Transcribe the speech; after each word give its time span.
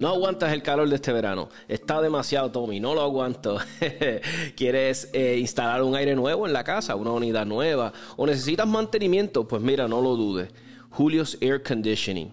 No 0.00 0.08
aguantas 0.08 0.50
el 0.54 0.62
calor 0.62 0.88
de 0.88 0.94
este 0.94 1.12
verano. 1.12 1.50
Está 1.68 2.00
demasiado, 2.00 2.50
Tommy. 2.50 2.80
No 2.80 2.94
lo 2.94 3.02
aguanto. 3.02 3.58
¿Quieres 4.56 5.10
eh, 5.12 5.36
instalar 5.38 5.82
un 5.82 5.94
aire 5.94 6.16
nuevo 6.16 6.46
en 6.46 6.54
la 6.54 6.64
casa, 6.64 6.96
una 6.96 7.10
unidad 7.10 7.44
nueva? 7.44 7.92
¿O 8.16 8.26
necesitas 8.26 8.66
mantenimiento? 8.66 9.46
Pues 9.46 9.60
mira, 9.60 9.88
no 9.88 10.00
lo 10.00 10.16
dudes. 10.16 10.48
Julio's 10.88 11.36
Air 11.42 11.62
Conditioning. 11.62 12.32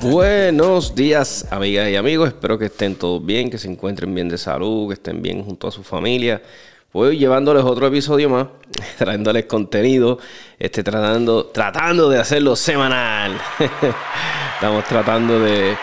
Buenos 0.00 0.94
días, 0.94 1.46
amigas 1.50 1.90
y 1.90 1.96
amigos. 1.96 2.28
Espero 2.28 2.58
que 2.58 2.66
estén 2.66 2.94
todos 2.94 3.24
bien, 3.24 3.50
que 3.50 3.58
se 3.58 3.70
encuentren 3.70 4.14
bien 4.14 4.30
de 4.30 4.38
salud, 4.38 4.88
que 4.88 4.94
estén 4.94 5.20
bien 5.20 5.44
junto 5.44 5.68
a 5.68 5.70
su 5.70 5.82
familia. 5.82 6.40
Voy 6.94 7.18
llevándoles 7.18 7.62
otro 7.64 7.88
episodio 7.88 8.30
más, 8.30 8.46
trayéndoles 8.98 9.44
contenido, 9.44 10.18
este, 10.58 10.82
tratando, 10.82 11.46
tratando 11.46 12.08
de 12.08 12.20
hacerlo 12.20 12.56
semanal. 12.56 13.38
Estamos 14.54 14.84
tratando 14.84 15.40
de, 15.40 15.76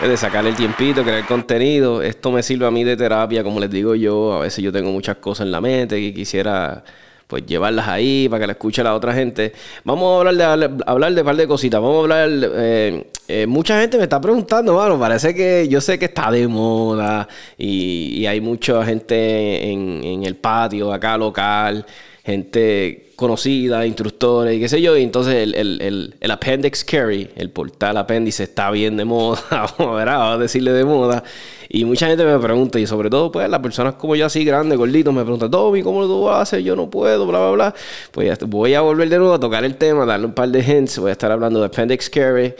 de 0.00 0.16
sacar 0.16 0.46
el 0.46 0.54
tiempito, 0.54 1.02
crear 1.02 1.26
contenido. 1.26 2.02
Esto 2.02 2.30
me 2.30 2.42
sirve 2.42 2.66
a 2.66 2.70
mí 2.70 2.84
de 2.84 2.96
terapia, 2.96 3.42
como 3.42 3.58
les 3.60 3.70
digo 3.70 3.94
yo. 3.94 4.34
A 4.34 4.40
veces 4.40 4.62
yo 4.62 4.72
tengo 4.72 4.90
muchas 4.90 5.16
cosas 5.16 5.46
en 5.46 5.52
la 5.52 5.60
mente 5.60 6.00
que 6.00 6.14
quisiera 6.14 6.84
pues 7.26 7.44
llevarlas 7.44 7.86
ahí 7.88 8.26
para 8.28 8.40
que 8.40 8.46
la 8.46 8.52
escuche 8.52 8.82
la 8.82 8.94
otra 8.94 9.12
gente. 9.12 9.52
Vamos 9.84 10.14
a 10.14 10.28
hablar 10.28 10.58
de 10.58 10.82
hablar 10.86 11.12
de 11.14 11.20
un 11.20 11.26
par 11.26 11.36
de 11.36 11.46
cositas. 11.46 11.80
Vamos 11.80 11.96
a 11.96 12.22
hablar. 12.22 12.50
Eh, 12.56 13.10
eh, 13.28 13.46
mucha 13.46 13.78
gente 13.78 13.98
me 13.98 14.04
está 14.04 14.18
preguntando, 14.20 14.72
bueno, 14.72 14.98
parece 14.98 15.34
que 15.34 15.68
yo 15.68 15.82
sé 15.82 15.98
que 15.98 16.06
está 16.06 16.30
de 16.30 16.48
moda 16.48 17.28
y, 17.58 18.24
hay 18.24 18.40
mucha 18.40 18.82
gente 18.86 19.70
en, 19.70 20.02
en 20.02 20.24
el 20.24 20.36
patio 20.36 20.90
acá 20.90 21.18
local 21.18 21.84
gente 22.28 23.07
conocida, 23.18 23.84
instructores 23.84 24.56
y 24.56 24.60
qué 24.60 24.68
sé 24.68 24.80
yo. 24.80 24.96
Y 24.96 25.02
entonces 25.02 25.34
el, 25.34 25.56
el, 25.56 26.14
el, 26.20 26.30
appendix 26.30 26.84
carry, 26.84 27.28
el 27.34 27.50
portal 27.50 27.96
apéndice, 27.96 28.44
está 28.44 28.70
bien 28.70 28.96
de 28.96 29.04
moda, 29.04 29.42
vamos 29.78 30.00
a 30.06 30.38
decirle 30.38 30.72
de 30.72 30.84
moda. 30.84 31.24
Y 31.68 31.84
mucha 31.84 32.06
gente 32.06 32.24
me 32.24 32.38
pregunta, 32.38 32.78
y 32.78 32.86
sobre 32.86 33.10
todo, 33.10 33.32
pues, 33.32 33.50
las 33.50 33.58
personas 33.58 33.94
como 33.94 34.14
yo, 34.14 34.26
así 34.26 34.44
grandes, 34.44 34.78
gorditos, 34.78 35.12
me 35.12 35.22
preguntan, 35.22 35.50
Tommy, 35.50 35.82
¿cómo 35.82 36.02
lo 36.02 36.32
haces? 36.32 36.62
Yo 36.62 36.76
no 36.76 36.88
puedo, 36.88 37.26
bla, 37.26 37.40
bla, 37.40 37.50
bla. 37.50 37.74
Pues 38.12 38.38
voy 38.46 38.74
a 38.74 38.82
volver 38.82 39.08
de 39.08 39.18
nuevo 39.18 39.34
a 39.34 39.40
tocar 39.40 39.64
el 39.64 39.74
tema, 39.74 40.06
darle 40.06 40.26
un 40.26 40.32
par 40.32 40.48
de 40.50 40.60
hints. 40.60 41.00
Voy 41.00 41.08
a 41.08 41.12
estar 41.12 41.32
hablando 41.32 41.58
de 41.58 41.66
appendix 41.66 42.08
carry. 42.08 42.54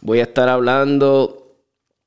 Voy 0.00 0.20
a 0.20 0.22
estar 0.22 0.48
hablando 0.48 1.56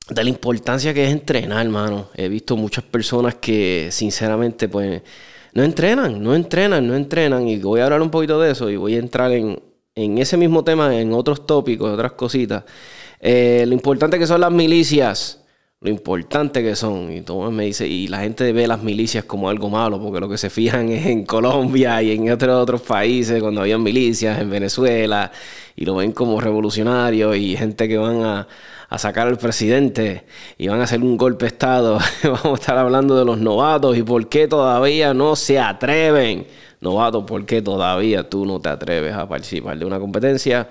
de 0.08 0.24
la 0.24 0.30
importancia 0.30 0.94
que 0.94 1.04
es 1.04 1.12
entrenar, 1.12 1.62
hermano. 1.62 2.08
He 2.14 2.30
visto 2.30 2.56
muchas 2.56 2.84
personas 2.84 3.34
que, 3.34 3.88
sinceramente, 3.90 4.66
pues 4.66 5.02
no 5.52 5.62
entrenan, 5.62 6.22
no 6.22 6.34
entrenan, 6.34 6.86
no 6.86 6.94
entrenan. 6.94 7.48
Y 7.48 7.58
voy 7.58 7.80
a 7.80 7.84
hablar 7.84 8.02
un 8.02 8.10
poquito 8.10 8.40
de 8.40 8.52
eso 8.52 8.70
y 8.70 8.76
voy 8.76 8.96
a 8.96 8.98
entrar 8.98 9.32
en, 9.32 9.60
ese 9.94 10.36
mismo 10.36 10.64
tema, 10.64 10.98
en 10.98 11.12
otros 11.12 11.46
tópicos, 11.46 11.92
otras 11.92 12.12
cositas. 12.12 12.64
Eh, 13.20 13.64
lo 13.66 13.74
importante 13.74 14.18
que 14.18 14.26
son 14.26 14.40
las 14.40 14.50
milicias, 14.50 15.42
lo 15.80 15.90
importante 15.90 16.62
que 16.62 16.74
son. 16.76 17.12
Y 17.12 17.20
Tomás 17.22 17.52
me 17.52 17.66
dice, 17.66 17.86
y 17.86 18.08
la 18.08 18.20
gente 18.20 18.52
ve 18.52 18.66
las 18.66 18.82
milicias 18.82 19.24
como 19.24 19.48
algo 19.48 19.68
malo, 19.68 20.00
porque 20.00 20.20
lo 20.20 20.28
que 20.28 20.38
se 20.38 20.48
fijan 20.48 20.88
es 20.88 21.06
en 21.06 21.24
Colombia 21.24 22.02
y 22.02 22.12
en 22.12 22.30
otros, 22.30 22.62
otros 22.62 22.82
países, 22.82 23.42
cuando 23.42 23.60
había 23.60 23.78
milicias, 23.78 24.40
en 24.40 24.48
Venezuela, 24.50 25.30
y 25.76 25.84
lo 25.84 25.96
ven 25.96 26.12
como 26.12 26.40
revolucionarios 26.40 27.36
y 27.36 27.56
gente 27.56 27.88
que 27.88 27.98
van 27.98 28.22
a 28.22 28.48
a 28.92 28.98
sacar 28.98 29.26
al 29.26 29.38
presidente 29.38 30.26
y 30.58 30.68
van 30.68 30.80
a 30.80 30.84
hacer 30.84 31.00
un 31.00 31.16
golpe 31.16 31.46
de 31.46 31.48
Estado. 31.48 31.98
Vamos 32.24 32.44
a 32.44 32.54
estar 32.60 32.76
hablando 32.76 33.18
de 33.18 33.24
los 33.24 33.38
novatos 33.38 33.96
y 33.96 34.02
por 34.02 34.28
qué 34.28 34.46
todavía 34.46 35.14
no 35.14 35.34
se 35.34 35.58
atreven. 35.58 36.46
Novatos, 36.82 37.24
¿por 37.24 37.46
qué 37.46 37.62
todavía 37.62 38.28
tú 38.28 38.44
no 38.44 38.60
te 38.60 38.68
atreves 38.68 39.14
a 39.14 39.26
participar 39.26 39.78
de 39.78 39.86
una 39.86 39.98
competencia? 39.98 40.68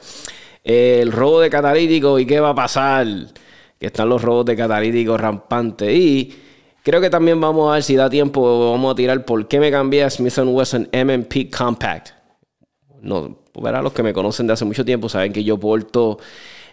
El 0.63 1.11
robo 1.11 1.41
de 1.41 1.49
catalítico 1.49 2.19
y 2.19 2.27
qué 2.27 2.39
va 2.39 2.49
a 2.49 2.55
pasar. 2.55 3.07
Que 3.79 3.87
están 3.87 4.07
los 4.07 4.21
robos 4.21 4.45
de 4.45 4.55
catalítico 4.55 5.17
rampantes. 5.17 5.91
Y 5.91 6.31
creo 6.83 7.01
que 7.01 7.09
también 7.09 7.41
vamos 7.41 7.71
a 7.71 7.73
ver 7.73 7.83
si 7.83 7.95
da 7.95 8.07
tiempo, 8.07 8.71
vamos 8.71 8.93
a 8.93 8.95
tirar 8.95 9.25
por 9.25 9.47
qué 9.47 9.59
me 9.59 9.71
cambié 9.71 10.03
a 10.03 10.11
Smith 10.11 10.37
Wesson 10.37 10.89
MMP 10.93 11.49
Compact. 11.49 12.09
No, 13.01 13.39
verá, 13.59 13.81
los 13.81 13.93
que 13.93 14.03
me 14.03 14.13
conocen 14.13 14.45
de 14.45 14.53
hace 14.53 14.63
mucho 14.63 14.85
tiempo 14.85 15.09
saben 15.09 15.33
que 15.33 15.43
yo 15.43 15.59
porto 15.59 16.19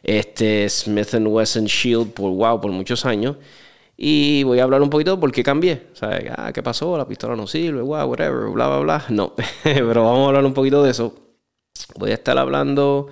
este 0.03 0.69
Smith 0.69 1.15
Wesson 1.15 1.65
Shield 1.65 2.13
por 2.13 2.31
wow, 2.31 2.61
por 2.61 2.71
muchos 2.73 3.05
años. 3.05 3.37
Y 3.97 4.45
voy 4.45 4.61
a 4.61 4.63
hablar 4.63 4.81
un 4.81 4.91
poquito 4.91 5.17
de 5.17 5.21
por 5.21 5.33
qué 5.33 5.43
cambié. 5.43 5.89
Ah, 6.01 6.53
¿qué 6.53 6.63
pasó? 6.63 6.97
La 6.97 7.07
pistola 7.07 7.35
no 7.35 7.47
sirve, 7.49 7.83
wow, 7.83 8.05
whatever, 8.09 8.51
bla, 8.51 8.69
bla, 8.69 8.79
bla. 8.79 9.05
No, 9.09 9.35
pero 9.65 10.05
vamos 10.05 10.25
a 10.25 10.29
hablar 10.29 10.45
un 10.45 10.55
poquito 10.55 10.83
de 10.85 10.93
eso. 10.93 11.15
Voy 11.97 12.13
a 12.13 12.15
estar 12.15 12.39
hablando. 12.39 13.09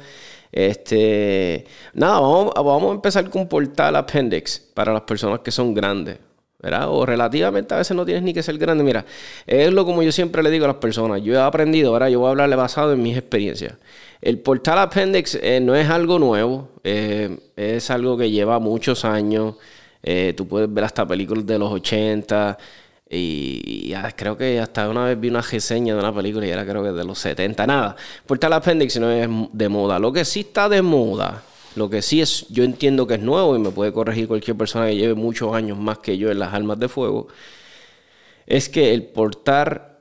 Este. 0.52 1.66
Nada, 1.94 2.20
vamos, 2.20 2.52
vamos 2.54 2.90
a 2.90 2.94
empezar 2.94 3.28
con 3.30 3.48
Portal 3.48 3.96
Appendix 3.96 4.60
para 4.74 4.92
las 4.92 5.02
personas 5.02 5.40
que 5.40 5.50
son 5.50 5.74
grandes. 5.74 6.18
¿verdad? 6.58 6.88
O 6.88 7.04
relativamente 7.04 7.74
a 7.74 7.78
veces 7.78 7.96
no 7.96 8.04
tienes 8.04 8.22
ni 8.22 8.32
que 8.32 8.42
ser 8.42 8.56
grande. 8.58 8.82
Mira, 8.82 9.04
es 9.46 9.72
lo 9.72 9.84
como 9.84 10.02
yo 10.02 10.12
siempre 10.12 10.42
le 10.42 10.50
digo 10.50 10.64
a 10.64 10.68
las 10.68 10.78
personas. 10.78 11.22
Yo 11.22 11.34
he 11.34 11.38
aprendido, 11.38 11.92
¿verdad? 11.92 12.08
Yo 12.08 12.20
voy 12.20 12.28
a 12.28 12.30
hablarle 12.30 12.56
basado 12.56 12.92
en 12.92 13.02
mis 13.02 13.16
experiencias. 13.16 13.74
El 14.20 14.38
portal 14.40 14.78
appendix 14.78 15.38
eh, 15.40 15.60
no 15.60 15.74
es 15.74 15.88
algo 15.88 16.18
nuevo, 16.18 16.70
eh, 16.84 17.38
es 17.56 17.90
algo 17.90 18.16
que 18.16 18.30
lleva 18.30 18.58
muchos 18.58 19.04
años. 19.04 19.56
Eh, 20.02 20.34
tú 20.36 20.46
puedes 20.46 20.72
ver 20.72 20.84
hasta 20.84 21.06
películas 21.06 21.46
de 21.46 21.58
los 21.58 21.70
80 21.72 22.56
y, 23.08 23.92
creo 24.16 24.36
que 24.36 24.58
hasta 24.60 24.88
una 24.88 25.04
vez 25.04 25.20
vi 25.20 25.28
una 25.28 25.42
reseña 25.42 25.94
de 25.94 26.00
una 26.00 26.14
película 26.14 26.46
y 26.46 26.50
era 26.50 26.64
creo 26.66 26.82
que 26.82 26.92
de 26.92 27.04
los 27.04 27.18
70. 27.18 27.66
Nada, 27.66 27.96
portal 28.26 28.52
appendix 28.52 28.98
no 28.98 29.10
es 29.10 29.28
de 29.52 29.68
moda. 29.68 29.98
Lo 29.98 30.12
que 30.12 30.24
sí 30.24 30.40
está 30.40 30.68
de 30.68 30.82
moda, 30.82 31.42
lo 31.74 31.90
que 31.90 32.02
sí 32.02 32.20
es, 32.20 32.48
yo 32.48 32.64
entiendo 32.64 33.06
que 33.06 33.14
es 33.14 33.20
nuevo 33.20 33.54
y 33.56 33.58
me 33.58 33.70
puede 33.70 33.92
corregir 33.92 34.28
cualquier 34.28 34.56
persona 34.56 34.86
que 34.86 34.96
lleve 34.96 35.14
muchos 35.14 35.54
años 35.54 35.78
más 35.78 35.98
que 35.98 36.16
yo 36.16 36.30
en 36.30 36.38
las 36.38 36.54
armas 36.54 36.78
de 36.78 36.88
fuego, 36.88 37.28
es 38.46 38.68
que 38.68 38.94
el 38.94 39.04
portar 39.04 39.95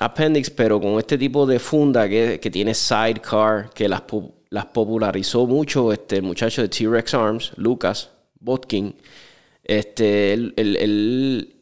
Appendix, 0.00 0.50
pero 0.50 0.80
con 0.80 0.98
este 0.98 1.18
tipo 1.18 1.46
de 1.46 1.58
funda 1.58 2.08
que, 2.08 2.38
tiene 2.52 2.74
sidecar, 2.74 3.70
que 3.74 3.88
las, 3.88 4.02
las 4.50 4.66
popularizó 4.66 5.46
mucho 5.46 5.92
este, 5.92 6.22
muchacho 6.22 6.62
de 6.62 6.68
T-Rex 6.68 7.14
Arms, 7.14 7.52
Lucas 7.56 8.10
Botkin. 8.38 8.94
Este, 9.64 10.32
él, 10.32 11.54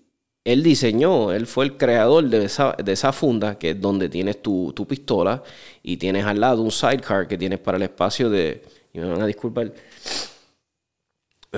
diseñó, 0.44 1.32
él 1.32 1.46
fue 1.46 1.64
el 1.64 1.76
creador 1.76 2.24
de 2.28 2.44
esa, 2.44 3.12
funda, 3.12 3.58
que 3.58 3.70
es 3.70 3.80
donde 3.80 4.08
tienes 4.08 4.42
tu, 4.42 4.72
pistola 4.88 5.42
y 5.82 5.96
tienes 5.96 6.24
al 6.24 6.38
lado 6.40 6.62
un 6.62 6.70
sidecar 6.70 7.26
que 7.26 7.38
tienes 7.38 7.58
para 7.58 7.78
el 7.78 7.82
espacio 7.82 8.30
de. 8.30 8.62
Y 8.92 8.98
me 8.98 9.06
van 9.06 9.22
a 9.22 9.26
disculpar. 9.26 9.72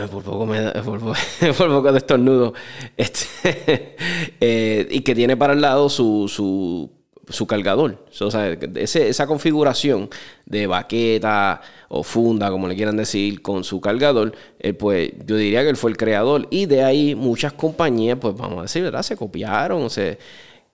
Por 0.07 0.23
poco 0.23 0.47
me 0.47 0.61
de 1.93 1.99
estornudo. 1.99 2.55
Este, 2.97 3.97
eh, 4.41 4.87
y 4.91 5.01
que 5.01 5.15
tiene 5.15 5.37
para 5.37 5.55
el 5.55 5.61
lado 5.61 5.89
su, 5.89 6.29
su, 6.29 7.47
cargador. 7.47 8.07
O 8.21 8.31
sea, 8.31 8.53
esa 8.53 9.27
configuración 9.27 10.09
de 10.47 10.67
baqueta 10.67 11.61
o 11.89 12.03
funda, 12.03 12.51
como 12.51 12.69
le 12.69 12.77
quieran 12.77 12.97
decir, 12.97 13.43
con 13.43 13.65
su 13.65 13.81
cargador, 13.81 14.35
eh, 14.61 14.73
pues 14.73 15.13
yo 15.27 15.37
diría 15.37 15.63
que 15.63 15.71
él 15.71 15.77
fue 15.77 15.91
el 15.91 15.97
creador. 15.97 16.47
Y 16.51 16.67
de 16.67 16.85
ahí 16.85 17.15
muchas 17.15 17.53
compañías, 17.53 18.19
pues 18.21 18.37
vamos 18.37 18.59
a 18.61 18.63
decir, 18.63 18.83
¿verdad? 18.83 19.03
Se 19.03 19.17
copiaron, 19.17 19.91
se, 19.91 20.19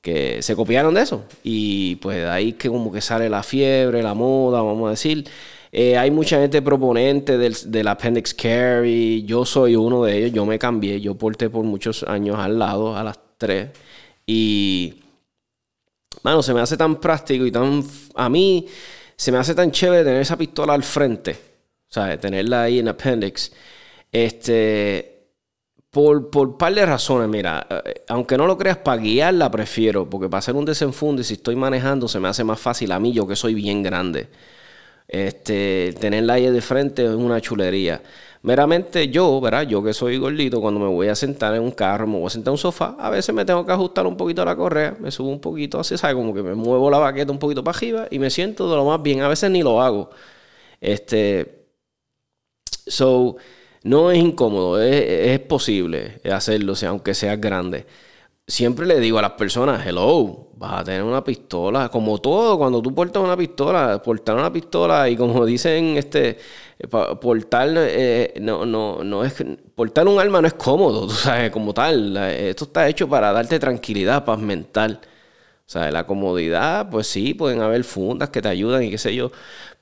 que 0.03 0.43
se 0.43 0.55
copiaron 0.55 0.95
de 0.95 1.03
eso. 1.03 1.25
Y 1.43 1.97
pues 1.97 2.19
de 2.19 2.29
ahí 2.29 2.53
que 2.53 2.69
como 2.69 2.93
que 2.93 3.01
sale 3.01 3.29
la 3.29 3.43
fiebre, 3.43 4.03
la 4.03 4.15
moda, 4.15 4.61
vamos 4.61 4.89
a 4.89 4.91
decir. 4.91 5.25
Eh, 5.77 5.99
hay 5.99 6.13
mucha 6.13 6.39
gente 6.39 6.63
proponente 6.63 7.37
del, 7.37 7.57
del, 7.67 7.89
appendix 7.89 8.33
carry. 8.33 9.25
Yo 9.25 9.45
soy 9.45 9.75
uno 9.75 10.05
de 10.05 10.19
ellos. 10.19 10.33
Yo 10.33 10.47
me 10.47 10.57
cambié. 10.57 11.01
Yo 11.01 11.17
porté 11.17 11.51
por 11.51 11.65
muchos 11.65 12.05
años 12.05 12.39
al 12.39 12.61
lado, 12.61 12.97
a 12.97 13.03
las 13.03 13.19
tres. 13.37 13.71
Y, 14.25 15.03
bueno, 16.23 16.45
se 16.45 16.55
me 16.55 16.61
hace 16.61 16.77
tan 16.77 17.01
práctico 17.01 17.45
y 17.45 17.51
tan... 17.51 17.85
A 18.15 18.29
mí 18.29 18.69
se 19.17 19.33
me 19.33 19.39
hace 19.39 19.53
tan 19.53 19.73
chévere 19.73 20.05
tener 20.05 20.21
esa 20.21 20.39
pistola 20.39 20.75
al 20.75 20.85
frente. 20.85 21.37
Sea, 21.89 22.21
tenerla 22.21 22.63
ahí 22.63 22.79
en 22.79 22.89
appendix. 22.89 23.51
Este... 24.13 25.11
Por, 25.91 26.31
por 26.31 26.57
par 26.57 26.75
de 26.75 26.87
razones, 26.87 27.29
mira, 27.29 27.67
eh, 27.85 28.05
aunque 28.09 28.37
no 28.37 28.47
lo 28.49 28.59
creas, 28.59 28.79
para 28.79 29.01
guiarla 29.01 29.49
prefiero, 29.49 30.11
porque 30.11 30.29
para 30.29 30.41
hacer 30.41 30.57
un 30.57 30.65
desenfunde, 30.65 31.23
si 31.23 31.35
estoy 31.35 31.55
manejando, 31.55 32.09
se 32.09 32.19
me 32.19 32.27
hace 32.27 32.43
más 32.43 32.59
fácil 32.59 32.91
a 32.91 32.99
mí, 32.99 33.13
yo 33.13 33.29
que 33.29 33.37
soy 33.37 33.55
bien 33.55 33.81
grande. 33.81 34.29
Este, 35.07 35.95
tenerla 36.01 36.35
ahí 36.35 36.47
de 36.51 36.61
frente 36.61 37.05
es 37.05 37.11
una 37.11 37.41
chulería. 37.41 38.03
Meramente 38.43 39.09
yo, 39.09 39.41
¿verdad? 39.41 39.63
Yo 39.63 39.83
que 39.83 39.95
soy 39.95 40.19
gordito, 40.19 40.61
cuando 40.61 40.81
me 40.81 40.87
voy 40.87 41.09
a 41.09 41.15
sentar 41.15 41.55
en 41.55 41.63
un 41.63 41.71
carro, 41.71 42.07
me 42.07 42.19
voy 42.19 42.27
a 42.27 42.31
sentar 42.31 42.51
en 42.51 42.53
un 42.53 42.59
sofá, 42.59 42.97
a 42.99 43.11
veces 43.11 43.35
me 43.35 43.45
tengo 43.45 43.65
que 43.65 43.73
ajustar 43.73 44.07
un 44.07 44.17
poquito 44.17 44.45
la 44.45 44.55
correa, 44.57 44.97
me 45.01 45.11
subo 45.11 45.31
un 45.31 45.41
poquito 45.41 45.81
así, 45.81 45.97
¿sabes? 45.97 46.17
Como 46.17 46.35
que 46.35 46.43
me 46.43 46.55
muevo 46.55 46.91
la 46.91 46.99
baqueta 46.99 47.33
un 47.33 47.39
poquito 47.39 47.65
para 47.65 47.77
arriba 47.77 48.07
y 48.11 48.19
me 48.19 48.31
siento 48.31 48.69
de 48.71 48.77
lo 48.77 48.85
más 48.85 49.03
bien. 49.03 49.23
A 49.23 49.29
veces 49.29 49.51
ni 49.51 49.63
lo 49.63 49.81
hago. 49.81 50.11
Este. 50.81 51.65
So, 52.87 53.37
no 53.83 54.11
es 54.11 54.19
incómodo, 54.19 54.81
es, 54.83 54.95
es 55.31 55.41
posible 55.41 56.21
hacerlo, 56.31 56.75
sea, 56.75 56.91
aunque 56.91 57.15
sea 57.15 57.37
grande 57.37 57.87
siempre 58.47 58.87
le 58.87 59.01
digo 59.01 59.19
a 59.19 59.23
las 59.23 59.33
personas, 59.33 59.87
hello, 59.87 60.49
vas 60.57 60.81
a 60.81 60.85
tener 60.85 61.03
una 61.03 61.25
pistola, 61.25 61.89
como 61.89 62.19
todo, 62.21 62.59
cuando 62.59 62.83
tú 62.83 62.95
portas 62.95 63.23
una 63.23 63.37
pistola, 63.37 64.03
portar 64.03 64.37
una 64.37 64.53
pistola 64.53 65.09
y 65.09 65.17
como 65.17 65.45
dicen, 65.47 65.97
este, 65.97 66.39
portar, 67.21 67.71
eh, 67.77 68.35
no, 68.41 68.67
no, 68.67 69.03
no 69.05 69.25
es, 69.25 69.35
portar 69.75 70.07
un 70.09 70.21
arma 70.21 70.41
no 70.41 70.47
es 70.49 70.55
cómodo, 70.55 71.07
tú 71.09 71.15
sabes, 71.15 71.51
como 71.51 71.73
tal, 71.75 72.17
esto 72.17 72.65
está 72.65 72.89
hecho 72.89 73.09
para 73.09 73.33
darte 73.33 73.59
tranquilidad, 73.59 74.25
paz 74.25 74.39
mental. 74.39 75.01
O 75.67 75.71
sea, 75.75 75.91
la 75.91 76.07
comodidad, 76.07 76.91
pues 76.91 77.07
sí, 77.07 77.33
pueden 77.33 77.63
haber 77.63 77.85
fundas 77.85 78.29
que 78.29 78.43
te 78.43 78.49
ayudan 78.49 78.83
y 78.83 78.91
qué 78.91 78.99
sé 78.99 79.15
yo. 79.15 79.33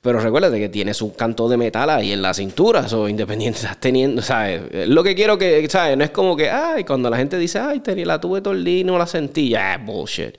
Pero 0.03 0.19
recuérdate 0.19 0.59
que 0.59 0.67
tienes 0.67 1.01
un 1.01 1.11
canto 1.11 1.47
de 1.47 1.55
metal 1.55 1.89
ahí 1.89 2.11
en 2.11 2.21
la 2.21 2.33
cintura, 2.33 2.85
o 2.91 3.07
independiente 3.07 3.61
teniendo, 3.79 4.21
¿sabes? 4.21 4.89
Lo 4.89 5.01
que 5.01 5.15
quiero 5.15 5.37
que, 5.37 5.65
¿sabes? 5.69 5.97
No 5.97 6.03
es 6.03 6.09
como 6.09 6.35
que, 6.35 6.49
ay, 6.49 6.83
cuando 6.83 7.09
la 7.09 7.15
gente 7.15 7.37
dice, 7.37 7.59
ay, 7.59 7.79
tenía, 7.79 8.05
la 8.05 8.19
tuve 8.19 8.41
todo 8.41 8.53
el 8.53 8.65
día 8.65 8.79
y 8.79 8.83
no 8.83 8.97
la 8.97 9.07
sentí, 9.07 9.47
ya, 9.47 9.77
bullshit. 9.77 10.35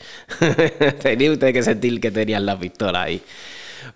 tenía 1.02 1.32
usted 1.32 1.54
que 1.54 1.62
sentir 1.62 1.98
que 1.98 2.10
tenías 2.10 2.42
la 2.42 2.58
pistola 2.58 3.04
ahí. 3.04 3.22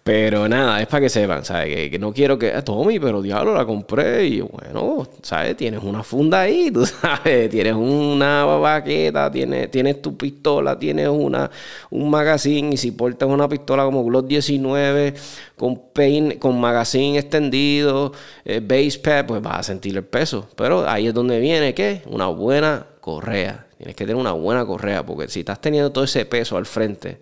Pero 0.02 0.48
nada, 0.48 0.80
es 0.80 0.86
para 0.86 1.02
que 1.02 1.08
sepan, 1.08 1.44
¿sabes? 1.44 1.90
Que, 1.90 1.98
no 1.98 2.12
quiero 2.12 2.38
que, 2.38 2.52
ah, 2.52 2.62
Tommy, 2.62 2.98
pero 2.98 3.22
diablo, 3.22 3.54
la 3.54 3.66
compré 3.66 4.26
y 4.26 4.40
bueno, 4.40 5.06
¿sabes? 5.22 5.56
Tienes 5.56 5.82
una 5.82 6.02
funda 6.02 6.40
ahí, 6.40 6.70
tú 6.74 6.86
sabes, 6.86 7.50
tienes 7.50 7.74
una 7.74 8.44
baqueta, 8.44 9.30
tienes, 9.30 9.70
tienes 9.70 10.00
tu 10.02 10.16
pistola, 10.16 10.78
tienes 10.78 11.08
una, 11.08 11.50
un 11.90 12.10
magazine 12.10 12.74
y 12.74 12.76
si 12.76 12.92
portas 12.92 13.28
una 13.28 13.48
pistola 13.48 13.84
como 13.84 14.04
Glock 14.04 14.26
19 14.26 15.14
con 15.56 15.78
pain, 15.92 16.38
con 16.38 16.58
magazine 16.60 17.18
extendido, 17.18 18.12
eh, 18.44 18.60
base 18.60 18.98
pad, 18.98 19.26
pues 19.26 19.42
vas 19.42 19.60
a 19.60 19.62
sentir 19.62 19.96
el 19.96 20.04
peso. 20.04 20.48
Pero 20.56 20.88
ahí 20.88 21.08
es 21.08 21.14
donde 21.14 21.38
viene, 21.40 21.74
¿qué? 21.74 22.02
Una 22.06 22.28
buena 22.28 22.86
correa. 23.00 23.66
Tienes 23.76 23.94
que 23.94 24.04
tener 24.04 24.16
una 24.16 24.32
buena 24.32 24.64
correa 24.66 25.04
porque 25.04 25.28
si 25.28 25.40
estás 25.40 25.60
teniendo 25.60 25.92
todo 25.92 26.04
ese 26.04 26.24
peso 26.24 26.56
al 26.56 26.66
frente, 26.66 27.20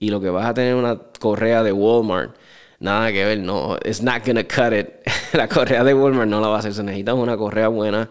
y 0.00 0.10
lo 0.10 0.20
que 0.20 0.30
vas 0.30 0.46
a 0.46 0.54
tener 0.54 0.74
una 0.74 0.98
correa 1.20 1.62
de 1.62 1.72
Walmart, 1.72 2.34
nada 2.80 3.12
que 3.12 3.24
ver, 3.24 3.38
no, 3.38 3.76
it's 3.84 4.02
not 4.02 4.26
gonna 4.26 4.42
cut 4.42 4.72
it. 4.72 4.88
la 5.34 5.46
correa 5.46 5.84
de 5.84 5.94
Walmart 5.94 6.28
no 6.28 6.40
la 6.40 6.48
va 6.48 6.56
a 6.56 6.58
hacer, 6.58 6.74
se 6.74 6.82
necesita 6.82 7.14
una 7.14 7.36
correa 7.36 7.68
buena. 7.68 8.10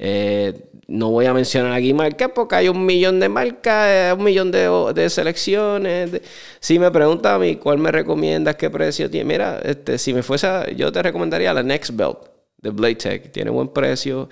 Eh, 0.00 0.68
no 0.88 1.10
voy 1.10 1.26
a 1.26 1.34
mencionar 1.34 1.72
aquí 1.72 1.92
marcas 1.92 2.30
porque 2.34 2.56
hay 2.56 2.68
un 2.68 2.84
millón 2.84 3.20
de 3.20 3.28
marcas, 3.28 3.86
eh, 3.88 4.14
un 4.16 4.24
millón 4.24 4.50
de, 4.50 5.10
selecciones. 5.10 6.20
Si 6.60 6.78
me 6.78 6.90
preguntas 6.90 7.32
a 7.32 7.38
mí 7.38 7.56
cuál 7.56 7.78
me 7.78 7.92
recomiendas, 7.92 8.56
qué 8.56 8.68
precio 8.68 9.08
tiene, 9.08 9.24
mira, 9.26 9.60
este, 9.62 9.96
si 9.98 10.12
me 10.12 10.22
fuese, 10.22 10.74
yo 10.76 10.90
te 10.92 11.02
recomendaría 11.02 11.52
la 11.54 11.62
Next 11.62 11.94
Belt 11.94 12.18
de 12.60 12.70
Blade 12.70 12.96
Tech. 12.96 13.32
Tiene 13.32 13.50
buen 13.50 13.68
precio, 13.68 14.28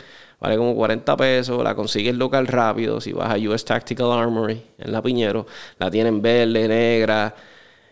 vale 0.47 0.59
como 0.59 0.77
40 0.77 1.17
pesos, 1.17 1.65
la 1.65 1.75
consigues 1.75 2.15
local 2.15 2.47
rápido. 2.47 3.01
Si 3.01 3.13
vas 3.13 3.31
a 3.31 3.37
US 3.37 3.65
Tactical 3.65 4.13
Armory 4.13 4.63
en 4.79 4.93
La 4.93 5.03
Piñero, 5.03 5.45
la 5.77 5.91
tienen 5.91 6.23
verde, 6.23 6.69
negra, 6.69 7.35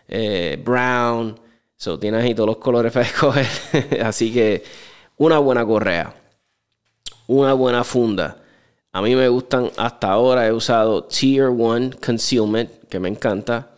eh, 0.07 0.57
brown. 0.63 1.37
So, 1.75 1.99
tienes 1.99 2.23
ahí 2.23 2.33
todos 2.33 2.47
los 2.47 2.57
colores 2.57 2.93
para 2.93 3.05
escoger. 3.05 3.45
Así 4.01 4.33
que 4.33 4.63
una 5.17 5.37
buena 5.39 5.65
correa, 5.65 6.15
una 7.27 7.51
buena 7.51 7.83
funda. 7.83 8.37
A 8.93 9.01
mí 9.01 9.13
me 9.17 9.27
gustan 9.27 9.69
hasta 9.75 10.11
ahora. 10.11 10.47
He 10.47 10.53
usado 10.53 11.03
Tier 11.03 11.49
1 11.49 11.97
Concealment, 12.03 12.87
que 12.87 13.01
me 13.01 13.09
encanta. 13.09 13.71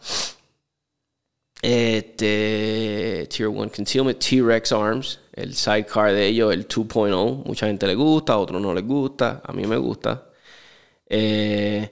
Este, 1.61 3.27
Tier 3.29 3.47
1 3.47 3.71
Concealment, 3.75 4.19
T-Rex 4.19 4.71
Arms, 4.71 5.19
el 5.33 5.55
sidecar 5.55 6.13
de 6.13 6.27
ellos, 6.27 6.53
el 6.53 6.67
2.0. 6.67 7.45
Mucha 7.45 7.67
gente 7.67 7.87
le 7.87 7.95
gusta, 7.95 8.33
a 8.33 8.37
otros 8.37 8.61
no 8.61 8.73
les 8.73 8.85
gusta. 8.85 9.41
A 9.43 9.53
mí 9.53 9.65
me 9.65 9.77
gusta. 9.77 10.29
Eh, 11.09 11.89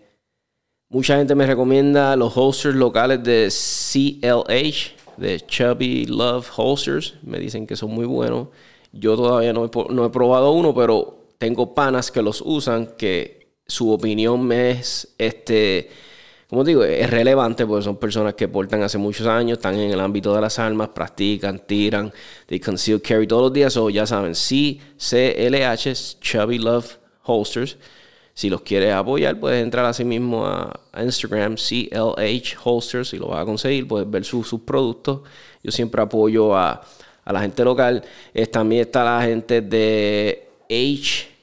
mucha 0.89 1.17
gente 1.17 1.35
me 1.35 1.47
recomienda 1.47 2.15
los 2.15 2.35
holsters 2.35 2.75
locales 2.75 3.23
de 3.23 3.49
CLH, 3.49 4.95
de 5.17 5.39
Chubby 5.41 6.05
Love 6.05 6.49
Holsters. 6.55 7.15
Me 7.23 7.39
dicen 7.39 7.65
que 7.65 7.75
son 7.75 7.91
muy 7.91 8.05
buenos. 8.05 8.49
Yo 8.91 9.15
todavía 9.15 9.51
no 9.51 9.65
he, 9.65 10.09
probado 10.09 10.51
uno, 10.51 10.73
pero 10.73 11.27
tengo 11.37 11.73
panas 11.73 12.11
que 12.11 12.21
los 12.21 12.41
usan 12.41 12.93
que 12.97 13.55
su 13.67 13.91
opinión 13.91 14.45
me 14.45 14.71
es, 14.71 15.15
este, 15.17 15.89
como 16.49 16.63
digo, 16.63 16.83
es 16.83 17.09
relevante 17.09 17.65
porque 17.65 17.83
son 17.83 17.97
personas 17.97 18.35
que 18.35 18.47
portan 18.47 18.83
hace 18.83 18.99
muchos 18.99 19.25
años, 19.25 19.57
están 19.57 19.75
en 19.75 19.91
el 19.91 19.99
ámbito 19.99 20.33
de 20.33 20.41
las 20.41 20.59
armas, 20.59 20.89
practican, 20.89 21.59
tiran, 21.59 22.13
they 22.45 22.59
conceal 22.59 23.01
carry 23.01 23.25
todos 23.25 23.43
los 23.43 23.53
días, 23.53 23.75
o 23.77 23.89
ya 23.89 24.05
saben, 24.05 24.33
CLH, 24.33 26.19
Chubby 26.19 26.59
Love 26.59 26.97
Holsters. 27.23 27.77
Si 28.35 28.49
los 28.49 28.61
quieres 28.61 28.93
apoyar, 28.93 29.39
puedes 29.39 29.63
entrar 29.63 29.85
así 29.85 30.03
mismo 30.03 30.45
a, 30.45 30.81
Instagram, 31.01 31.55
CLH 31.55 32.57
Holsters, 32.63 33.13
y 33.13 33.17
lo 33.17 33.29
vas 33.29 33.41
a 33.41 33.45
conseguir, 33.45 33.87
puedes 33.87 34.09
ver 34.09 34.23
sus 34.23 34.59
productos. 34.65 35.21
Yo 35.63 35.71
siempre 35.71 36.01
apoyo 36.01 36.55
a, 36.55 36.81
la 37.25 37.41
gente 37.41 37.63
local. 37.63 38.03
también 38.51 38.81
está 38.81 39.03
la 39.03 39.23
gente 39.23 39.61
de 39.61 40.47
H 40.69 41.34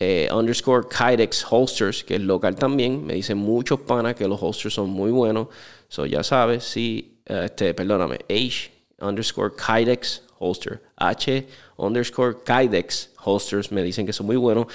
eh, 0.00 0.28
underscore 0.32 0.86
Kydex 0.88 1.44
Holsters, 1.50 2.04
que 2.04 2.16
es 2.16 2.20
local 2.20 2.54
también. 2.54 3.04
Me 3.04 3.14
dicen 3.14 3.38
muchos 3.38 3.80
panas 3.80 4.14
que 4.14 4.26
los 4.28 4.40
holsters 4.40 4.74
son 4.74 4.90
muy 4.90 5.10
buenos. 5.10 5.48
So 5.88 6.06
ya 6.06 6.22
sabes, 6.22 6.64
sí, 6.64 7.18
eh, 7.26 7.42
este, 7.46 7.74
perdóname, 7.74 8.18
H 8.28 8.70
underscore 9.00 9.52
Kydex 9.54 10.22
Holster. 10.38 10.80
H 10.96 11.46
underscore 11.76 12.36
Kydex 12.44 13.10
Holsters. 13.24 13.72
Me 13.72 13.82
dicen 13.82 14.06
que 14.06 14.12
son 14.12 14.26
muy 14.26 14.36
buenos. 14.36 14.66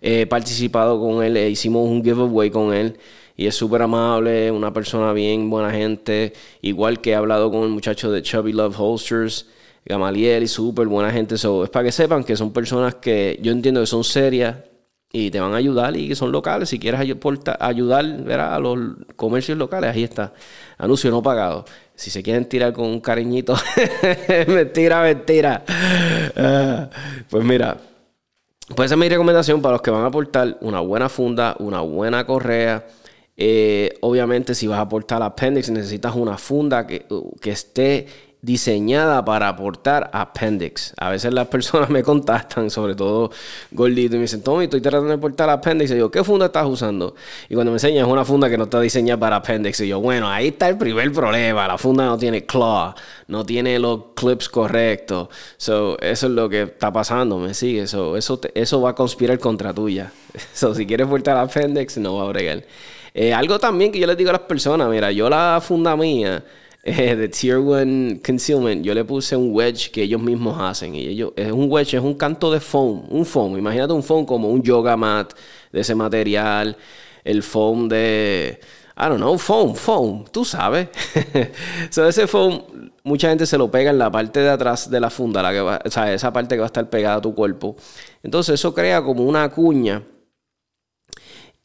He 0.00 0.26
participado 0.26 1.00
con 1.00 1.24
él, 1.24 1.36
e 1.36 1.48
hicimos 1.50 1.88
un 1.88 2.02
giveaway 2.02 2.50
con 2.50 2.72
él 2.74 2.98
y 3.36 3.46
es 3.46 3.54
súper 3.54 3.82
amable, 3.82 4.50
una 4.50 4.72
persona 4.72 5.12
bien, 5.12 5.50
buena 5.50 5.70
gente. 5.70 6.32
Igual 6.62 7.00
que 7.00 7.10
he 7.10 7.14
hablado 7.14 7.50
con 7.50 7.64
el 7.64 7.68
muchacho 7.68 8.10
de 8.10 8.22
Chubby 8.22 8.52
Love 8.52 8.74
Holsters, 8.78 9.46
Gamaliel 9.86 10.42
y 10.42 10.48
súper 10.48 10.88
buena 10.88 11.10
gente. 11.10 11.38
So, 11.38 11.64
es 11.64 11.70
para 11.70 11.84
que 11.84 11.92
sepan 11.92 12.24
que 12.24 12.36
son 12.36 12.52
personas 12.52 12.96
que 12.96 13.38
yo 13.40 13.52
entiendo 13.52 13.80
que 13.80 13.86
son 13.86 14.04
serias 14.04 14.56
y 15.12 15.30
te 15.30 15.40
van 15.40 15.54
a 15.54 15.56
ayudar 15.56 15.96
y 15.96 16.08
que 16.08 16.16
son 16.16 16.32
locales. 16.32 16.68
Si 16.68 16.78
quieres 16.78 17.00
ayudar 17.00 18.04
a 18.40 18.58
los 18.58 18.78
comercios 19.14 19.56
locales, 19.56 19.94
ahí 19.94 20.04
está. 20.04 20.32
Anuncio 20.76 21.10
no 21.10 21.22
pagado. 21.22 21.64
Si 21.94 22.10
se 22.10 22.22
quieren 22.22 22.46
tirar 22.46 22.72
con 22.72 22.86
un 22.86 23.00
cariñito, 23.00 23.54
mentira, 24.48 25.00
mentira. 25.02 25.64
Ah, 26.36 26.90
pues 27.30 27.44
mira, 27.44 27.78
pues 28.74 28.86
esa 28.86 28.94
es 28.96 28.98
mi 28.98 29.08
recomendación 29.08 29.62
para 29.62 29.74
los 29.74 29.82
que 29.82 29.90
van 29.90 30.02
a 30.02 30.06
aportar 30.06 30.58
una 30.60 30.80
buena 30.80 31.08
funda, 31.08 31.56
una 31.60 31.80
buena 31.80 32.26
correa. 32.26 32.84
Eh, 33.36 33.94
obviamente, 34.00 34.54
si 34.54 34.66
vas 34.66 34.78
a 34.78 34.82
aportar 34.82 35.22
appendix, 35.22 35.70
necesitas 35.70 36.14
una 36.16 36.36
funda 36.36 36.86
que, 36.86 37.06
que 37.40 37.50
esté 37.50 38.06
diseñada 38.42 39.24
para 39.24 39.48
aportar 39.48 40.10
appendix. 40.12 40.92
A 40.98 41.10
veces 41.10 41.32
las 41.32 41.48
personas 41.48 41.90
me 41.90 42.02
contactan, 42.02 42.70
sobre 42.70 42.94
todo 42.94 43.30
gordito, 43.70 44.14
y 44.14 44.18
me 44.18 44.22
dicen, 44.22 44.42
Tommy, 44.42 44.64
estoy 44.64 44.80
tratando 44.80 45.08
de 45.08 45.14
aportar 45.14 45.50
appendix. 45.50 45.90
Y 45.90 45.98
yo, 45.98 46.10
¿qué 46.10 46.22
funda 46.22 46.46
estás 46.46 46.66
usando? 46.66 47.14
Y 47.48 47.54
cuando 47.54 47.72
me 47.72 47.76
enseñan, 47.76 48.06
es 48.06 48.12
una 48.12 48.24
funda 48.24 48.48
que 48.48 48.56
no 48.56 48.64
está 48.64 48.80
diseñada 48.80 49.18
para 49.18 49.36
appendix. 49.36 49.80
Y 49.80 49.88
yo, 49.88 50.00
bueno, 50.00 50.28
ahí 50.28 50.48
está 50.48 50.68
el 50.68 50.78
primer 50.78 51.10
problema. 51.12 51.66
La 51.66 51.78
funda 51.78 52.06
no 52.06 52.18
tiene 52.18 52.46
claw, 52.46 52.94
no 53.28 53.44
tiene 53.44 53.78
los 53.78 54.00
clips 54.14 54.48
correctos. 54.48 55.28
So, 55.56 55.98
eso 56.00 56.26
es 56.26 56.32
lo 56.32 56.48
que 56.48 56.62
está 56.62 56.92
pasando, 56.92 57.38
¿me 57.38 57.54
sigue? 57.54 57.82
eso, 57.82 58.16
eso 58.16 58.80
va 58.80 58.90
a 58.90 58.94
conspirar 58.94 59.38
contra 59.38 59.72
tuya. 59.72 60.12
So, 60.52 60.74
si 60.74 60.86
quieres 60.86 61.06
aportar 61.06 61.36
appendix, 61.36 61.98
no 61.98 62.16
va 62.16 62.24
a 62.24 62.28
bregar. 62.28 62.64
Eh, 63.14 63.32
algo 63.32 63.58
también 63.58 63.90
que 63.92 63.98
yo 63.98 64.06
les 64.06 64.16
digo 64.16 64.28
a 64.28 64.34
las 64.34 64.42
personas, 64.42 64.88
mira, 64.90 65.10
yo 65.10 65.30
la 65.30 65.60
funda 65.62 65.96
mía 65.96 66.44
eh, 66.86 67.16
de 67.16 67.28
Tier 67.28 67.58
1 67.58 68.20
Concealment, 68.24 68.84
yo 68.84 68.94
le 68.94 69.04
puse 69.04 69.34
un 69.34 69.52
wedge 69.52 69.90
que 69.90 70.04
ellos 70.04 70.22
mismos 70.22 70.56
hacen. 70.60 70.94
Y 70.94 71.08
ellos, 71.08 71.32
es 71.34 71.50
un 71.50 71.66
wedge, 71.68 71.94
es 71.94 72.02
un 72.02 72.14
canto 72.14 72.48
de 72.52 72.60
foam, 72.60 73.02
un 73.10 73.26
foam. 73.26 73.58
Imagínate 73.58 73.92
un 73.92 74.04
foam 74.04 74.24
como 74.24 74.48
un 74.48 74.62
yoga 74.62 74.96
mat 74.96 75.32
de 75.72 75.80
ese 75.80 75.96
material, 75.96 76.76
el 77.24 77.42
foam 77.42 77.88
de, 77.88 78.60
I 78.96 79.08
don't 79.08 79.16
know, 79.16 79.36
foam, 79.36 79.74
foam, 79.74 80.24
tú 80.30 80.44
sabes. 80.44 80.88
so, 81.90 82.06
ese 82.06 82.28
foam, 82.28 82.62
mucha 83.02 83.30
gente 83.30 83.46
se 83.46 83.58
lo 83.58 83.68
pega 83.68 83.90
en 83.90 83.98
la 83.98 84.12
parte 84.12 84.38
de 84.38 84.50
atrás 84.50 84.88
de 84.88 85.00
la 85.00 85.10
funda, 85.10 85.42
la 85.42 85.52
que 85.52 85.60
va, 85.60 85.80
o 85.84 85.90
sea, 85.90 86.14
esa 86.14 86.32
parte 86.32 86.54
que 86.54 86.60
va 86.60 86.66
a 86.66 86.68
estar 86.68 86.88
pegada 86.88 87.16
a 87.16 87.20
tu 87.20 87.34
cuerpo. 87.34 87.74
Entonces, 88.22 88.54
eso 88.54 88.72
crea 88.72 89.02
como 89.02 89.24
una 89.24 89.48
cuña 89.50 90.04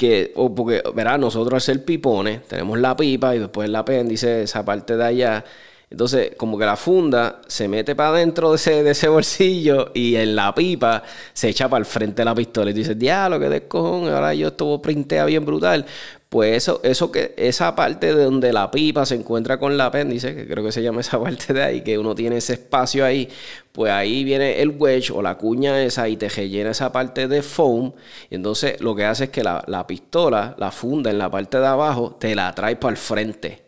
que, 0.01 0.31
o 0.35 0.55
porque, 0.55 0.81
verá, 0.95 1.15
nosotros 1.19 1.61
hacer 1.63 1.85
pipones, 1.85 2.47
tenemos 2.47 2.79
la 2.79 2.95
pipa 2.95 3.35
y 3.35 3.39
después 3.39 3.69
el 3.69 3.75
apéndice, 3.75 4.41
esa 4.41 4.65
parte 4.65 4.97
de 4.97 5.05
allá. 5.05 5.45
Entonces, 5.91 6.31
como 6.37 6.57
que 6.57 6.65
la 6.65 6.75
funda 6.75 7.39
se 7.45 7.67
mete 7.67 7.95
para 7.95 8.09
adentro 8.09 8.49
de 8.49 8.55
ese, 8.55 8.81
de 8.81 8.91
ese 8.91 9.09
bolsillo 9.09 9.91
y 9.93 10.15
en 10.15 10.35
la 10.35 10.55
pipa 10.55 11.03
se 11.33 11.49
echa 11.49 11.69
para 11.69 11.81
el 11.81 11.85
frente 11.85 12.21
de 12.21 12.25
la 12.25 12.33
pistola. 12.33 12.71
Y 12.71 12.73
dices, 12.73 12.97
diablo, 12.97 13.39
que 13.39 13.47
descojón, 13.47 14.09
ahora 14.09 14.33
yo 14.33 14.47
esto 14.47 14.81
printea 14.81 15.23
bien 15.25 15.45
brutal. 15.45 15.85
Pues 16.31 16.55
eso, 16.55 16.79
eso 16.83 17.11
que, 17.11 17.33
esa 17.35 17.75
parte 17.75 18.15
de 18.15 18.23
donde 18.23 18.53
la 18.53 18.71
pipa 18.71 19.05
se 19.05 19.15
encuentra 19.15 19.59
con 19.59 19.73
el 19.73 19.81
apéndice, 19.81 20.33
que 20.33 20.47
creo 20.47 20.63
que 20.63 20.71
se 20.71 20.81
llama 20.81 21.01
esa 21.01 21.19
parte 21.23 21.53
de 21.53 21.61
ahí, 21.61 21.81
que 21.81 21.97
uno 21.97 22.15
tiene 22.15 22.37
ese 22.37 22.53
espacio 22.53 23.03
ahí, 23.03 23.27
pues 23.73 23.91
ahí 23.91 24.23
viene 24.23 24.61
el 24.61 24.69
wedge 24.69 25.11
o 25.11 25.21
la 25.21 25.37
cuña 25.37 25.83
esa 25.83 26.07
y 26.07 26.15
te 26.15 26.29
rellena 26.29 26.71
esa 26.71 26.89
parte 26.93 27.27
de 27.27 27.41
foam. 27.41 27.91
Y 28.29 28.35
entonces 28.35 28.79
lo 28.79 28.95
que 28.95 29.03
hace 29.03 29.25
es 29.25 29.29
que 29.31 29.43
la, 29.43 29.85
pistola, 29.87 30.55
la 30.57 30.71
funda 30.71 31.11
en 31.11 31.17
la 31.17 31.29
parte 31.29 31.59
de 31.59 31.67
abajo, 31.67 32.15
te 32.17 32.33
la 32.33 32.55
trae 32.55 32.77
para 32.77 32.91
el 32.91 32.97
frente. 32.97 33.65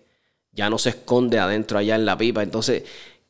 Ya 0.54 0.70
no 0.70 0.78
se 0.78 0.92
esconde 0.92 1.40
adentro 1.40 1.80
allá 1.80 1.96
en 1.96 2.06
la 2.06 2.18
pipa. 2.18 2.44
Entonces 2.44 2.84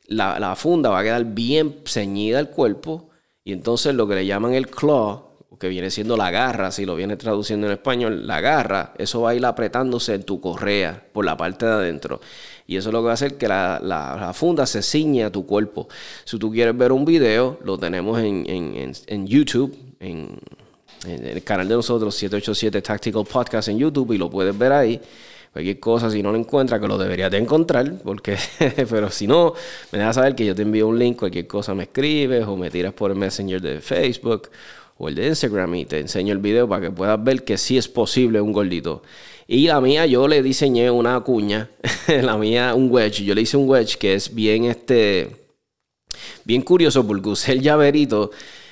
la, 0.06 0.38
la 0.38 0.54
funda 0.54 0.90
va 0.90 1.00
a 1.00 1.02
quedar 1.02 1.24
bien 1.24 1.80
ceñida 1.86 2.38
al 2.38 2.50
cuerpo. 2.50 3.10
Y 3.42 3.52
entonces 3.52 3.96
lo 3.96 4.06
que 4.06 4.14
le 4.14 4.26
llaman 4.26 4.54
el 4.54 4.68
claw, 4.68 5.33
que 5.58 5.68
viene 5.68 5.90
siendo 5.90 6.16
la 6.16 6.30
garra, 6.30 6.70
si 6.70 6.84
lo 6.84 6.96
viene 6.96 7.16
traduciendo 7.16 7.66
en 7.66 7.72
español, 7.74 8.26
la 8.26 8.40
garra, 8.40 8.92
eso 8.98 9.22
va 9.22 9.30
a 9.30 9.34
ir 9.34 9.44
apretándose 9.44 10.14
en 10.14 10.24
tu 10.24 10.40
correa 10.40 11.02
por 11.12 11.24
la 11.24 11.36
parte 11.36 11.66
de 11.66 11.72
adentro. 11.72 12.20
Y 12.66 12.76
eso 12.76 12.88
es 12.88 12.92
lo 12.92 13.00
que 13.00 13.06
va 13.06 13.10
a 13.10 13.14
hacer 13.14 13.36
que 13.36 13.46
la, 13.46 14.32
funda 14.34 14.66
se 14.66 14.82
ciñe 14.82 15.24
a 15.24 15.30
tu 15.30 15.46
cuerpo. 15.46 15.88
Si 16.24 16.38
tú 16.38 16.50
quieres 16.50 16.76
ver 16.76 16.92
un 16.92 17.04
video, 17.04 17.58
lo 17.64 17.78
tenemos 17.78 18.18
en, 18.20 19.26
YouTube, 19.26 19.76
en, 20.00 20.38
el 21.06 21.42
canal 21.44 21.68
de 21.68 21.74
nosotros, 21.74 22.14
787 22.14 22.80
Tactical 22.80 23.24
Podcast 23.24 23.68
en 23.68 23.78
YouTube, 23.78 24.12
y 24.12 24.18
lo 24.18 24.30
puedes 24.30 24.56
ver 24.56 24.72
ahí. 24.72 25.00
Cualquier 25.52 25.78
cosa, 25.78 26.10
si 26.10 26.20
no 26.20 26.32
lo 26.32 26.38
encuentras, 26.38 26.80
que 26.80 26.88
lo 26.88 26.98
deberías 26.98 27.30
de 27.30 27.38
encontrar, 27.38 27.98
porque, 28.02 28.36
pero 28.90 29.08
si 29.08 29.28
no, 29.28 29.54
me 29.92 30.00
dejas 30.00 30.16
saber 30.16 30.34
que 30.34 30.44
yo 30.44 30.52
te 30.52 30.62
envío 30.62 30.88
un 30.88 30.98
link, 30.98 31.16
cualquier 31.16 31.46
cosa 31.46 31.76
me 31.76 31.84
escribes 31.84 32.44
o 32.44 32.56
me 32.56 32.70
tiras 32.70 32.92
por 32.92 33.12
el 33.12 33.16
Messenger 33.16 33.60
de 33.60 33.80
Facebook 33.80 34.50
o 34.96 35.08
el 35.08 35.14
de 35.14 35.28
Instagram 35.28 35.74
y 35.74 35.84
te 35.84 35.98
enseño 35.98 36.32
el 36.32 36.38
video 36.38 36.68
para 36.68 36.82
que 36.82 36.90
puedas 36.90 37.22
ver 37.22 37.44
que 37.44 37.58
sí 37.58 37.76
es 37.76 37.88
posible 37.88 38.40
un 38.40 38.52
gordito. 38.52 39.02
Y 39.46 39.66
la 39.66 39.80
mía 39.80 40.06
yo 40.06 40.26
le 40.28 40.42
diseñé 40.42 40.90
una 40.90 41.20
cuña, 41.20 41.70
la 42.08 42.36
mía 42.38 42.74
un 42.74 42.90
wedge, 42.90 43.24
yo 43.24 43.34
le 43.34 43.42
hice 43.42 43.56
un 43.56 43.68
wedge 43.68 43.96
que 43.96 44.14
es 44.14 44.34
bien 44.34 44.64
este 44.64 45.44
bien 46.44 46.62
curioso 46.62 47.06
porque 47.06 47.28
usé 47.28 47.52
el 47.52 47.62
llaverito 47.62 48.30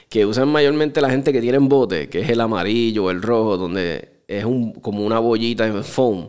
que 0.08 0.26
usan 0.26 0.48
mayormente 0.48 1.00
la 1.00 1.10
gente 1.10 1.32
que 1.32 1.40
tiene 1.40 1.58
bote, 1.58 2.08
que 2.08 2.20
es 2.20 2.28
el 2.28 2.40
amarillo 2.40 3.04
o 3.04 3.10
el 3.10 3.22
rojo 3.22 3.56
donde 3.56 4.24
es 4.28 4.44
un, 4.44 4.72
como 4.74 5.04
una 5.04 5.18
bollita 5.18 5.66
en 5.66 5.82
foam. 5.82 6.28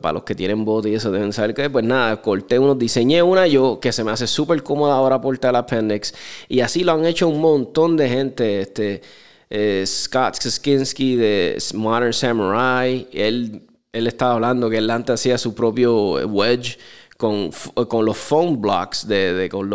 Para 0.00 0.14
los 0.14 0.24
que 0.24 0.34
tienen 0.34 0.64
bote 0.64 0.88
y 0.88 0.94
eso 0.94 1.10
deben 1.10 1.32
saber 1.32 1.54
que, 1.54 1.68
pues 1.70 1.84
nada, 1.84 2.20
corté 2.22 2.58
unos, 2.58 2.78
diseñé 2.78 3.22
una 3.22 3.46
yo 3.46 3.78
que 3.80 3.92
se 3.92 4.02
me 4.02 4.10
hace 4.10 4.26
súper 4.26 4.62
cómoda 4.62 4.94
ahora 4.94 5.20
portar 5.20 5.50
el 5.50 5.56
appendix. 5.56 6.14
Y 6.48 6.60
así 6.60 6.84
lo 6.84 6.92
han 6.92 7.04
hecho 7.04 7.28
un 7.28 7.40
montón 7.40 7.96
de 7.96 8.08
gente. 8.08 8.60
Este, 8.60 9.02
eh, 9.50 9.84
Scott 9.86 10.36
Skinski 10.36 11.16
de 11.16 11.58
Modern 11.74 12.12
Samurai, 12.12 13.08
él, 13.12 13.62
él 13.92 14.06
estaba 14.06 14.34
hablando 14.34 14.68
que 14.68 14.78
él 14.78 14.90
antes 14.90 15.14
hacía 15.14 15.38
su 15.38 15.54
propio 15.54 16.14
wedge 16.26 16.78
con, 17.16 17.50
con 17.88 18.04
los 18.04 18.16
foam 18.16 18.60
blocks 18.60 19.06
de, 19.06 19.48
con 19.50 19.68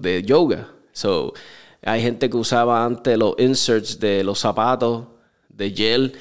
de 0.00 0.22
yoga. 0.22 0.68
So, 0.92 1.32
hay 1.82 2.00
gente 2.02 2.30
que 2.30 2.36
usaba 2.36 2.84
antes 2.84 3.18
los 3.18 3.34
inserts 3.38 3.98
de 3.98 4.24
los 4.24 4.38
zapatos 4.38 5.04
de 5.48 5.70
gel 5.70 6.12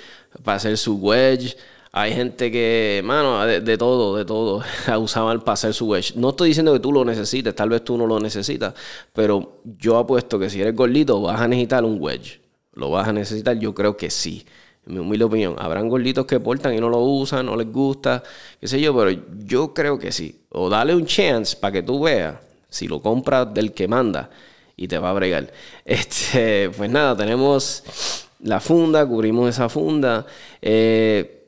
para 0.44 0.58
hacer 0.58 0.78
su 0.78 0.96
wedge. 0.96 1.56
Hay 1.96 2.12
gente 2.12 2.52
que, 2.52 3.04
mano, 3.06 3.46
de, 3.46 3.78
todo, 3.78 4.18
de 4.18 4.26
todo, 4.26 4.64
usaban 5.00 5.42
para 5.42 5.54
hacer 5.54 5.76
su 5.76 5.86
wedge. 5.86 6.16
No 6.16 6.32
estoy 6.32 6.50
diciendo 6.50 6.74
que 6.74 6.80
tú 6.80 6.92
lo 6.92 7.06
necesites, 7.06 7.54
tal 7.54 7.70
vez 7.70 7.84
tú 7.84 8.00
no 8.00 8.08
lo 8.08 8.20
necesitas, 8.20 8.74
pero 9.14 9.62
yo 9.78 10.00
apuesto 10.00 10.40
que 10.40 10.50
si 10.50 10.60
eres 10.60 10.76
gordito 10.76 11.22
vas 11.22 11.40
a 11.40 11.48
necesitar 11.48 11.86
un 11.86 12.02
wedge. 12.02 12.42
¿Lo 12.74 12.90
vas 12.90 13.08
a 13.08 13.14
necesitar? 13.14 13.60
Yo 13.60 13.76
creo 13.76 13.96
que 13.96 14.10
sí. 14.10 14.44
En 14.88 14.96
mi 14.96 15.00
humilde 15.02 15.26
opinión. 15.26 15.56
Habrán 15.60 15.88
gorditos 15.88 16.26
que 16.26 16.40
portan 16.40 16.74
y 16.74 16.80
no 16.80 16.90
lo 16.90 16.98
usan, 16.98 17.46
no 17.46 17.56
les 17.56 17.72
gusta, 17.72 18.24
qué 18.60 18.68
sé 18.68 18.82
yo, 18.82 18.98
pero 18.98 19.12
yo 19.46 19.76
creo 19.76 20.00
que 20.00 20.12
sí. 20.12 20.42
O 20.50 20.70
dale 20.70 20.96
un 20.96 21.06
chance 21.06 21.56
para 21.56 21.74
que 21.74 21.84
tú 21.84 22.02
veas 22.02 22.38
si 22.70 22.88
lo 22.88 23.04
compras 23.04 23.54
del 23.54 23.72
que 23.72 23.88
manda 23.88 24.32
y 24.76 24.88
te 24.88 24.98
va 24.98 25.12
a 25.12 25.14
bregar. 25.14 25.54
Este, 25.86 26.72
pues 26.72 26.90
nada, 26.90 27.16
tenemos 27.16 27.84
la 28.40 28.60
funda, 28.60 29.06
cubrimos 29.06 29.48
esa 29.48 29.70
funda. 29.70 30.26
Eh, 30.60 31.43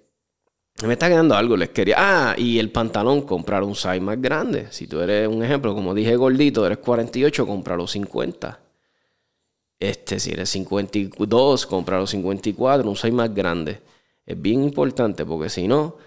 me 0.83 0.93
está 0.93 1.07
quedando 1.07 1.35
algo, 1.35 1.55
les 1.55 1.69
quería. 1.69 1.95
Ah, 1.97 2.35
y 2.37 2.59
el 2.59 2.69
pantalón, 2.69 3.21
comprar 3.21 3.63
un 3.63 3.75
size 3.75 4.01
más 4.01 4.21
grande. 4.21 4.67
Si 4.71 4.87
tú 4.87 4.99
eres 4.99 5.27
un 5.27 5.41
ejemplo, 5.43 5.73
como 5.73 5.93
dije, 5.93 6.15
gordito, 6.17 6.65
eres 6.65 6.79
48, 6.79 7.47
compra 7.47 7.77
los 7.77 7.91
50. 7.91 8.59
Este, 9.79 10.19
si 10.19 10.31
eres 10.31 10.49
52, 10.49 11.65
compra 11.65 11.99
los 11.99 12.09
54, 12.09 12.89
un 12.89 12.95
size 12.95 13.11
más 13.11 13.33
grande. 13.33 13.81
Es 14.25 14.41
bien 14.41 14.63
importante 14.63 15.25
porque 15.25 15.49
si 15.49 15.67
no, 15.67 15.97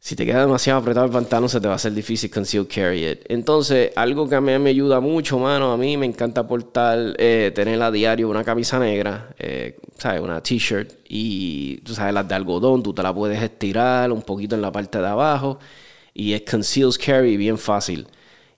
si 0.00 0.14
te 0.14 0.24
queda 0.24 0.42
demasiado 0.42 0.78
apretado 0.78 1.06
el 1.06 1.12
pantalón, 1.12 1.48
se 1.48 1.60
te 1.60 1.66
va 1.66 1.74
a 1.74 1.76
hacer 1.76 1.92
difícil 1.92 2.30
conceal 2.30 2.66
carry 2.68 3.04
it. 3.06 3.24
Entonces, 3.28 3.90
algo 3.96 4.28
que 4.28 4.36
a 4.36 4.40
mí 4.40 4.56
me 4.58 4.70
ayuda 4.70 5.00
mucho, 5.00 5.38
mano, 5.38 5.72
a 5.72 5.76
mí 5.76 5.96
me 5.96 6.06
encanta 6.06 6.46
portar, 6.46 7.16
eh, 7.18 7.50
tener 7.54 7.82
a 7.82 7.90
diario 7.90 8.28
una 8.28 8.44
camisa 8.44 8.78
negra, 8.78 9.34
eh, 9.38 9.76
¿sabes? 9.98 10.20
Una 10.20 10.40
t-shirt 10.40 10.92
y, 11.08 11.78
tú 11.78 11.94
sabes, 11.94 12.14
las 12.14 12.28
de 12.28 12.34
algodón, 12.36 12.82
tú 12.82 12.94
te 12.94 13.02
la 13.02 13.12
puedes 13.12 13.42
estirar 13.42 14.12
un 14.12 14.22
poquito 14.22 14.54
en 14.54 14.62
la 14.62 14.70
parte 14.70 14.98
de 14.98 15.08
abajo 15.08 15.58
y 16.14 16.32
es 16.32 16.42
conceals 16.48 16.96
carry 16.96 17.36
bien 17.36 17.58
fácil 17.58 18.06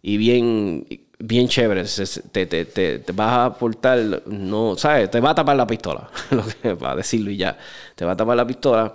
y 0.02 0.18
bien, 0.18 0.87
bien 1.18 1.49
chévere. 1.49 1.85
Te, 2.32 2.47
te, 2.47 2.64
te, 2.66 2.99
te, 2.99 3.12
vas 3.12 3.47
a 3.47 3.59
portar, 3.59 4.23
no, 4.26 4.76
¿sabes? 4.76 5.11
Te 5.11 5.20
va 5.20 5.30
a 5.30 5.35
tapar 5.35 5.56
la 5.56 5.66
pistola, 5.66 6.11
lo 6.30 6.44
que 6.47 6.75
va 6.75 6.92
a 6.92 6.97
decirlo 6.97 7.30
y 7.30 7.38
ya. 7.38 7.56
Te 7.94 8.04
va 8.04 8.12
a 8.12 8.16
tapar 8.16 8.37
la 8.37 8.47
pistola 8.47 8.94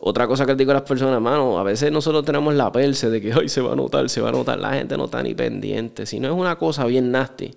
otra 0.00 0.26
cosa 0.26 0.46
que 0.46 0.54
digo 0.54 0.70
a 0.70 0.74
las 0.74 0.82
personas, 0.82 1.20
mano, 1.20 1.58
a 1.58 1.62
veces 1.62 1.90
nosotros 1.90 2.24
tenemos 2.24 2.54
la 2.54 2.70
perse 2.70 3.10
de 3.10 3.20
que 3.20 3.34
hoy 3.34 3.48
se 3.48 3.60
va 3.60 3.72
a 3.72 3.76
notar, 3.76 4.08
se 4.08 4.20
va 4.20 4.28
a 4.28 4.32
notar, 4.32 4.58
la 4.58 4.72
gente 4.74 4.96
no 4.96 5.06
está 5.06 5.22
ni 5.22 5.34
pendiente. 5.34 6.06
Si 6.06 6.20
no 6.20 6.28
es 6.28 6.34
una 6.34 6.56
cosa 6.56 6.84
bien 6.84 7.10
nasty, 7.10 7.50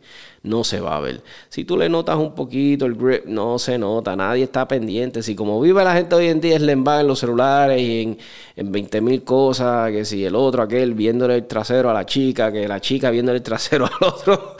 no 0.44 0.64
se 0.64 0.80
va 0.80 0.98
a 0.98 1.00
ver. 1.00 1.22
Si 1.50 1.66
tú 1.66 1.78
le 1.78 1.88
notas 1.88 2.18
un 2.18 2.34
poquito 2.34 2.86
el 2.86 2.96
grip, 2.96 3.26
no 3.26 3.60
se 3.60 3.78
nota, 3.78 4.16
nadie 4.16 4.44
está 4.44 4.68
pendiente. 4.68 5.22
Si 5.22 5.36
como 5.36 5.62
vive 5.62 5.84
la 5.84 5.94
gente 5.94 6.16
hoy 6.16 6.28
en 6.28 6.42
día 6.42 6.56
es 6.56 6.62
lembada 6.62 7.02
en 7.02 7.08
los 7.08 7.20
celulares 7.20 7.80
y 7.80 8.02
en, 8.02 8.18
en 8.56 8.72
20 8.72 9.02
mil 9.02 9.24
cosas, 9.24 9.92
que 9.92 10.04
si 10.04 10.26
el 10.26 10.36
otro, 10.36 10.64
aquel, 10.64 10.94
viéndole 10.96 11.36
el 11.36 11.48
trasero 11.48 11.90
a 11.92 11.94
la 11.94 12.06
chica, 12.06 12.52
que 12.52 12.68
la 12.68 12.80
chica 12.80 13.12
viéndole 13.12 13.38
el 13.38 13.44
trasero 13.44 13.86
al 14.02 14.08
otro, 14.08 14.56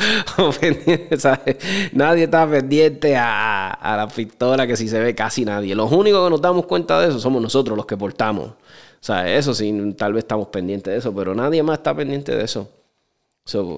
nadie 1.94 2.24
está 2.24 2.48
pendiente 2.48 3.16
a, 3.18 3.72
a 3.72 3.98
la 3.98 4.08
pistola, 4.08 4.68
que 4.68 4.76
si 4.76 4.88
se 4.88 5.00
ve 5.00 5.16
casi 5.16 5.46
nadie. 5.46 5.74
Los 5.74 5.92
únicos 5.92 6.24
que 6.24 6.30
nos 6.30 6.42
damos 6.42 6.68
cuenta 6.68 7.00
de 7.00 7.10
eso 7.10 7.20
somos 7.20 7.42
nosotros 7.42 7.76
los 7.76 7.86
que 7.88 7.98
portamos. 7.98 8.48
O 8.50 9.04
sea, 9.04 9.36
eso 9.36 9.56
sí, 9.56 9.96
tal 9.98 10.14
vez 10.14 10.26
estamos 10.26 10.50
pendientes 10.50 10.94
de 10.94 11.00
eso, 11.00 11.14
pero 11.16 11.34
nadie 11.34 11.64
más 11.64 11.80
está 11.80 11.96
pendiente 11.96 12.36
de 12.36 12.44
eso 12.44 12.70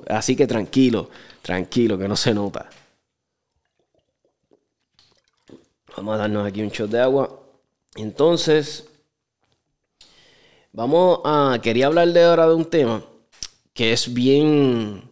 así 0.09 0.35
que 0.35 0.47
tranquilo, 0.47 1.09
tranquilo, 1.41 1.97
que 1.97 2.07
no 2.07 2.15
se 2.15 2.33
nota. 2.33 2.69
Vamos 5.95 6.15
a 6.15 6.17
darnos 6.17 6.47
aquí 6.47 6.61
un 6.61 6.69
shot 6.69 6.89
de 6.89 6.99
agua. 6.99 7.39
Entonces, 7.95 8.87
vamos 10.71 11.19
a. 11.23 11.59
Quería 11.61 11.87
hablar 11.87 12.07
de 12.09 12.23
ahora 12.23 12.47
de 12.47 12.55
un 12.55 12.65
tema 12.65 13.03
que 13.73 13.93
es 13.93 14.13
bien. 14.13 15.03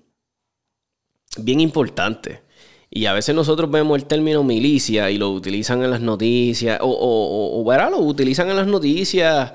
bien 1.38 1.60
importante. 1.60 2.42
Y 2.90 3.06
a 3.06 3.14
veces 3.14 3.34
nosotros 3.34 3.72
vemos 3.72 3.98
el 3.98 4.06
término 4.06 4.44
milicia 4.44 5.10
y 5.10 5.18
lo 5.18 5.30
utilizan 5.32 5.82
en 5.84 5.92
las 5.92 6.02
noticias, 6.02 6.80
o, 6.82 6.90
o, 6.90 7.62
o, 7.64 7.90
lo 7.90 8.00
utilizan 8.00 8.50
en 8.50 8.58
las 8.58 8.68
noticias, 8.68 9.54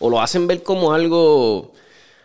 o 0.00 0.10
lo 0.10 0.20
hacen 0.20 0.48
ver 0.48 0.64
como 0.64 0.92
algo 0.92 1.72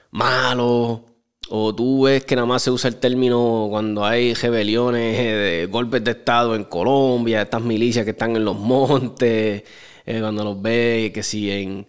malo, 0.09 1.03
o 1.49 1.73
tú 1.73 2.03
ves 2.03 2.25
que 2.25 2.35
nada 2.35 2.45
más 2.45 2.63
se 2.63 2.71
usa 2.71 2.89
el 2.89 2.97
término 2.97 3.67
cuando 3.69 4.05
hay 4.05 4.33
rebeliones, 4.33 5.15
eh, 5.19 5.67
golpes 5.69 6.03
de 6.03 6.11
Estado 6.11 6.55
en 6.55 6.65
Colombia, 6.65 7.41
estas 7.41 7.61
milicias 7.61 8.05
que 8.05 8.11
están 8.11 8.35
en 8.35 8.45
los 8.45 8.57
montes, 8.57 9.63
eh, 10.05 10.19
cuando 10.19 10.43
los 10.43 10.61
ves, 10.61 11.11
que 11.11 11.23
si 11.23 11.49
en, 11.51 11.87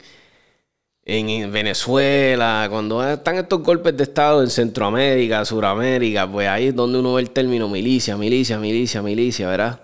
en 1.05 1.53
Venezuela, 1.53 2.68
cuando 2.71 3.07
están 3.07 3.37
estos 3.37 3.62
golpes 3.62 3.97
de 3.97 4.05
Estado 4.05 4.42
en 4.42 4.51
Centroamérica, 4.51 5.44
Suramérica, 5.44 6.31
pues 6.31 6.49
ahí 6.49 6.66
es 6.68 6.77
donde 6.77 6.99
uno 6.99 7.14
ve 7.14 7.23
el 7.23 7.31
término 7.31 7.68
milicia, 7.68 8.16
milicia, 8.16 8.59
milicia, 8.59 9.03
milicia, 9.03 9.49
¿verdad? 9.49 9.81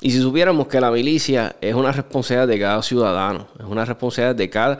Y 0.00 0.10
si 0.10 0.20
supiéramos 0.20 0.68
que 0.68 0.80
la 0.80 0.90
milicia 0.90 1.56
es 1.60 1.74
una 1.74 1.92
responsabilidad 1.92 2.48
de 2.48 2.60
cada 2.60 2.82
ciudadano, 2.82 3.48
es 3.58 3.66
una 3.66 3.84
responsabilidad 3.84 4.36
de 4.36 4.48
cada 4.50 4.78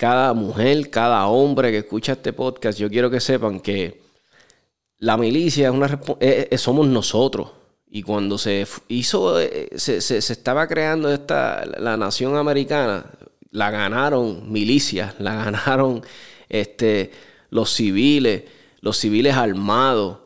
cada 0.00 0.32
mujer, 0.32 0.88
cada 0.88 1.26
hombre 1.26 1.70
que 1.70 1.76
escucha 1.76 2.12
este 2.12 2.32
podcast, 2.32 2.78
yo 2.78 2.88
quiero 2.88 3.10
que 3.10 3.20
sepan 3.20 3.60
que 3.60 4.00
la 4.96 5.18
milicia 5.18 5.68
es 5.68 5.74
una 5.74 6.00
somos 6.56 6.86
nosotros. 6.86 7.50
Y 7.86 8.02
cuando 8.02 8.38
se 8.38 8.66
hizo, 8.88 9.38
eh, 9.38 9.68
se, 9.76 10.00
se, 10.00 10.16
estaba 10.16 10.66
creando 10.68 11.12
esta, 11.12 11.66
la 11.66 11.98
nación 11.98 12.38
americana, 12.38 13.04
la 13.50 13.70
ganaron 13.70 14.50
milicias, 14.50 15.20
la 15.20 15.34
ganaron 15.44 16.02
este, 16.48 17.10
los 17.50 17.70
civiles, 17.70 18.44
los 18.80 18.96
civiles 18.96 19.34
armados. 19.36 20.16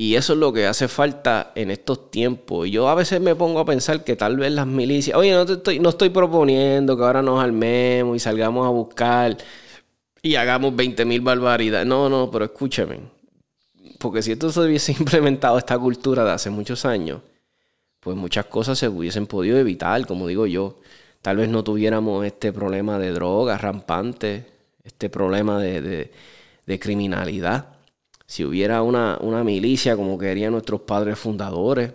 Y 0.00 0.14
eso 0.14 0.34
es 0.34 0.38
lo 0.38 0.52
que 0.52 0.64
hace 0.68 0.86
falta 0.86 1.50
en 1.56 1.72
estos 1.72 2.12
tiempos. 2.12 2.70
Yo 2.70 2.88
a 2.88 2.94
veces 2.94 3.20
me 3.20 3.34
pongo 3.34 3.58
a 3.58 3.64
pensar 3.64 4.04
que 4.04 4.14
tal 4.14 4.36
vez 4.36 4.52
las 4.52 4.64
milicias, 4.64 5.18
oye, 5.18 5.32
no, 5.32 5.42
estoy, 5.42 5.80
no 5.80 5.88
estoy 5.88 6.10
proponiendo 6.10 6.96
que 6.96 7.02
ahora 7.02 7.20
nos 7.20 7.42
armemos 7.42 8.14
y 8.14 8.20
salgamos 8.20 8.64
a 8.64 8.70
buscar 8.70 9.36
y 10.22 10.36
hagamos 10.36 10.76
20 10.76 11.04
mil 11.04 11.20
barbaridades. 11.20 11.84
No, 11.84 12.08
no, 12.08 12.30
pero 12.30 12.44
escúcheme. 12.44 13.00
Porque 13.98 14.22
si 14.22 14.30
esto 14.30 14.52
se 14.52 14.60
hubiese 14.60 14.92
implementado 15.00 15.58
esta 15.58 15.76
cultura 15.76 16.24
de 16.24 16.30
hace 16.30 16.48
muchos 16.48 16.84
años, 16.84 17.20
pues 17.98 18.16
muchas 18.16 18.46
cosas 18.46 18.78
se 18.78 18.88
hubiesen 18.88 19.26
podido 19.26 19.58
evitar, 19.58 20.06
como 20.06 20.28
digo 20.28 20.46
yo. 20.46 20.78
Tal 21.22 21.38
vez 21.38 21.48
no 21.48 21.64
tuviéramos 21.64 22.24
este 22.24 22.52
problema 22.52 23.00
de 23.00 23.10
drogas 23.10 23.60
rampantes, 23.60 24.44
este 24.84 25.10
problema 25.10 25.58
de 25.60 26.12
criminalidad 26.78 27.77
si 28.28 28.44
hubiera 28.44 28.82
una, 28.82 29.18
milicia 29.42 29.96
como 29.96 30.18
querían 30.18 30.52
nuestros 30.52 30.82
padres 30.82 31.18
fundadores, 31.18 31.94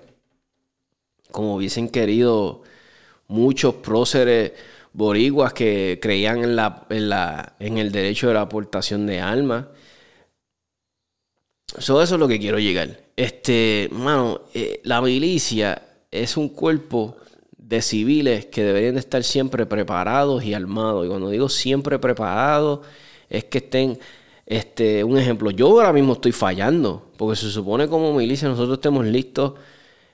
como 1.32 1.56
hubiesen 1.56 1.90
querido 1.90 2.64
muchos 3.28 3.76
próceres 3.76 4.54
boriguas 4.94 5.54
que 5.54 6.00
creían 6.02 6.44
en, 6.44 6.56
la, 6.56 6.88
la, 6.90 7.56
en 7.60 7.78
el 7.78 7.92
derecho 7.92 8.28
de 8.28 8.34
la 8.34 8.42
aportación 8.42 9.06
de 9.06 9.22
armas. 9.22 9.66
eso 11.78 12.02
es 12.02 12.10
lo 12.12 12.28
que 12.28 12.40
quiero 12.40 12.58
llegar. 12.58 13.04
Este, 13.16 13.90
mano, 13.92 14.42
eh, 14.56 14.82
la 14.84 15.02
milicia 15.02 15.84
es 16.10 16.36
un 16.36 16.50
cuerpo 16.50 17.16
de 17.56 17.84
civiles 17.84 18.48
que 18.48 18.64
deberían 18.64 18.96
de 18.96 19.02
estar 19.02 19.24
siempre 19.24 19.68
preparados 19.68 20.44
y 20.44 20.56
armados. 20.56 21.06
Y 21.06 21.10
cuando 21.10 21.30
digo 21.30 21.48
siempre 21.48 22.00
preparados, 22.00 22.80
es 23.30 23.44
que 23.44 23.60
estén 23.60 24.00
este, 24.54 25.04
un 25.04 25.18
ejemplo, 25.18 25.50
yo 25.50 25.68
ahora 25.68 25.92
mismo 25.92 26.14
estoy 26.14 26.32
fallando, 26.32 27.12
porque 27.18 27.36
se 27.36 27.50
supone 27.50 27.88
como 27.88 28.14
milicia 28.14 28.48
nosotros 28.48 28.78
estemos 28.78 29.04
listos 29.04 29.54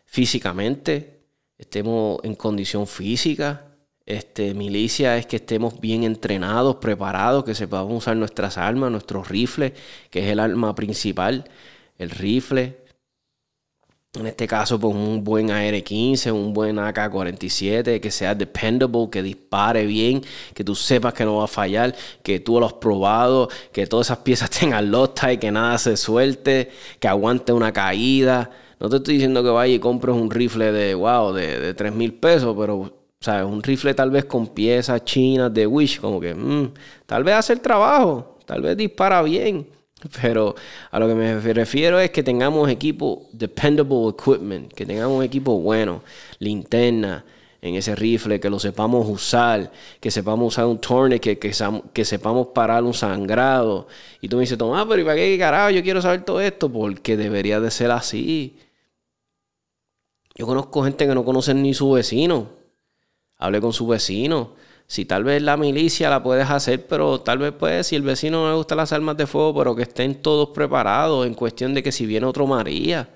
físicamente, 0.06 1.24
estemos 1.58 2.20
en 2.24 2.36
condición 2.36 2.88
física. 2.88 3.66
Este, 4.06 4.54
milicia 4.54 5.18
es 5.18 5.26
que 5.28 5.36
estemos 5.36 5.82
bien 5.82 6.06
entrenados, 6.06 6.78
preparados, 6.78 7.44
que 7.44 7.54
sepamos 7.54 7.94
usar 7.94 8.16
nuestras 8.16 8.58
armas, 8.58 8.90
nuestros 8.92 9.28
rifles, 9.28 9.74
que 10.10 10.26
es 10.26 10.32
el 10.32 10.40
arma 10.40 10.74
principal, 10.74 11.44
el 11.98 12.10
rifle. 12.10 12.78
En 14.16 14.26
este 14.26 14.48
caso, 14.48 14.80
pues 14.80 14.96
un 14.96 15.24
buen 15.24 15.52
AR-15, 15.52 16.32
un 16.32 16.52
buen 16.52 16.80
AK-47, 16.80 18.00
que 18.00 18.10
sea 18.10 18.34
dependable, 18.34 19.08
que 19.12 19.22
dispare 19.22 19.86
bien, 19.86 20.24
que 20.56 20.64
tú 20.64 20.74
sepas 20.74 21.14
que 21.14 21.26
no 21.26 21.38
va 21.38 21.44
a 21.44 21.48
fallar, 21.48 21.96
que 22.24 22.40
tú 22.40 22.60
lo 22.60 22.66
has 22.66 22.74
probado, 22.74 23.50
que 23.72 23.86
todas 23.86 24.08
esas 24.08 24.18
piezas 24.20 24.50
tengan 24.60 24.92
y 25.32 25.38
que 25.38 25.52
nada 25.52 25.78
se 25.78 25.96
suelte, 25.96 26.72
que 27.00 27.08
aguante 27.08 27.54
una 27.54 27.72
caída. 27.72 28.50
No 28.80 28.90
te 28.90 28.96
estoy 28.98 29.16
diciendo 29.16 29.44
que 29.44 29.50
vaya 29.50 29.76
y 29.76 29.80
compres 29.80 30.16
un 30.16 30.32
rifle 30.32 30.72
de, 30.72 30.96
wow, 30.96 31.32
de, 31.32 31.60
de 31.60 31.74
3 31.76 31.94
mil 31.94 32.16
pesos, 32.16 32.56
pero 32.58 32.92
¿sabes? 33.20 33.46
Un 33.46 33.62
rifle 33.62 33.94
tal 33.94 34.10
vez 34.10 34.26
con 34.26 34.48
piezas 34.48 35.04
chinas 35.06 35.54
de 35.54 35.68
Wish, 35.68 36.00
como 36.00 36.20
que 36.20 36.34
mm, 36.34 36.74
tal 37.06 37.24
vez 37.24 37.36
hace 37.36 37.54
el 37.54 37.62
trabajo, 37.62 38.40
tal 38.48 38.64
vez 38.64 38.76
dispara 38.76 39.22
bien. 39.22 39.68
Pero 40.22 40.56
a 40.92 41.00
lo 41.00 41.08
que 41.08 41.16
me 41.16 41.40
refiero 41.54 42.00
es 42.00 42.12
que 42.12 42.24
tengamos 42.24 42.70
equipo 42.70 43.28
dependable 43.32 44.10
equipment, 44.10 44.72
que 44.74 44.86
tengamos 44.86 45.24
equipo 45.24 45.60
bueno, 45.60 46.04
linterna 46.40 47.26
en 47.62 47.76
ese 47.76 47.94
rifle, 47.96 48.40
que 48.40 48.50
lo 48.50 48.58
sepamos 48.58 49.08
usar, 49.10 49.72
que 50.00 50.10
sepamos 50.12 50.54
usar 50.54 50.66
un 50.66 50.80
tourniquet, 50.80 51.40
que, 51.40 52.06
sepamos 52.06 52.48
parar 52.48 52.84
un 52.84 52.94
sangrado. 52.94 53.88
Y 54.22 54.30
tú 54.30 54.38
me 54.38 54.42
dices, 54.42 54.58
Tomás, 54.58 54.86
pero 54.88 55.02
¿y 55.02 55.04
para 55.04 55.18
qué 55.18 55.38
carajo 55.38 55.72
yo 55.72 55.84
quiero 55.84 56.02
saber 56.02 56.24
todo 56.24 56.40
esto? 56.40 56.72
Porque 56.72 57.18
debería 57.18 57.60
de 57.60 57.70
ser 57.70 57.92
así. 57.92 58.58
Yo 60.36 60.46
conozco 60.46 60.84
gente 60.84 61.06
que 61.06 61.14
no 61.14 61.26
conocen 61.26 61.62
ni 61.62 61.74
su 61.74 61.92
vecino. 61.92 62.48
Hable 63.38 63.60
con 63.60 63.74
su 63.74 63.88
vecino 63.88 64.54
si 64.90 65.06
tal 65.06 65.24
vez 65.24 65.44
la 65.44 65.56
milicia 65.56 66.10
la 66.10 66.24
puedes 66.24 66.50
hacer, 66.50 66.88
pero 66.88 67.22
tal 67.22 67.38
vez 67.38 67.54
pues 67.54 67.88
si 67.88 67.96
el 67.96 68.02
vecino 68.02 68.42
no 68.42 68.50
le 68.50 68.56
gusta 68.58 68.76
las 68.76 68.92
armas 68.92 69.18
de 69.18 69.28
fuego, 69.28 69.56
pero 69.56 69.76
que 69.76 69.84
estén 69.84 70.16
todos 70.16 70.50
preparados 70.50 71.28
en 71.28 71.36
cuestión 71.36 71.76
de 71.76 71.84
que 71.84 71.92
si 71.92 72.08
viene 72.08 72.26
otro 72.26 72.48
María, 72.48 73.08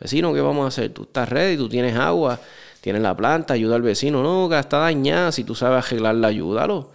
vecino, 0.00 0.32
¿qué 0.32 0.40
vamos 0.40 0.64
a 0.64 0.68
hacer? 0.68 0.92
Tú 0.92 1.02
estás 1.02 1.28
ready, 1.28 1.56
tú 1.56 1.68
tienes 1.68 1.96
agua, 1.96 2.38
tienes 2.80 3.02
la 3.02 3.16
planta, 3.16 3.54
ayuda 3.54 3.74
al 3.76 3.82
vecino, 3.82 4.22
no, 4.22 4.48
que 4.48 4.58
está 4.60 4.78
dañada, 4.78 5.32
si 5.32 5.42
tú 5.44 5.56
sabes 5.56 5.84
arreglarla, 5.86 6.28
ayúdalo. 6.28 6.90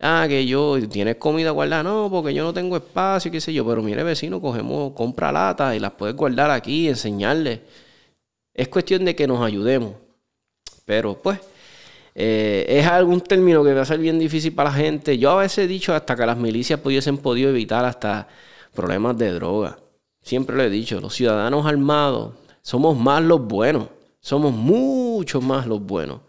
Ah, 0.00 0.26
que 0.28 0.46
yo, 0.46 0.76
tienes 0.88 1.16
comida 1.16 1.50
guardada, 1.52 1.82
no, 1.84 2.08
porque 2.10 2.34
yo 2.34 2.42
no 2.42 2.52
tengo 2.54 2.76
espacio, 2.76 3.30
qué 3.30 3.40
sé 3.40 3.52
yo, 3.52 3.64
pero 3.66 3.82
mire 3.82 4.02
vecino, 4.02 4.40
cogemos, 4.40 4.92
compra 4.94 5.30
latas 5.30 5.76
y 5.76 5.78
las 5.78 5.92
puedes 5.92 6.16
guardar 6.16 6.50
aquí, 6.50 6.88
enseñarle. 6.88 7.62
Es 8.54 8.68
cuestión 8.68 9.04
de 9.04 9.14
que 9.14 9.26
nos 9.28 9.40
ayudemos. 9.40 9.94
Pero 10.84 11.14
pues, 11.22 11.38
eh, 12.14 12.66
es 12.68 12.86
algún 12.86 13.20
término 13.20 13.62
que 13.64 13.74
va 13.74 13.82
a 13.82 13.84
ser 13.84 13.98
bien 13.98 14.18
difícil 14.18 14.52
para 14.52 14.70
la 14.70 14.76
gente. 14.76 15.18
Yo 15.18 15.30
a 15.30 15.42
veces 15.42 15.64
he 15.64 15.68
dicho 15.68 15.94
hasta 15.94 16.16
que 16.16 16.26
las 16.26 16.36
milicias 16.36 16.80
pudiesen 16.80 17.18
podido 17.18 17.50
evitar 17.50 17.84
hasta 17.84 18.28
problemas 18.74 19.16
de 19.18 19.32
droga. 19.32 19.78
Siempre 20.22 20.56
lo 20.56 20.62
he 20.62 20.70
dicho, 20.70 21.00
los 21.00 21.14
ciudadanos 21.14 21.66
armados 21.66 22.34
somos 22.62 22.96
más 22.98 23.22
los 23.22 23.46
buenos. 23.46 23.88
Somos 24.20 24.52
mucho 24.52 25.40
más 25.40 25.66
los 25.66 25.80
buenos. 25.80 26.20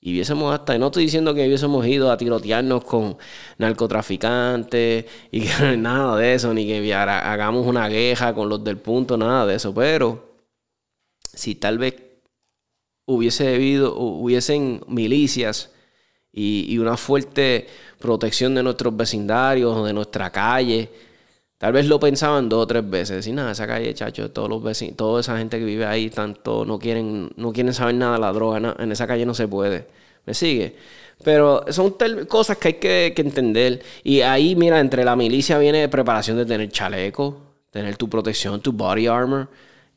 Y 0.00 0.12
hubiésemos 0.12 0.52
hasta, 0.52 0.76
no 0.78 0.86
estoy 0.86 1.04
diciendo 1.04 1.32
que 1.32 1.46
hubiésemos 1.46 1.86
ido 1.86 2.10
a 2.10 2.16
tirotearnos 2.16 2.82
con 2.82 3.16
narcotraficantes 3.58 5.06
y 5.30 5.40
que 5.42 5.76
nada 5.78 6.16
de 6.16 6.34
eso, 6.34 6.52
ni 6.52 6.66
que 6.66 6.92
hagamos 6.92 7.66
una 7.66 7.88
queja 7.88 8.34
con 8.34 8.48
los 8.48 8.64
del 8.64 8.78
punto, 8.78 9.16
nada 9.16 9.46
de 9.46 9.54
eso. 9.54 9.72
Pero 9.72 10.34
si 11.32 11.54
tal 11.54 11.78
vez 11.78 11.94
hubiese 13.06 13.44
debido, 13.44 13.96
hubiesen 13.96 14.80
milicias 14.86 15.70
y, 16.32 16.78
una 16.78 16.96
fuerte 16.96 17.66
protección 17.98 18.54
de 18.54 18.62
nuestros 18.62 18.96
vecindarios, 18.96 19.84
de 19.84 19.92
nuestra 19.92 20.30
calle. 20.30 20.90
Tal 21.58 21.72
vez 21.72 21.86
lo 21.86 22.00
pensaban 22.00 22.48
dos 22.48 22.64
o 22.64 22.66
tres 22.66 22.88
veces. 22.88 23.16
Decir, 23.16 23.34
nada, 23.34 23.52
esa 23.52 23.66
calle, 23.66 23.94
chacho, 23.94 24.30
todos 24.30 24.48
los 24.48 24.62
vecinos, 24.62 24.96
toda 24.96 25.20
esa 25.20 25.38
gente 25.38 25.58
que 25.58 25.64
vive 25.64 25.86
ahí, 25.86 26.10
tanto 26.10 26.64
no 26.64 26.78
quieren, 26.78 27.30
no 27.36 27.52
quieren 27.52 27.74
saber 27.74 27.94
nada 27.94 28.14
de 28.14 28.20
la 28.20 28.32
droga, 28.32 28.74
en 28.78 28.92
esa 28.92 29.06
calle 29.06 29.26
no 29.26 29.34
se 29.34 29.46
puede. 29.46 29.86
¿Me 30.26 30.34
sigue? 30.34 30.76
Pero 31.24 31.64
son 31.70 31.96
cosas 32.28 32.56
que 32.58 32.68
hay 32.68 32.74
que, 32.74 33.12
que, 33.14 33.22
entender. 33.22 33.82
Y 34.02 34.22
ahí, 34.22 34.56
mira, 34.56 34.80
entre 34.80 35.04
la 35.04 35.14
milicia 35.14 35.58
viene 35.58 35.88
preparación 35.88 36.36
de 36.36 36.46
tener 36.46 36.68
chaleco, 36.70 37.40
tener 37.70 37.96
tu 37.96 38.08
protección, 38.08 38.60
tu 38.60 38.72
body 38.72 39.06
armor. 39.06 39.48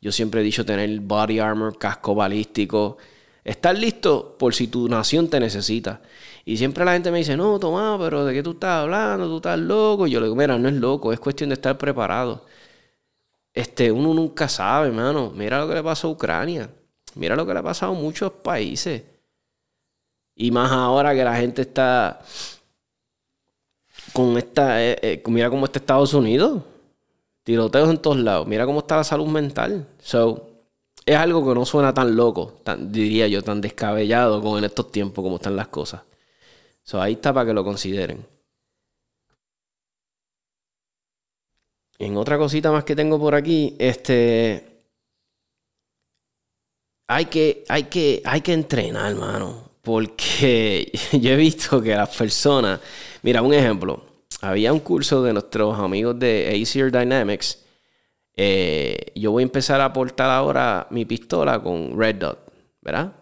Yo 0.06 0.12
siempre 0.12 0.40
he 0.40 0.44
dicho 0.44 0.64
tener 0.64 1.00
body 1.00 1.40
armor, 1.40 1.76
casco 1.78 2.14
balístico. 2.14 2.96
Estar 3.42 3.76
listo 3.76 4.36
por 4.38 4.54
si 4.54 4.68
tu 4.68 4.88
nación 4.88 5.28
te 5.28 5.40
necesita. 5.40 6.00
Y 6.44 6.58
siempre 6.58 6.84
la 6.84 6.92
gente 6.92 7.10
me 7.10 7.18
dice, 7.18 7.36
no, 7.36 7.58
Tomás, 7.58 7.98
pero 7.98 8.24
¿de 8.24 8.32
qué 8.32 8.40
tú 8.40 8.52
estás 8.52 8.82
hablando? 8.82 9.26
Tú 9.26 9.38
estás 9.38 9.58
loco. 9.58 10.06
Y 10.06 10.12
yo 10.12 10.20
le 10.20 10.26
digo, 10.26 10.36
mira, 10.36 10.56
no 10.58 10.68
es 10.68 10.76
loco, 10.76 11.12
es 11.12 11.18
cuestión 11.18 11.50
de 11.50 11.54
estar 11.54 11.76
preparado. 11.76 12.44
Este, 13.52 13.90
uno 13.90 14.14
nunca 14.14 14.48
sabe, 14.48 14.86
hermano. 14.86 15.32
Mira 15.34 15.58
lo 15.58 15.66
que 15.66 15.74
le 15.74 15.82
pasó 15.82 16.06
a 16.06 16.10
Ucrania. 16.12 16.70
Mira 17.16 17.34
lo 17.34 17.44
que 17.44 17.52
le 17.52 17.58
ha 17.58 17.64
pasado 17.64 17.90
a 17.90 17.96
muchos 17.96 18.30
países. 18.30 19.02
Y 20.36 20.52
más 20.52 20.70
ahora 20.70 21.16
que 21.16 21.24
la 21.24 21.34
gente 21.34 21.62
está 21.62 22.20
con 24.12 24.38
esta. 24.38 24.80
Eh, 24.84 24.98
eh, 25.02 25.22
mira 25.26 25.50
cómo 25.50 25.64
está 25.64 25.80
Estados 25.80 26.14
Unidos. 26.14 26.62
Tiroteos 27.46 27.88
en 27.90 27.98
todos 27.98 28.16
lados. 28.16 28.44
Mira 28.48 28.66
cómo 28.66 28.80
está 28.80 28.96
la 28.96 29.04
salud 29.04 29.28
mental. 29.28 29.86
So, 30.00 30.48
es 31.06 31.16
algo 31.16 31.46
que 31.46 31.54
no 31.54 31.64
suena 31.64 31.94
tan 31.94 32.16
loco, 32.16 32.54
tan, 32.64 32.90
diría 32.90 33.28
yo, 33.28 33.40
tan 33.40 33.60
descabellado 33.60 34.42
como 34.42 34.58
en 34.58 34.64
estos 34.64 34.90
tiempos 34.90 35.22
como 35.22 35.36
están 35.36 35.54
las 35.54 35.68
cosas. 35.68 36.02
So, 36.82 37.00
ahí 37.00 37.12
está 37.12 37.32
para 37.32 37.46
que 37.46 37.52
lo 37.54 37.62
consideren. 37.64 38.26
En 42.00 42.16
otra 42.16 42.36
cosita 42.36 42.72
más 42.72 42.82
que 42.82 42.96
tengo 42.96 43.16
por 43.16 43.36
aquí, 43.36 43.76
este. 43.78 44.82
Hay 47.06 47.26
que, 47.26 47.64
hay 47.68 47.84
que, 47.84 48.22
hay 48.24 48.40
que 48.40 48.52
entrenar, 48.54 49.12
hermano. 49.12 49.70
Porque 49.82 50.90
yo 51.12 51.30
he 51.30 51.36
visto 51.36 51.80
que 51.80 51.94
las 51.94 52.16
personas. 52.16 52.80
Mira, 53.22 53.40
un 53.42 53.54
ejemplo 53.54 54.05
había 54.40 54.72
un 54.72 54.80
curso 54.80 55.22
de 55.22 55.32
nuestros 55.32 55.78
amigos 55.78 56.18
de 56.18 56.48
ACR 56.62 56.90
Dynamics. 56.90 57.64
Eh, 58.36 59.12
yo 59.14 59.32
voy 59.32 59.42
a 59.42 59.44
empezar 59.44 59.80
a 59.80 59.86
aportar 59.86 60.30
ahora 60.30 60.86
mi 60.90 61.04
pistola 61.04 61.62
con 61.62 61.98
Red 61.98 62.16
Dot, 62.16 62.52
¿verdad? 62.82 63.12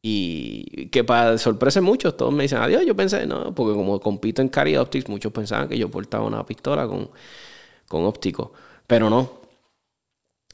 Y 0.00 0.88
que 0.88 1.04
para 1.04 1.38
sorpresa 1.38 1.80
muchos, 1.80 2.16
todos 2.16 2.32
me 2.32 2.44
dicen 2.44 2.58
adiós. 2.58 2.84
Yo 2.84 2.96
pensé, 2.96 3.26
no, 3.26 3.54
porque 3.54 3.74
como 3.74 4.00
compito 4.00 4.42
en 4.42 4.48
Cari 4.48 4.76
Optics, 4.76 5.08
muchos 5.08 5.32
pensaban 5.32 5.68
que 5.68 5.78
yo 5.78 5.90
portaba 5.90 6.24
una 6.24 6.44
pistola 6.44 6.86
con, 6.88 7.10
con 7.86 8.04
óptico. 8.04 8.52
Pero 8.86 9.08
no. 9.10 9.42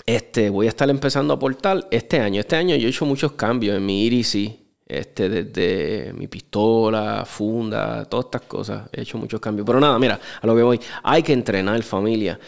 Este, 0.04 0.50
voy 0.50 0.66
a 0.66 0.70
estar 0.70 0.88
empezando 0.90 1.32
a 1.34 1.36
aportar 1.36 1.86
este 1.90 2.20
año. 2.20 2.40
Este 2.40 2.56
año 2.56 2.76
yo 2.76 2.86
he 2.86 2.90
hecho 2.90 3.06
muchos 3.06 3.32
cambios 3.32 3.76
en 3.76 3.86
mi 3.86 4.04
IRIC 4.04 4.67
este, 4.88 5.29
desde 5.29 6.14
mi 6.14 6.29
pistola, 6.29 7.24
funda, 7.27 8.07
todas 8.07 8.27
estas 8.27 8.42
cosas. 8.42 8.88
He 8.90 9.03
hecho 9.03 9.18
muchos 9.18 9.38
cambios. 9.38 9.66
Pero 9.66 9.79
nada, 9.79 9.98
mira, 9.98 10.18
a 10.40 10.46
lo 10.46 10.57
que 10.57 10.62
voy. 10.62 10.81
Hay 11.03 11.22
que 11.22 11.35
entrenar 11.35 11.83
familia. 11.83 12.40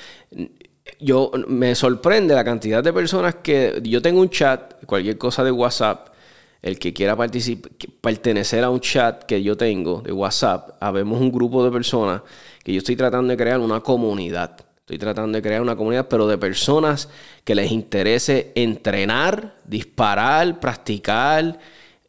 Yo 0.98 1.30
me 1.46 1.74
sorprende 1.74 2.34
la 2.34 2.42
cantidad 2.42 2.82
de 2.82 2.92
personas 2.92 3.36
que 3.36 3.80
yo 3.84 4.00
tengo 4.00 4.20
un 4.20 4.30
chat, 4.30 4.84
cualquier 4.86 5.18
cosa 5.18 5.44
de 5.44 5.50
WhatsApp, 5.50 6.08
el 6.62 6.78
que 6.78 6.92
quiera 6.92 7.16
pertenecer 8.00 8.64
a 8.64 8.70
un 8.70 8.80
chat 8.80 9.24
que 9.24 9.42
yo 9.42 9.56
tengo 9.56 10.02
de 10.02 10.12
WhatsApp, 10.12 10.76
habemos 10.80 11.20
un 11.20 11.30
grupo 11.30 11.64
de 11.64 11.70
personas 11.70 12.22
que 12.62 12.72
yo 12.72 12.78
estoy 12.78 12.96
tratando 12.96 13.28
de 13.28 13.36
crear 13.36 13.60
una 13.60 13.80
comunidad. 13.80 14.56
Estoy 14.80 14.98
tratando 14.98 15.36
de 15.36 15.42
crear 15.42 15.62
una 15.62 15.76
comunidad, 15.76 16.08
pero 16.08 16.26
de 16.26 16.36
personas 16.36 17.08
que 17.44 17.54
les 17.54 17.70
interese 17.70 18.52
entrenar, 18.56 19.54
disparar, 19.64 20.58
practicar 20.58 21.58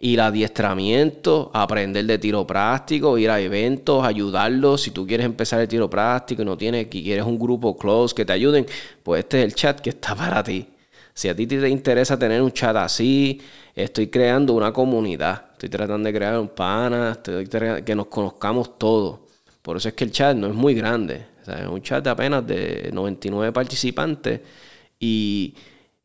ir 0.02 0.20
a 0.20 0.28
adiestramiento, 0.28 1.52
aprender 1.54 2.06
de 2.06 2.18
tiro 2.18 2.46
práctico, 2.46 3.20
ir 3.20 3.30
a 3.30 3.40
eventos, 3.40 4.04
ayudarlos. 4.04 4.82
Si 4.82 4.92
tú 4.92 5.06
quieres 5.06 5.26
empezar 5.28 5.62
el 5.62 5.68
tiro 5.68 5.90
práctico 5.90 6.42
y 6.42 6.46
no 6.46 6.58
tienes, 6.58 6.88
que 6.88 7.04
quieres 7.04 7.24
un 7.24 7.38
grupo 7.38 7.78
close 7.78 8.16
que 8.16 8.26
te 8.26 8.34
ayuden, 8.34 8.66
pues 9.04 9.20
este 9.20 9.40
es 9.40 9.46
el 9.46 9.56
chat 9.56 9.80
que 9.80 9.92
está 9.92 10.16
para 10.18 10.44
ti. 10.44 10.68
Si 11.14 11.30
a 11.30 11.36
ti 11.36 11.46
te 11.46 11.70
interesa 11.70 12.18
tener 12.18 12.42
un 12.42 12.52
chat 12.52 12.76
así, 12.78 13.40
estoy 13.76 14.08
creando 14.08 14.54
una 14.54 14.74
comunidad. 14.74 15.52
Estoy 15.54 15.70
tratando 15.70 16.08
de 16.08 16.14
crear 16.14 16.40
un 16.40 16.48
pana, 16.50 17.20
que 17.86 17.96
nos 17.96 18.08
conozcamos 18.08 18.80
todos. 18.80 19.20
Por 19.62 19.78
eso 19.78 19.90
es 19.90 19.94
que 19.94 20.06
el 20.06 20.12
chat 20.12 20.36
no 20.36 20.48
es 20.48 20.56
muy 20.56 20.74
grande. 20.74 21.26
es 21.46 21.68
un 21.68 21.82
chat 21.84 22.04
de 22.04 22.10
apenas 22.10 22.48
de 22.48 22.90
99 22.92 23.52
participantes. 23.52 24.42
Y 25.00 25.54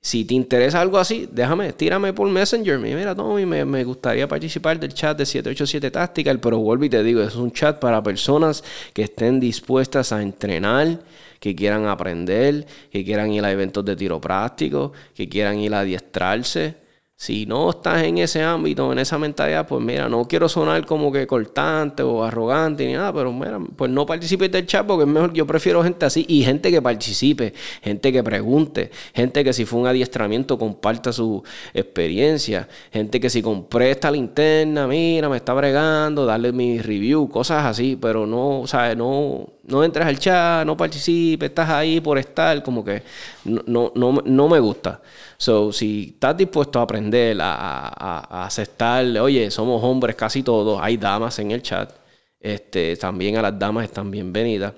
si 0.06 0.24
te 0.24 0.34
interesa 0.34 0.80
algo 0.80 0.98
así, 0.98 1.28
déjame, 1.32 1.72
tírame 1.72 2.12
por 2.12 2.28
Messenger. 2.28 2.78
Mira, 2.78 3.12
Tommy, 3.12 3.44
me, 3.44 3.64
me 3.64 3.82
gustaría 3.82 4.28
participar 4.28 4.78
del 4.78 4.94
chat 4.94 5.18
de 5.18 5.26
787 5.26 5.90
Tactical, 5.90 6.38
pero 6.38 6.58
vuelvo 6.58 6.84
y 6.84 6.88
te 6.88 7.02
digo, 7.02 7.22
es 7.22 7.34
un 7.34 7.50
chat 7.50 7.80
para 7.80 8.00
personas 8.04 8.62
que 8.92 9.02
estén 9.02 9.40
dispuestas 9.40 10.12
a 10.12 10.22
entrenar, 10.22 11.00
que 11.40 11.56
quieran 11.56 11.86
aprender, 11.86 12.64
que 12.92 13.04
quieran 13.04 13.32
ir 13.32 13.44
a 13.44 13.50
eventos 13.50 13.84
de 13.84 13.96
tiro 13.96 14.20
práctico, 14.20 14.92
que 15.12 15.28
quieran 15.28 15.58
ir 15.58 15.74
a 15.74 15.80
adiestrarse. 15.80 16.85
Si 17.18 17.46
no 17.46 17.70
estás 17.70 18.02
en 18.02 18.18
ese 18.18 18.42
ámbito, 18.42 18.92
en 18.92 18.98
esa 18.98 19.18
mentalidad, 19.18 19.66
pues 19.66 19.82
mira, 19.82 20.06
no 20.06 20.28
quiero 20.28 20.50
sonar 20.50 20.84
como 20.84 21.10
que 21.10 21.26
cortante 21.26 22.02
o 22.02 22.22
arrogante 22.22 22.84
ni 22.86 22.92
nada, 22.92 23.10
pero 23.10 23.32
mira, 23.32 23.58
pues 23.74 23.90
no 23.90 24.04
participes 24.04 24.52
del 24.52 24.66
chat 24.66 24.86
porque 24.86 25.04
es 25.04 25.08
mejor, 25.08 25.32
yo 25.32 25.46
prefiero 25.46 25.82
gente 25.82 26.04
así 26.04 26.26
y 26.28 26.44
gente 26.44 26.70
que 26.70 26.82
participe, 26.82 27.54
gente 27.82 28.12
que 28.12 28.22
pregunte, 28.22 28.90
gente 29.14 29.42
que 29.42 29.54
si 29.54 29.64
fue 29.64 29.80
un 29.80 29.86
adiestramiento 29.86 30.58
comparta 30.58 31.10
su 31.10 31.42
experiencia, 31.72 32.68
gente 32.92 33.18
que 33.18 33.30
si 33.30 33.40
compré 33.40 33.92
esta 33.92 34.10
linterna, 34.10 34.86
mira, 34.86 35.30
me 35.30 35.38
está 35.38 35.54
bregando, 35.54 36.26
darle 36.26 36.52
mi 36.52 36.80
review, 36.80 37.30
cosas 37.30 37.64
así, 37.64 37.96
pero 37.98 38.26
no, 38.26 38.60
o 38.60 38.66
sea, 38.66 38.94
no, 38.94 39.55
no 39.66 39.82
entres 39.82 40.06
al 40.06 40.18
chat, 40.18 40.64
no 40.64 40.76
participes, 40.76 41.48
estás 41.48 41.68
ahí 41.70 42.00
por 42.00 42.18
estar, 42.18 42.62
como 42.62 42.84
que 42.84 43.02
no, 43.44 43.92
no, 43.94 44.22
no 44.24 44.48
me 44.48 44.60
gusta. 44.60 45.00
So, 45.36 45.72
si 45.72 46.12
estás 46.14 46.36
dispuesto 46.36 46.78
a 46.78 46.82
aprender, 46.82 47.36
a, 47.40 48.44
aceptar, 48.44 49.04
oye, 49.18 49.50
somos 49.50 49.82
hombres 49.82 50.16
casi 50.16 50.42
todos, 50.42 50.80
hay 50.82 50.96
damas 50.96 51.38
en 51.38 51.50
el 51.50 51.62
chat, 51.62 51.92
este, 52.40 52.96
también 52.96 53.36
a 53.36 53.42
las 53.42 53.58
damas 53.58 53.84
están 53.84 54.10
bienvenidas. 54.10 54.72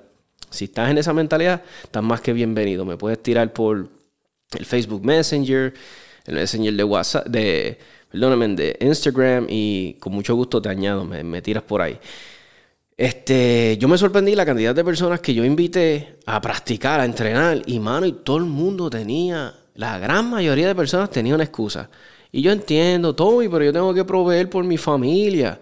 Si 0.50 0.64
estás 0.64 0.90
en 0.90 0.98
esa 0.98 1.12
mentalidad, 1.12 1.62
estás 1.82 2.02
más 2.02 2.22
que 2.22 2.32
bienvenido. 2.32 2.86
Me 2.86 2.96
puedes 2.96 3.22
tirar 3.22 3.52
por 3.52 3.90
el 4.56 4.64
Facebook 4.64 5.04
Messenger, 5.04 5.74
el 6.24 6.34
Messenger 6.34 6.72
de 6.72 6.84
WhatsApp, 6.84 7.26
de, 7.26 7.78
perdóname, 8.10 8.48
de 8.48 8.78
Instagram 8.80 9.46
y 9.50 9.94
con 10.00 10.14
mucho 10.14 10.34
gusto 10.34 10.62
te 10.62 10.70
añado, 10.70 11.04
me, 11.04 11.22
me 11.22 11.42
tiras 11.42 11.62
por 11.62 11.82
ahí. 11.82 11.98
Este, 12.98 13.78
yo 13.78 13.86
me 13.86 13.96
sorprendí 13.96 14.34
la 14.34 14.44
cantidad 14.44 14.74
de 14.74 14.84
personas 14.84 15.20
que 15.20 15.32
yo 15.32 15.44
invité 15.44 16.16
a 16.26 16.40
practicar, 16.40 16.98
a 16.98 17.04
entrenar, 17.04 17.62
y 17.64 17.78
mano, 17.78 18.06
y 18.06 18.12
todo 18.12 18.38
el 18.38 18.44
mundo 18.44 18.90
tenía 18.90 19.54
la 19.78 19.98
gran 20.00 20.28
mayoría 20.28 20.66
de 20.66 20.74
personas 20.74 21.08
tenían 21.08 21.36
una 21.36 21.44
excusa. 21.44 21.88
Y 22.32 22.42
yo 22.42 22.50
entiendo, 22.50 23.14
Tommy, 23.14 23.48
pero 23.48 23.64
yo 23.64 23.72
tengo 23.72 23.94
que 23.94 24.04
proveer 24.04 24.50
por 24.50 24.64
mi 24.64 24.76
familia. 24.76 25.60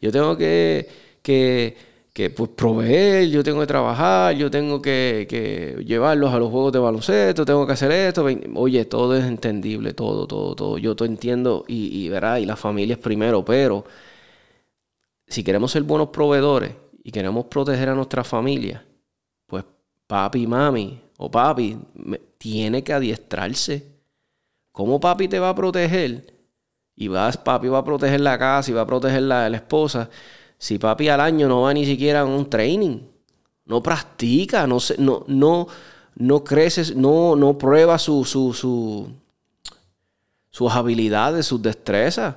Yo 0.00 0.10
tengo 0.10 0.34
que, 0.38 0.88
que, 1.22 1.76
que 2.14 2.30
pues, 2.30 2.50
proveer, 2.56 3.28
yo 3.28 3.44
tengo 3.44 3.60
que 3.60 3.66
trabajar, 3.66 4.34
yo 4.36 4.50
tengo 4.50 4.80
que, 4.80 5.26
que, 5.28 5.84
llevarlos 5.84 6.32
a 6.32 6.38
los 6.38 6.50
juegos 6.50 6.72
de 6.72 6.78
baloncesto, 6.78 7.44
tengo 7.44 7.66
que 7.66 7.74
hacer 7.74 7.92
esto. 7.92 8.26
Oye, 8.54 8.86
todo 8.86 9.14
es 9.14 9.24
entendible, 9.26 9.92
todo, 9.92 10.26
todo, 10.26 10.54
todo. 10.54 10.78
Yo 10.78 10.96
todo 10.96 11.06
entiendo 11.06 11.64
y, 11.68 12.06
y 12.06 12.08
verá, 12.08 12.40
y 12.40 12.46
la 12.46 12.56
familia 12.56 12.94
es 12.94 13.00
primero, 13.00 13.44
pero 13.44 13.84
si 15.28 15.44
queremos 15.44 15.72
ser 15.72 15.82
buenos 15.82 16.08
proveedores 16.08 16.72
y 17.04 17.12
queremos 17.12 17.46
proteger 17.46 17.90
a 17.90 17.94
nuestra 17.94 18.24
familia, 18.24 18.84
pues 19.46 19.64
papi 20.06 20.46
mami 20.46 21.00
o 21.18 21.30
papi 21.30 21.78
tiene 22.38 22.82
que 22.82 22.92
adiestrarse. 22.92 23.86
¿Cómo 24.72 25.00
papi 25.00 25.28
te 25.28 25.38
va 25.38 25.50
a 25.50 25.54
proteger? 25.54 26.34
Y 26.96 27.08
vas, 27.08 27.36
papi 27.36 27.68
va 27.68 27.78
a 27.78 27.84
proteger 27.84 28.20
la 28.20 28.38
casa 28.38 28.70
y 28.70 28.74
va 28.74 28.82
a 28.82 28.86
proteger 28.86 29.22
la, 29.22 29.48
la 29.48 29.56
esposa. 29.56 30.08
Si 30.56 30.78
papi 30.78 31.08
al 31.08 31.20
año 31.20 31.48
no 31.48 31.62
va 31.62 31.74
ni 31.74 31.84
siquiera 31.84 32.20
a 32.20 32.24
un 32.24 32.48
training, 32.48 32.98
no 33.66 33.82
practica, 33.82 34.66
no, 34.66 34.78
no, 34.98 35.24
no, 35.28 35.68
no 36.16 36.44
crece, 36.44 36.94
no, 36.94 37.36
no 37.36 37.56
prueba 37.56 37.98
su, 37.98 38.24
su, 38.24 38.52
su, 38.52 39.08
sus 40.50 40.72
habilidades, 40.72 41.46
sus 41.46 41.62
destrezas. 41.62 42.34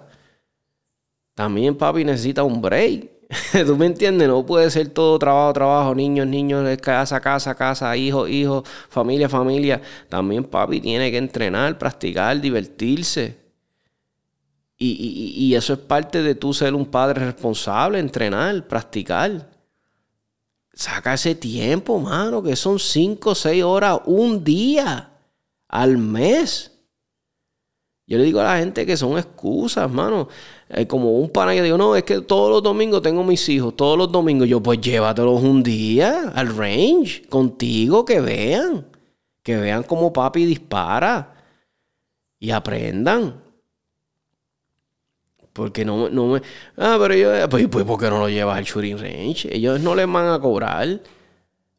También 1.35 1.75
papi 1.75 2.03
necesita 2.03 2.43
un 2.43 2.61
break. 2.61 3.09
¿Tú 3.65 3.77
me 3.77 3.85
entiendes? 3.85 4.27
No 4.27 4.45
puede 4.45 4.69
ser 4.69 4.89
todo 4.89 5.17
trabajo, 5.17 5.53
trabajo, 5.53 5.95
niños, 5.95 6.27
niños, 6.27 6.67
casa, 6.81 7.21
casa, 7.21 7.55
casa, 7.55 7.95
hijos, 7.95 8.29
hijos, 8.29 8.67
familia, 8.89 9.29
familia. 9.29 9.81
También 10.09 10.43
papi 10.43 10.81
tiene 10.81 11.09
que 11.11 11.17
entrenar, 11.17 11.77
practicar, 11.77 12.39
divertirse. 12.41 13.39
Y, 14.77 15.35
y, 15.37 15.53
eso 15.53 15.73
es 15.73 15.79
parte 15.79 16.23
de 16.23 16.33
tú 16.33 16.55
ser 16.55 16.73
un 16.73 16.87
padre 16.87 17.23
responsable, 17.25 17.99
entrenar, 17.99 18.67
practicar. 18.67 19.47
Saca 20.73 21.13
ese 21.13 21.35
tiempo, 21.35 21.99
mano, 21.99 22.41
que 22.41 22.55
son 22.55 22.79
5 22.79 23.29
o 23.29 23.35
6 23.35 23.63
horas 23.63 23.99
un 24.05 24.43
día 24.43 25.11
al 25.67 25.99
mes. 25.99 26.71
Yo 28.11 28.17
le 28.17 28.25
digo 28.25 28.41
a 28.41 28.43
la 28.43 28.57
gente 28.57 28.85
que 28.85 28.97
son 28.97 29.17
excusas, 29.17 29.89
mano. 29.89 30.27
Eh, 30.67 30.85
como 30.85 31.11
un 31.11 31.29
pana 31.29 31.53
que 31.53 31.61
digo, 31.61 31.77
no, 31.77 31.95
es 31.95 32.03
que 32.03 32.19
todos 32.19 32.49
los 32.49 32.61
domingos 32.61 33.01
tengo 33.01 33.23
mis 33.23 33.47
hijos, 33.47 33.73
todos 33.73 33.97
los 33.97 34.11
domingos. 34.11 34.49
Yo, 34.49 34.61
pues 34.61 34.81
llévatelos 34.81 35.41
un 35.41 35.63
día 35.63 36.29
al 36.35 36.53
range 36.53 37.21
contigo, 37.29 38.03
que 38.03 38.19
vean. 38.19 38.85
Que 39.41 39.55
vean 39.55 39.83
cómo 39.83 40.11
papi 40.11 40.43
dispara. 40.43 41.35
Y 42.37 42.51
aprendan. 42.51 43.41
Porque 45.53 45.85
no, 45.85 46.09
no 46.09 46.27
me. 46.27 46.41
Ah, 46.75 46.97
pero 46.99 47.15
yo. 47.15 47.49
Pues, 47.49 47.69
pues, 47.69 47.85
¿por 47.85 47.97
qué 47.97 48.09
no 48.09 48.19
lo 48.19 48.27
llevas 48.27 48.57
al 48.57 48.65
shooting 48.65 48.97
range? 48.97 49.55
Ellos 49.55 49.79
no 49.79 49.95
les 49.95 50.11
van 50.11 50.27
a 50.27 50.37
cobrar. 50.41 50.99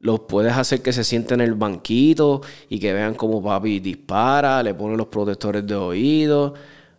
Los 0.02 0.20
puedes 0.20 0.52
hacer 0.52 0.82
que 0.82 0.92
se 0.92 1.04
sienten 1.04 1.40
en 1.40 1.46
el 1.46 1.54
banquito 1.54 2.42
y 2.68 2.80
que 2.80 2.92
vean 2.92 3.14
cómo 3.14 3.42
papi 3.42 3.80
dispara, 3.80 4.62
le 4.62 4.74
ponen 4.74 4.96
los 4.96 5.06
protectores 5.06 5.64
de 5.64 5.76
oído, 5.76 6.54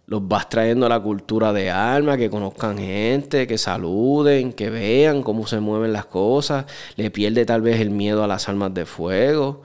los 0.06 0.26
vas 0.26 0.48
trayendo 0.50 0.86
a 0.86 0.90
la 0.90 1.02
cultura 1.02 1.52
de 1.52 1.70
alma, 1.70 2.18
que 2.18 2.30
conozcan 2.30 2.78
gente, 2.78 3.46
que 3.46 3.58
saluden, 3.58 4.54
que 4.54 4.70
vean 4.70 5.22
cómo 5.22 5.46
se 5.46 5.60
mueven 5.60 5.92
las 5.92 6.06
cosas, 6.06 6.66
le 6.96 7.12
pierde 7.12 7.46
tal 7.46 7.62
vez 7.62 7.82
el 7.82 7.90
miedo 7.90 8.24
a 8.24 8.28
las 8.28 8.48
armas 8.48 8.74
de 8.74 8.86
fuego. 8.86 9.64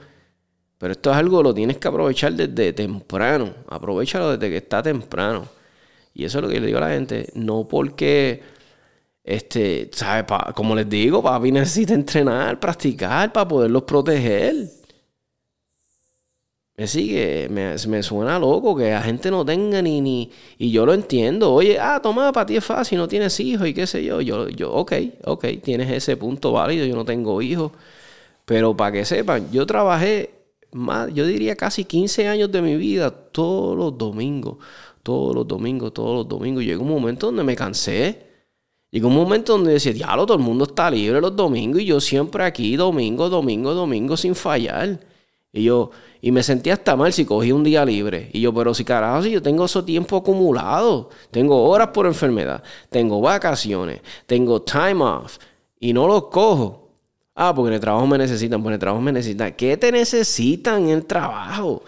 Pero 0.77 0.91
esto 0.91 1.11
es 1.11 1.17
algo 1.17 1.37
que 1.37 1.43
lo 1.43 1.53
tienes 1.53 1.77
que 1.77 1.87
aprovechar 1.87 2.33
desde 2.33 2.73
temprano, 2.73 3.53
aprovechalo 3.69 4.31
desde 4.37 4.49
que 4.49 4.57
está 4.57 4.83
temprano. 4.83 5.45
Y 6.13 6.25
eso 6.25 6.39
es 6.39 6.43
lo 6.43 6.49
que 6.49 6.59
le 6.59 6.67
digo 6.67 6.79
a 6.79 6.81
la 6.81 6.89
gente, 6.89 7.29
no 7.35 7.67
porque 7.69 8.41
este, 9.29 9.91
¿sabes? 9.93 10.25
como 10.55 10.75
les 10.75 10.89
digo, 10.89 11.21
papi 11.21 11.51
necesita 11.51 11.93
entrenar, 11.93 12.59
practicar 12.59 13.31
para 13.31 13.47
poderlos 13.47 13.83
proteger. 13.83 14.55
Me 16.75 16.87
sigue, 16.87 17.47
me, 17.47 17.75
me, 17.87 18.01
suena 18.01 18.39
loco 18.39 18.75
que 18.75 18.89
la 18.89 19.03
gente 19.03 19.29
no 19.29 19.45
tenga 19.45 19.83
ni, 19.83 20.01
ni. 20.01 20.31
Y 20.57 20.71
yo 20.71 20.83
lo 20.83 20.95
entiendo. 20.95 21.53
Oye, 21.53 21.77
ah, 21.79 21.99
toma, 22.01 22.31
para 22.31 22.47
ti 22.47 22.55
es 22.55 22.65
fácil, 22.65 22.97
no 22.97 23.07
tienes 23.07 23.39
hijos 23.39 23.67
y 23.67 23.73
qué 23.75 23.85
sé 23.85 24.03
yo. 24.03 24.19
Yo, 24.21 24.49
yo, 24.49 24.71
ok, 24.71 24.93
ok, 25.25 25.45
tienes 25.61 25.91
ese 25.91 26.17
punto 26.17 26.53
válido, 26.53 26.87
yo 26.87 26.95
no 26.95 27.05
tengo 27.05 27.39
hijos. 27.43 27.71
Pero 28.45 28.75
para 28.75 28.93
que 28.93 29.05
sepan, 29.05 29.51
yo 29.51 29.67
trabajé 29.67 30.31
más, 30.71 31.13
yo 31.13 31.27
diría 31.27 31.55
casi 31.55 31.85
15 31.85 32.27
años 32.27 32.51
de 32.51 32.63
mi 32.63 32.77
vida 32.77 33.11
todos 33.11 33.77
los 33.77 33.95
domingos. 33.95 34.57
Todos 35.03 35.35
los 35.35 35.47
domingos, 35.47 35.93
todos 35.93 36.15
los 36.17 36.27
domingos. 36.27 36.63
Llegó 36.63 36.81
un 36.81 36.89
momento 36.89 37.27
donde 37.27 37.43
me 37.43 37.55
cansé. 37.55 38.28
Llegó 38.91 39.07
un 39.07 39.15
momento 39.15 39.53
donde 39.53 39.73
decía, 39.73 39.93
diablo, 39.93 40.25
todo 40.25 40.37
el 40.37 40.43
mundo 40.43 40.65
está 40.65 40.89
libre 40.89 41.21
los 41.21 41.35
domingos 41.35 41.81
y 41.81 41.85
yo 41.85 42.01
siempre 42.01 42.43
aquí, 42.43 42.75
domingo, 42.75 43.29
domingo, 43.29 43.73
domingo, 43.73 44.17
sin 44.17 44.33
fallar. 44.33 44.99
Y 45.51 45.63
yo, 45.63 45.91
y 46.21 46.31
me 46.31 46.43
sentía 46.43 46.73
hasta 46.73 46.95
mal 46.95 47.13
si 47.13 47.25
cogí 47.25 47.51
un 47.51 47.63
día 47.63 47.85
libre. 47.85 48.29
Y 48.33 48.41
yo, 48.41 48.53
pero 48.53 48.73
si 48.73 48.83
carajo, 48.83 49.23
si 49.23 49.31
yo 49.31 49.41
tengo 49.41 49.65
ese 49.65 49.83
tiempo 49.83 50.17
acumulado, 50.17 51.09
tengo 51.31 51.63
horas 51.69 51.89
por 51.89 52.07
enfermedad, 52.07 52.63
tengo 52.89 53.21
vacaciones, 53.21 54.01
tengo 54.25 54.61
time 54.61 55.03
off 55.03 55.37
y 55.79 55.93
no 55.93 56.07
los 56.07 56.25
cojo. 56.25 56.89
Ah, 57.35 57.53
porque 57.55 57.69
en 57.69 57.75
el 57.75 57.79
trabajo 57.79 58.05
me 58.05 58.17
necesitan, 58.17 58.61
porque 58.61 58.71
en 58.71 58.73
el 58.73 58.79
trabajo 58.79 59.01
me 59.01 59.11
necesitan. 59.11 59.53
¿Qué 59.53 59.77
te 59.77 59.91
necesitan 59.91 60.83
en 60.83 60.89
el 60.89 61.05
trabajo? 61.05 61.83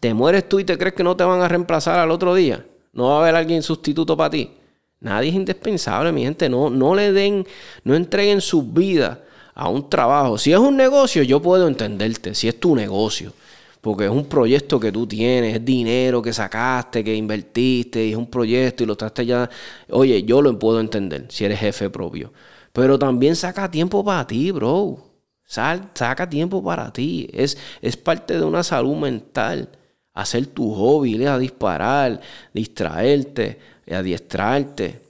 ¿Te 0.00 0.14
mueres 0.14 0.48
tú 0.48 0.60
y 0.60 0.64
te 0.64 0.78
crees 0.78 0.94
que 0.94 1.02
no 1.02 1.16
te 1.16 1.24
van 1.24 1.40
a 1.40 1.48
reemplazar 1.48 1.98
al 1.98 2.10
otro 2.10 2.34
día? 2.34 2.64
¿No 2.92 3.08
va 3.08 3.16
a 3.16 3.20
haber 3.22 3.34
alguien 3.34 3.62
sustituto 3.62 4.16
para 4.16 4.30
ti? 4.30 4.57
Nadie 5.00 5.30
es 5.30 5.36
indispensable, 5.36 6.12
mi 6.12 6.22
gente. 6.22 6.48
No, 6.48 6.70
no 6.70 6.94
le 6.94 7.12
den, 7.12 7.46
no 7.84 7.94
entreguen 7.94 8.40
su 8.40 8.62
vida 8.62 9.22
a 9.54 9.68
un 9.68 9.88
trabajo. 9.88 10.38
Si 10.38 10.52
es 10.52 10.58
un 10.58 10.76
negocio, 10.76 11.22
yo 11.22 11.40
puedo 11.40 11.68
entenderte. 11.68 12.34
Si 12.34 12.48
es 12.48 12.58
tu 12.58 12.74
negocio. 12.74 13.32
Porque 13.80 14.06
es 14.06 14.10
un 14.10 14.26
proyecto 14.26 14.80
que 14.80 14.90
tú 14.90 15.06
tienes, 15.06 15.54
es 15.54 15.64
dinero 15.64 16.20
que 16.20 16.32
sacaste, 16.32 17.04
que 17.04 17.14
invertiste, 17.14 18.04
y 18.04 18.10
es 18.10 18.16
un 18.16 18.26
proyecto 18.26 18.82
y 18.82 18.86
lo 18.86 18.96
traste 18.96 19.24
ya. 19.24 19.48
Oye, 19.90 20.24
yo 20.24 20.42
lo 20.42 20.58
puedo 20.58 20.80
entender 20.80 21.26
si 21.28 21.44
eres 21.44 21.60
jefe 21.60 21.88
propio. 21.88 22.32
Pero 22.72 22.98
también 22.98 23.36
saca 23.36 23.70
tiempo 23.70 24.04
para 24.04 24.26
ti, 24.26 24.50
bro. 24.50 24.98
Sal, 25.44 25.90
saca 25.94 26.28
tiempo 26.28 26.62
para 26.62 26.92
ti. 26.92 27.28
Es, 27.32 27.56
es 27.80 27.96
parte 27.96 28.34
de 28.38 28.44
una 28.44 28.62
salud 28.62 28.96
mental. 28.96 29.70
Hacer 30.12 30.46
tu 30.46 30.74
hobby, 30.74 31.24
a 31.24 31.38
disparar, 31.38 32.20
distraerte, 32.52 33.58
adiestrarte. 33.94 35.02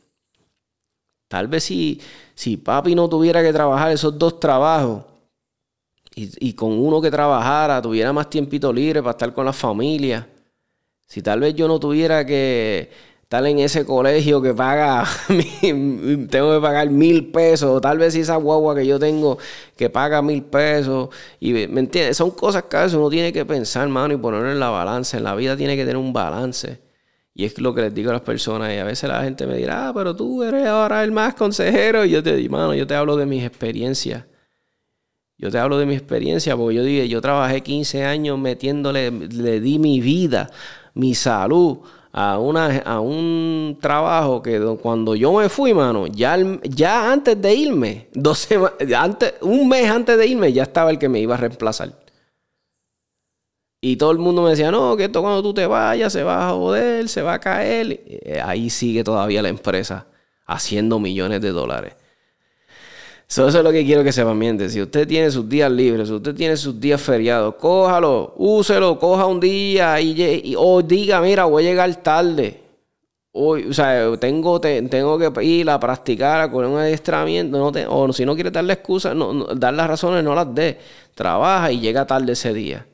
Tal 1.28 1.46
vez 1.46 1.64
si, 1.64 2.00
si 2.34 2.56
papi 2.56 2.94
no 2.94 3.08
tuviera 3.08 3.42
que 3.42 3.52
trabajar 3.52 3.92
esos 3.92 4.18
dos 4.18 4.40
trabajos 4.40 5.04
y, 6.14 6.52
con 6.54 6.72
uno 6.72 7.00
que 7.00 7.10
trabajara, 7.10 7.80
tuviera 7.80 8.12
más 8.12 8.28
tiempito 8.28 8.72
libre 8.72 9.00
para 9.02 9.12
estar 9.12 9.32
con 9.32 9.44
la 9.44 9.52
familia. 9.52 10.26
Si 11.06 11.22
tal 11.22 11.40
vez 11.40 11.54
yo 11.54 11.68
no 11.68 11.78
tuviera 11.78 12.24
que 12.26 12.90
estar 13.22 13.44
en 13.46 13.58
ese 13.60 13.84
colegio 13.84 14.42
que 14.42 14.52
paga, 14.52 15.04
tengo 15.60 16.54
que 16.54 16.60
pagar 16.60 16.90
mil 16.90 17.30
pesos, 17.30 17.80
tal 17.80 17.98
vez 17.98 18.14
esa 18.14 18.36
guagua 18.36 18.74
que 18.74 18.86
yo 18.86 18.98
tengo 18.98 19.38
que 19.76 19.90
paga 19.90 20.20
mil 20.22 20.42
pesos, 20.42 21.10
y 21.38 21.52
me 21.52 21.80
entiendes, 21.80 22.16
son 22.16 22.30
cosas 22.32 22.64
que 22.64 22.76
a 22.76 22.86
uno 22.86 23.10
tiene 23.10 23.32
que 23.32 23.44
pensar, 23.44 23.86
mano, 23.88 24.14
y 24.14 24.16
ponerlo 24.16 24.50
en 24.50 24.58
la 24.58 24.70
balanza, 24.70 25.18
en 25.18 25.24
la 25.24 25.34
vida 25.34 25.56
tiene 25.56 25.76
que 25.76 25.82
tener 25.82 25.98
un 25.98 26.12
balance. 26.12 26.87
Y 27.38 27.44
es 27.44 27.56
lo 27.60 27.72
que 27.72 27.82
les 27.82 27.94
digo 27.94 28.10
a 28.10 28.14
las 28.14 28.22
personas, 28.22 28.74
y 28.74 28.78
a 28.78 28.84
veces 28.84 29.08
la 29.08 29.22
gente 29.22 29.46
me 29.46 29.56
dirá, 29.56 29.86
ah, 29.86 29.92
pero 29.94 30.16
tú 30.16 30.42
eres 30.42 30.66
ahora 30.66 31.04
el 31.04 31.12
más 31.12 31.34
consejero, 31.34 32.04
y 32.04 32.10
yo 32.10 32.20
te 32.20 32.34
digo, 32.34 32.56
mano, 32.56 32.74
yo 32.74 32.84
te 32.84 32.96
hablo 32.96 33.14
de 33.14 33.26
mis 33.26 33.44
experiencias. 33.44 34.24
Yo 35.36 35.48
te 35.48 35.56
hablo 35.56 35.78
de 35.78 35.86
mi 35.86 35.94
experiencia 35.94 36.56
porque 36.56 36.74
yo 36.74 36.82
dije, 36.82 37.08
yo 37.08 37.20
trabajé 37.20 37.60
15 37.60 38.04
años 38.04 38.36
metiéndole, 38.40 39.12
le 39.12 39.60
di 39.60 39.78
mi 39.78 40.00
vida, 40.00 40.50
mi 40.94 41.14
salud, 41.14 41.78
a, 42.12 42.40
una, 42.40 42.78
a 42.78 42.98
un 42.98 43.78
trabajo 43.80 44.42
que 44.42 44.60
cuando 44.82 45.14
yo 45.14 45.32
me 45.34 45.48
fui, 45.48 45.72
mano, 45.72 46.08
ya, 46.08 46.36
ya 46.64 47.12
antes 47.12 47.40
de 47.40 47.54
irme, 47.54 48.08
dos 48.14 48.48
antes, 48.96 49.34
un 49.42 49.68
mes 49.68 49.88
antes 49.88 50.18
de 50.18 50.26
irme, 50.26 50.52
ya 50.52 50.64
estaba 50.64 50.90
el 50.90 50.98
que 50.98 51.08
me 51.08 51.20
iba 51.20 51.36
a 51.36 51.38
reemplazar. 51.38 51.92
Y 53.80 53.96
todo 53.96 54.10
el 54.10 54.18
mundo 54.18 54.42
me 54.42 54.50
decía, 54.50 54.70
no, 54.70 54.96
que 54.96 55.04
esto 55.04 55.22
cuando 55.22 55.42
tú 55.42 55.54
te 55.54 55.66
vayas 55.66 56.12
se 56.12 56.22
va 56.24 56.48
a 56.48 56.52
joder, 56.52 57.08
se 57.08 57.22
va 57.22 57.34
a 57.34 57.38
caer. 57.38 58.00
Eh, 58.06 58.40
ahí 58.44 58.70
sigue 58.70 59.04
todavía 59.04 59.42
la 59.42 59.48
empresa 59.48 60.06
haciendo 60.46 60.98
millones 60.98 61.40
de 61.40 61.50
dólares 61.50 61.94
eso 63.28 63.48
es 63.48 63.54
lo 63.62 63.70
que 63.72 63.84
quiero 63.84 64.02
que 64.02 64.12
se 64.12 64.24
miente. 64.24 64.68
Si 64.70 64.80
usted 64.80 65.06
tiene 65.06 65.30
sus 65.30 65.48
días 65.48 65.70
libres, 65.70 66.08
si 66.08 66.14
usted 66.14 66.34
tiene 66.34 66.56
sus 66.56 66.80
días 66.80 67.00
feriados, 67.00 67.54
cójalo, 67.56 68.34
úselo, 68.36 68.98
coja 68.98 69.26
un 69.26 69.38
día 69.38 70.00
y, 70.00 70.54
o 70.56 70.82
diga, 70.82 71.20
mira, 71.20 71.44
voy 71.44 71.66
a 71.66 71.70
llegar 71.70 71.94
tarde. 71.96 72.62
O 73.32 73.72
sea, 73.72 74.16
tengo, 74.18 74.60
tengo 74.60 75.18
que 75.18 75.44
ir 75.44 75.68
a 75.70 75.78
practicar, 75.78 76.50
con 76.50 76.64
un 76.64 76.78
adiestramiento, 76.78 77.58
no 77.58 77.94
o 77.94 78.12
si 78.12 78.24
no 78.24 78.34
quiere 78.34 78.50
darle 78.50 78.72
excusa, 78.72 79.14
no, 79.14 79.44
dar 79.54 79.74
las 79.74 79.86
razones, 79.86 80.24
no 80.24 80.34
las 80.34 80.52
dé. 80.54 80.78
Trabaja 81.14 81.70
y 81.70 81.80
llega 81.80 82.06
tarde 82.06 82.32
ese 82.32 82.54
día. 82.54 82.86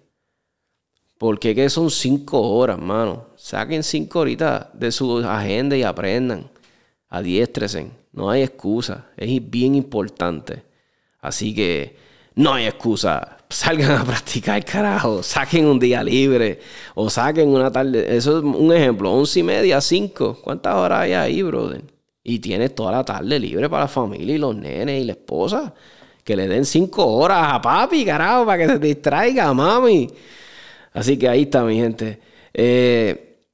Porque 1.24 1.54
que 1.54 1.70
son 1.70 1.90
cinco 1.90 2.38
horas, 2.38 2.78
mano. 2.78 3.28
Saquen 3.34 3.82
cinco 3.82 4.20
horitas 4.20 4.66
de 4.74 4.92
su 4.92 5.20
agenda 5.20 5.74
y 5.74 5.82
aprendan. 5.82 6.50
Adiéstresen. 7.08 7.94
No 8.12 8.28
hay 8.28 8.42
excusa. 8.42 9.06
Es 9.16 9.30
bien 9.48 9.74
importante. 9.74 10.64
Así 11.22 11.54
que 11.54 11.96
no 12.34 12.52
hay 12.52 12.66
excusa. 12.66 13.38
Salgan 13.48 13.92
a 13.92 14.04
practicar, 14.04 14.62
carajo. 14.66 15.22
Saquen 15.22 15.64
un 15.64 15.78
día 15.78 16.04
libre. 16.04 16.60
O 16.94 17.08
saquen 17.08 17.48
una 17.48 17.72
tarde. 17.72 18.14
Eso 18.14 18.40
es 18.40 18.44
un 18.44 18.70
ejemplo. 18.74 19.10
Once 19.10 19.40
y 19.40 19.42
media, 19.42 19.80
cinco. 19.80 20.38
¿Cuántas 20.44 20.74
horas 20.74 21.04
hay 21.04 21.14
ahí, 21.14 21.42
brother? 21.42 21.84
Y 22.22 22.38
tienes 22.40 22.74
toda 22.74 22.92
la 22.92 23.02
tarde 23.02 23.38
libre 23.38 23.70
para 23.70 23.84
la 23.84 23.88
familia 23.88 24.34
y 24.34 24.38
los 24.38 24.54
nenes 24.54 25.00
y 25.00 25.06
la 25.06 25.12
esposa. 25.12 25.72
Que 26.22 26.36
le 26.36 26.46
den 26.48 26.66
cinco 26.66 27.06
horas 27.06 27.48
a 27.50 27.62
papi, 27.62 28.04
carajo, 28.04 28.44
para 28.44 28.58
que 28.58 28.72
se 28.74 28.78
distraiga, 28.78 29.54
mami. 29.54 30.10
Así 30.94 31.18
que 31.18 31.28
ahí 31.28 31.42
está, 31.42 31.64
mi 31.64 31.76
gente. 31.76 32.20
Eh, 32.54 33.48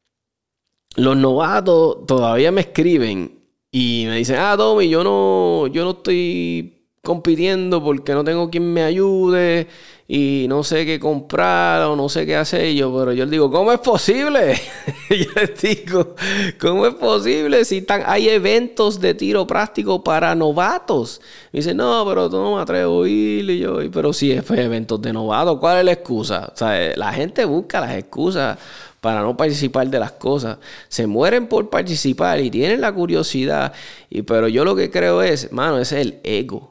los 0.97 1.17
novatos 1.17 2.07
todavía 2.07 2.53
me 2.53 2.61
escriben 2.61 3.41
y 3.73 4.05
me 4.07 4.17
dicen, 4.17 4.37
ah, 4.39 4.55
Tommy, 4.57 4.89
yo 4.89 5.03
no, 5.03 5.67
yo 5.69 5.85
no 5.85 5.93
estoy 5.93 6.87
compitiendo 7.03 7.83
porque 7.83 8.13
no 8.13 8.23
tengo 8.25 8.51
quien 8.51 8.73
me 8.73 8.83
ayude 8.83 9.67
y 10.13 10.47
no 10.49 10.65
sé 10.65 10.85
qué 10.85 10.99
comprar 10.99 11.83
o 11.83 11.95
no 11.95 12.09
sé 12.09 12.27
qué 12.27 12.35
hacer 12.35 12.75
yo, 12.75 12.93
pero 12.93 13.13
yo 13.13 13.27
les 13.27 13.31
digo, 13.31 13.49
¿cómo 13.49 13.71
es 13.71 13.79
posible? 13.79 14.61
yo 15.09 15.27
les 15.37 15.63
digo, 15.63 16.17
¿cómo 16.61 16.85
es 16.89 16.95
posible 16.95 17.65
si 17.65 17.87
hay 18.05 18.29
eventos 18.29 19.01
de 19.01 19.15
tiro 19.15 19.47
práctico 19.47 20.03
para 20.03 20.35
novatos? 20.35 21.21
Me 21.53 21.61
dicen, 21.61 21.77
no, 21.77 22.05
pero 22.09 22.29
tú 22.29 22.39
no 22.39 22.57
me 22.57 22.61
atrevo 22.61 23.05
a 23.05 23.09
ir 23.09 23.49
y 23.51 23.61
yo, 23.61 23.79
pero 23.93 24.13
si 24.13 24.33
es 24.33 24.51
eventos 24.51 25.01
de 25.01 25.13
novatos, 25.13 25.61
¿cuál 25.61 25.79
es 25.79 25.85
la 25.85 25.93
excusa? 25.93 26.53
Sea, 26.57 26.97
la 26.97 27.13
gente 27.13 27.45
busca 27.45 27.81
las 27.81 27.95
excusas 27.95 28.59
para 29.01 29.23
no 29.23 29.37
participar 29.37 29.89
de 29.89 30.01
las 30.01 30.11
cosas. 30.11 30.59
Se 30.89 31.07
mueren 31.07 31.47
por 31.47 31.71
participar 31.71 32.41
y 32.41 32.51
tienen 32.51 32.81
la 32.81 32.93
curiosidad. 32.93 33.73
Y, 34.11 34.23
pero 34.23 34.49
yo 34.49 34.65
lo 34.65 34.75
que 34.75 34.91
creo 34.91 35.23
es, 35.23 35.53
mano, 35.53 35.79
es 35.79 35.93
el 35.93 36.19
ego. 36.25 36.70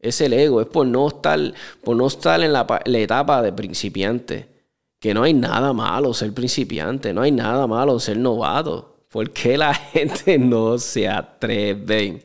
Es 0.00 0.20
el 0.20 0.32
ego, 0.32 0.60
es 0.60 0.66
por 0.66 0.86
no 0.86 1.08
estar, 1.08 1.38
por 1.82 1.96
no 1.96 2.06
estar 2.06 2.40
en 2.42 2.52
la, 2.52 2.66
etapa 2.86 3.42
de 3.42 3.52
principiante. 3.52 4.48
Que 5.00 5.14
no 5.14 5.22
hay 5.22 5.32
nada 5.32 5.72
malo 5.72 6.12
ser 6.12 6.32
principiante, 6.34 7.12
no 7.12 7.22
hay 7.22 7.32
nada 7.32 7.66
malo 7.66 8.00
ser 8.00 8.16
novato. 8.16 9.04
¿Por 9.08 9.30
qué 9.30 9.56
la 9.56 9.74
gente 9.92 10.38
no 10.38 10.78
se 10.78 11.08
atreve? 11.08 12.22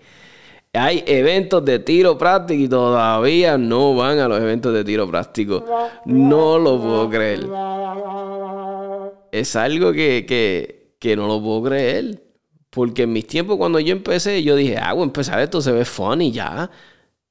Hay 0.74 1.04
eventos 1.06 1.64
de 1.64 1.80
tiro 1.80 2.18
práctico 2.18 2.64
y 2.64 2.68
todavía 2.68 3.58
no 3.58 3.96
van 3.96 4.20
a 4.20 4.28
los 4.28 4.42
eventos 4.42 4.74
de 4.74 4.84
tiro 4.84 5.08
práctico. 5.08 5.64
No 6.06 6.58
lo 6.58 6.82
puedo 6.82 7.10
creer 7.10 7.48
es 9.34 9.56
algo 9.56 9.92
que, 9.92 10.94
no 11.18 11.28
lo 11.28 11.42
puedo 11.42 11.64
creer. 11.64 12.24
Porque 12.70 13.04
en 13.04 13.14
mis 13.14 13.28
tiempos, 13.28 13.58
cuando 13.58 13.80
yo 13.80 13.92
empecé, 13.92 14.42
yo 14.44 14.56
dije, 14.56 14.78
ah, 14.78 14.94
bueno, 14.94 15.06
empezar 15.06 15.40
esto 15.40 15.60
se 15.62 15.72
ve 15.72 15.86
funny 15.86 16.32
ya. 16.32 16.70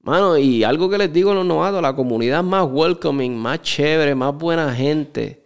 Mano, 0.02 0.36
y 0.36 0.64
algo 0.64 0.90
que 0.90 0.98
les 0.98 1.12
digo 1.12 1.30
a 1.30 1.34
los 1.34 1.46
novatos, 1.46 1.80
la 1.80 1.94
comunidad 1.94 2.42
más 2.42 2.66
welcoming, 2.70 3.36
más 3.36 3.62
chévere, 3.62 4.14
más 4.14 4.34
buena 4.36 4.74
gente 4.74 5.42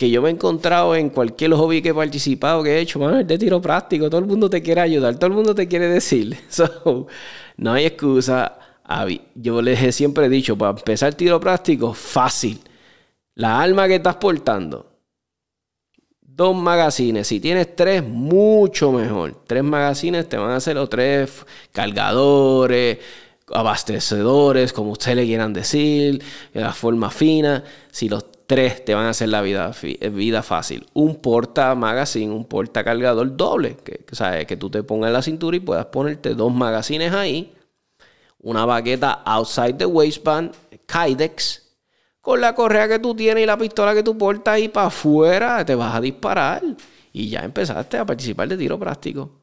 que 0.00 0.10
yo 0.10 0.22
me 0.22 0.30
he 0.30 0.32
encontrado 0.32 0.94
en 0.96 1.10
cualquier 1.10 1.52
hobby 1.52 1.82
que 1.82 1.90
he 1.90 1.94
participado, 1.94 2.62
que 2.62 2.70
he 2.70 2.80
hecho, 2.80 2.98
mano, 2.98 3.18
es 3.20 3.26
de 3.26 3.36
tiro 3.36 3.60
práctico, 3.60 4.08
todo 4.08 4.20
el 4.20 4.26
mundo 4.26 4.48
te 4.48 4.62
quiere 4.62 4.80
ayudar, 4.80 5.14
todo 5.16 5.26
el 5.26 5.34
mundo 5.34 5.54
te 5.54 5.68
quiere 5.68 5.88
decir. 5.88 6.38
no 7.58 7.72
hay 7.72 7.84
excusa. 7.84 8.58
Yo 9.34 9.60
les 9.60 9.82
he 9.82 9.92
siempre 9.92 10.28
dicho, 10.30 10.56
para 10.56 10.70
empezar 10.70 11.14
tiro 11.14 11.38
práctico, 11.38 11.92
fácil. 11.92 12.60
La 13.34 13.60
alma 13.60 13.86
que 13.88 13.96
estás 13.96 14.16
portando, 14.16 14.90
dos 16.22 16.56
magazines. 16.56 17.26
Si 17.26 17.38
tienes 17.38 17.76
tres, 17.76 18.02
mucho 18.02 18.92
mejor. 18.92 19.42
Tres 19.46 19.62
magazines 19.62 20.26
te 20.28 20.38
van 20.38 20.52
a 20.52 20.56
hacer 20.56 20.76
los 20.76 20.88
tres 20.88 21.44
cargadores, 21.72 22.98
abastecedores, 23.52 24.72
como 24.72 24.92
ustedes 24.92 25.16
le 25.16 25.24
quieran 25.24 25.52
decir, 25.52 26.22
de 26.52 26.60
la 26.60 26.72
forma 26.72 27.10
fina. 27.10 27.64
Si 27.90 28.08
los 28.08 28.24
tres 28.46 28.84
te 28.84 28.94
van 28.94 29.06
a 29.06 29.10
hacer 29.10 29.28
la 29.28 29.42
vida, 29.42 29.72
vida 30.12 30.42
fácil. 30.42 30.86
Un 30.92 31.16
porta 31.16 31.74
magazine, 31.74 32.32
un 32.32 32.44
porta 32.44 32.82
cargador 32.82 33.36
doble, 33.36 33.76
que, 33.84 34.04
que, 34.04 34.46
que 34.46 34.56
tú 34.56 34.70
te 34.70 34.82
pongas 34.82 35.08
en 35.08 35.12
la 35.12 35.22
cintura 35.22 35.56
y 35.56 35.60
puedas 35.60 35.86
ponerte 35.86 36.34
dos 36.34 36.52
magazines 36.52 37.12
ahí. 37.12 37.54
Una 38.40 38.64
baqueta 38.64 39.22
outside 39.24 39.74
the 39.74 39.86
waistband, 39.86 40.52
Kydex, 40.86 41.76
con 42.20 42.40
la 42.40 42.54
correa 42.54 42.88
que 42.88 42.98
tú 42.98 43.14
tienes 43.14 43.42
y 43.44 43.46
la 43.46 43.56
pistola 43.56 43.94
que 43.94 44.02
tú 44.02 44.16
portas 44.18 44.54
ahí 44.54 44.68
para 44.68 44.88
afuera, 44.88 45.64
te 45.64 45.74
vas 45.74 45.94
a 45.94 46.00
disparar. 46.00 46.62
Y 47.12 47.28
ya 47.28 47.40
empezaste 47.40 47.98
a 47.98 48.06
participar 48.06 48.48
de 48.48 48.56
tiro 48.56 48.78
práctico. 48.78 49.40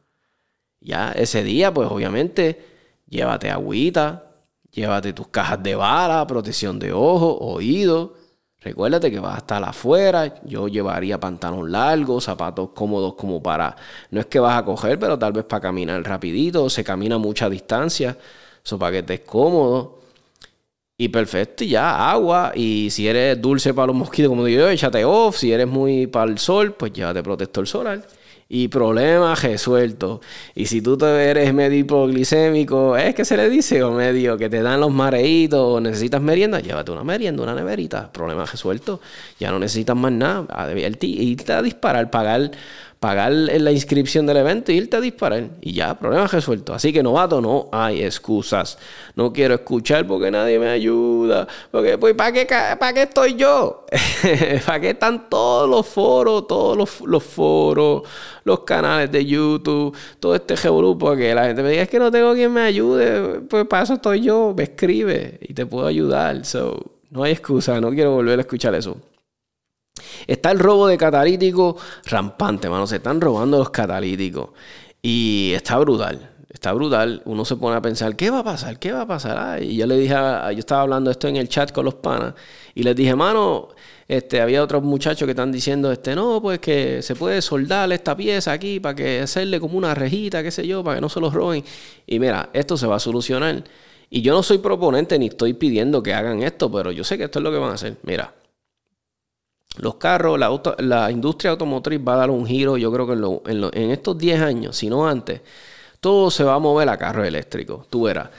Ya 0.79 1.11
ese 1.11 1.43
día, 1.43 1.73
pues 1.73 1.89
obviamente, 1.89 2.76
llévate 3.09 3.49
agüita, 3.49 4.23
llévate 4.71 5.13
tus 5.13 5.27
cajas 5.27 5.61
de 5.63 5.75
bala, 5.75 6.25
protección 6.27 6.79
de 6.79 6.93
ojos, 6.93 7.37
oídos. 7.39 8.11
Recuérdate 8.59 9.11
que 9.11 9.19
vas 9.19 9.35
a 9.35 9.37
estar 9.37 9.63
afuera. 9.63 10.41
Yo 10.43 10.67
llevaría 10.67 11.19
pantalón 11.19 11.71
largos, 11.71 12.25
zapatos 12.25 12.69
cómodos 12.73 13.13
como 13.13 13.41
para. 13.41 13.75
No 14.11 14.19
es 14.19 14.25
que 14.25 14.39
vas 14.39 14.57
a 14.59 14.65
coger, 14.65 14.99
pero 14.99 15.17
tal 15.17 15.31
vez 15.31 15.45
para 15.45 15.61
caminar 15.61 16.01
rapidito. 16.03 16.69
Se 16.69 16.83
camina 16.83 17.17
mucha 17.17 17.49
distancia. 17.49 18.17
Eso 18.63 18.77
para 18.77 18.91
que 18.91 18.99
estés 18.99 19.19
cómodo. 19.21 19.99
Y 20.97 21.09
perfecto, 21.09 21.63
ya, 21.63 22.09
agua. 22.11 22.51
Y 22.55 22.89
si 22.89 23.07
eres 23.07 23.39
dulce 23.39 23.73
para 23.73 23.87
los 23.87 23.95
mosquitos, 23.95 24.29
como 24.29 24.43
digo 24.43 24.61
yo, 24.61 24.69
échate 24.69 25.05
off. 25.05 25.37
Si 25.37 25.51
eres 25.51 25.67
muy 25.67 26.07
para 26.07 26.29
el 26.31 26.39
sol, 26.39 26.73
pues 26.73 26.91
llévate 26.91 27.21
protector 27.21 27.67
solar. 27.67 28.01
Y 28.49 28.69
problema 28.69 29.35
resuelto. 29.35 30.21
Y 30.55 30.67
si 30.67 30.81
tú 30.81 30.97
te 30.97 31.05
eres 31.05 31.53
medio 31.53 31.79
hipoglicémico, 31.79 32.95
es 32.95 33.13
que 33.13 33.25
se 33.25 33.35
le 33.35 33.49
dice, 33.49 33.83
o 33.83 33.91
medio 33.91 34.37
que 34.37 34.49
te 34.49 34.61
dan 34.61 34.79
los 34.79 34.91
mareitos, 34.91 35.59
o 35.59 35.81
necesitas 35.81 36.21
merienda, 36.21 36.61
llévate 36.61 36.91
una 36.91 37.03
merienda, 37.03 37.43
una 37.43 37.53
neverita. 37.53 38.09
Problema 38.11 38.45
resuelto. 38.45 39.01
Ya 39.37 39.51
no 39.51 39.59
necesitas 39.59 39.97
más 39.97 40.13
nada. 40.13 40.45
Y 41.01 41.35
te 41.35 41.53
a 41.53 41.61
disparar, 41.61 42.09
pagar 42.09 42.51
pagar 42.99 43.31
la 43.31 43.71
inscripción 43.71 44.25
del 44.25 44.37
evento 44.37 44.71
y 44.71 44.77
irte 44.77 44.97
a 44.97 45.01
disparar. 45.01 45.49
Y 45.61 45.73
ya, 45.73 45.97
problema 45.97 46.27
resuelto. 46.27 46.73
Así 46.73 46.91
que 46.91 47.03
novato, 47.03 47.41
no 47.41 47.69
hay 47.71 48.03
excusas. 48.03 48.77
No 49.15 49.31
quiero 49.31 49.55
escuchar 49.55 50.07
porque 50.07 50.31
nadie 50.31 50.57
me 50.57 50.69
ayuda. 50.69 51.47
Porque, 51.69 51.97
pues, 51.97 52.15
¿para 52.15 52.31
qué, 52.31 52.45
para 52.45 52.93
qué 52.93 53.03
estoy 53.03 53.35
yo? 53.35 53.85
¿Para 54.65 54.79
qué 54.79 54.89
están 54.91 55.29
todos 55.29 55.69
los 55.69 55.85
foros, 55.85 56.47
todos 56.47 56.75
los, 56.77 57.23
foros, 57.23 58.03
los 58.43 58.59
canales 58.61 59.11
de 59.11 59.25
YouTube, 59.25 59.95
todo 60.19 60.35
este 60.35 60.55
grupo 60.55 61.15
que 61.15 61.35
la 61.35 61.45
gente 61.45 61.61
me 61.61 61.69
diga, 61.69 61.83
es 61.83 61.89
que 61.89 61.99
no 61.99 62.11
tengo 62.11 62.33
quien 62.33 62.51
me 62.51 62.61
ayude. 62.61 63.41
Pues 63.41 63.65
para 63.67 63.83
eso 63.83 63.93
estoy 63.93 64.21
yo, 64.21 64.53
me 64.57 64.63
escribe 64.63 65.37
y 65.41 65.53
te 65.53 65.65
puedo 65.65 65.85
ayudar. 65.85 66.45
So, 66.45 66.93
no 67.11 67.23
hay 67.23 67.33
excusa, 67.33 67.79
no 67.79 67.91
quiero 67.91 68.11
volver 68.11 68.39
a 68.39 68.41
escuchar 68.41 68.73
eso. 68.73 68.97
Está 70.25 70.51
el 70.51 70.59
robo 70.59 70.87
de 70.87 70.97
catalítico 70.97 71.77
rampante, 72.05 72.69
mano. 72.69 72.87
Se 72.87 72.97
están 72.97 73.21
robando 73.21 73.57
los 73.57 73.69
catalíticos. 73.69 74.49
Y 75.01 75.51
está 75.55 75.77
brutal. 75.77 76.31
Está 76.49 76.73
brutal. 76.73 77.21
Uno 77.25 77.45
se 77.45 77.55
pone 77.55 77.75
a 77.75 77.81
pensar, 77.81 78.15
¿qué 78.15 78.29
va 78.29 78.39
a 78.39 78.43
pasar? 78.43 78.79
¿Qué 78.79 78.91
va 78.91 79.01
a 79.01 79.07
pasar? 79.07 79.61
y 79.61 79.75
yo 79.77 79.85
le 79.85 79.97
dije, 79.97 80.13
yo 80.13 80.59
estaba 80.59 80.81
hablando 80.81 81.11
esto 81.11 81.27
en 81.27 81.35
el 81.35 81.49
chat 81.49 81.71
con 81.71 81.85
los 81.85 81.95
panas. 81.95 82.33
Y 82.73 82.83
les 82.83 82.95
dije, 82.95 83.15
mano, 83.15 83.69
este, 84.07 84.39
había 84.41 84.63
otros 84.63 84.83
muchachos 84.83 85.25
que 85.25 85.31
están 85.31 85.51
diciendo, 85.51 85.91
este, 85.91 86.15
no, 86.15 86.41
pues 86.41 86.59
que 86.59 87.01
se 87.01 87.15
puede 87.15 87.41
soldar 87.41 87.91
esta 87.91 88.15
pieza 88.15 88.53
aquí 88.53 88.79
para 88.79 88.95
que 88.95 89.21
hacerle 89.21 89.59
como 89.59 89.77
una 89.77 89.93
rejita, 89.93 90.41
qué 90.41 90.51
sé 90.51 90.65
yo, 90.65 90.83
para 90.83 90.95
que 90.95 91.01
no 91.01 91.09
se 91.09 91.19
los 91.19 91.33
roben. 91.33 91.63
Y 92.05 92.19
mira, 92.19 92.49
esto 92.53 92.77
se 92.77 92.87
va 92.87 92.95
a 92.95 92.99
solucionar. 92.99 93.63
Y 94.09 94.21
yo 94.21 94.33
no 94.33 94.41
soy 94.41 94.59
proponente 94.59 95.19
ni 95.19 95.27
estoy 95.27 95.53
pidiendo 95.53 96.01
que 96.01 96.13
hagan 96.13 96.41
esto, 96.41 96.71
pero 96.71 96.91
yo 96.91 97.03
sé 97.03 97.17
que 97.17 97.25
esto 97.25 97.39
es 97.39 97.43
lo 97.43 97.51
que 97.51 97.57
van 97.57 97.71
a 97.71 97.73
hacer. 97.73 97.97
Mira, 98.03 98.33
los 99.77 99.95
carros, 99.95 100.39
la, 100.79 101.11
industria 101.11 101.51
automotriz 101.51 101.99
va 102.05 102.15
a 102.15 102.17
dar 102.17 102.29
un 102.31 102.45
giro, 102.45 102.77
yo 102.77 102.91
creo 102.91 103.07
que 103.07 103.51
en, 103.51 103.91
estos 103.91 104.17
10 104.17 104.41
años, 104.41 104.77
si 104.77 104.89
no 104.89 105.07
antes, 105.07 105.41
todo 105.99 106.31
se 106.31 106.43
va 106.43 106.55
a 106.55 106.59
mover 106.59 106.89
a 106.89 106.97
carros 106.97 107.25
eléctricos. 107.27 107.87
Tú 107.89 108.03
verás. 108.03 108.29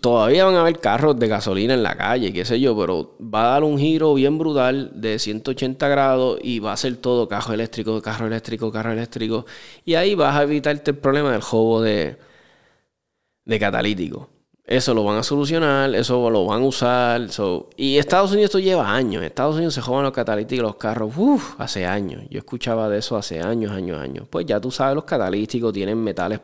Todavía 0.00 0.44
van 0.44 0.54
a 0.56 0.60
haber 0.60 0.78
carros 0.80 1.18
de 1.18 1.28
gasolina 1.28 1.72
en 1.74 1.82
la 1.82 1.96
calle, 1.96 2.32
qué 2.32 2.44
sé 2.44 2.60
yo, 2.60 2.76
pero 2.78 3.16
va 3.22 3.48
a 3.48 3.52
dar 3.52 3.64
un 3.64 3.78
giro 3.78 4.12
bien 4.14 4.36
brutal 4.38 4.90
de 4.94 5.18
180 5.18 5.88
grados 5.88 6.38
y 6.42 6.58
va 6.58 6.72
a 6.74 6.76
ser 6.76 6.96
todo 6.96 7.26
carro 7.26 7.54
eléctrico, 7.54 8.02
carro 8.02 8.26
eléctrico, 8.26 8.70
carro 8.70 8.92
eléctrico. 8.92 9.46
Y 9.86 9.94
ahí 9.94 10.14
vas 10.14 10.36
a 10.36 10.42
evitarte 10.42 10.90
el 10.90 10.98
problema 10.98 11.32
del 11.32 11.42
juego 11.42 11.80
de 11.82 12.18
catalítico. 13.58 14.28
Eso 14.68 14.92
lo 14.92 15.02
van 15.02 15.16
a 15.16 15.22
solucionar, 15.22 15.94
eso 15.94 16.28
lo 16.28 16.44
van 16.44 16.60
a 16.60 16.66
usar. 16.66 17.26
Y 17.74 17.96
Estados 17.96 18.32
Unidos 18.32 18.50
esto 18.50 18.58
lleva 18.58 18.94
años. 18.94 19.22
Estados 19.22 19.56
Unidos 19.56 19.72
se 19.72 19.80
jodan 19.80 20.02
los 20.04 20.12
catalíticos 20.12 20.62
los 20.62 20.76
carros 20.76 21.14
uf, 21.16 21.58
hace 21.58 21.86
años. 21.86 22.22
Yo 22.28 22.38
escuchaba 22.38 22.86
de 22.90 22.98
eso 22.98 23.16
hace 23.16 23.40
años, 23.40 23.72
años, 23.72 23.98
años. 23.98 24.26
Pues 24.28 24.44
ya 24.44 24.60
tú 24.60 24.70
sabes, 24.70 24.94
los 24.94 25.04
catalíticos 25.04 25.72
tienen 25.72 25.96
metales 25.96 26.40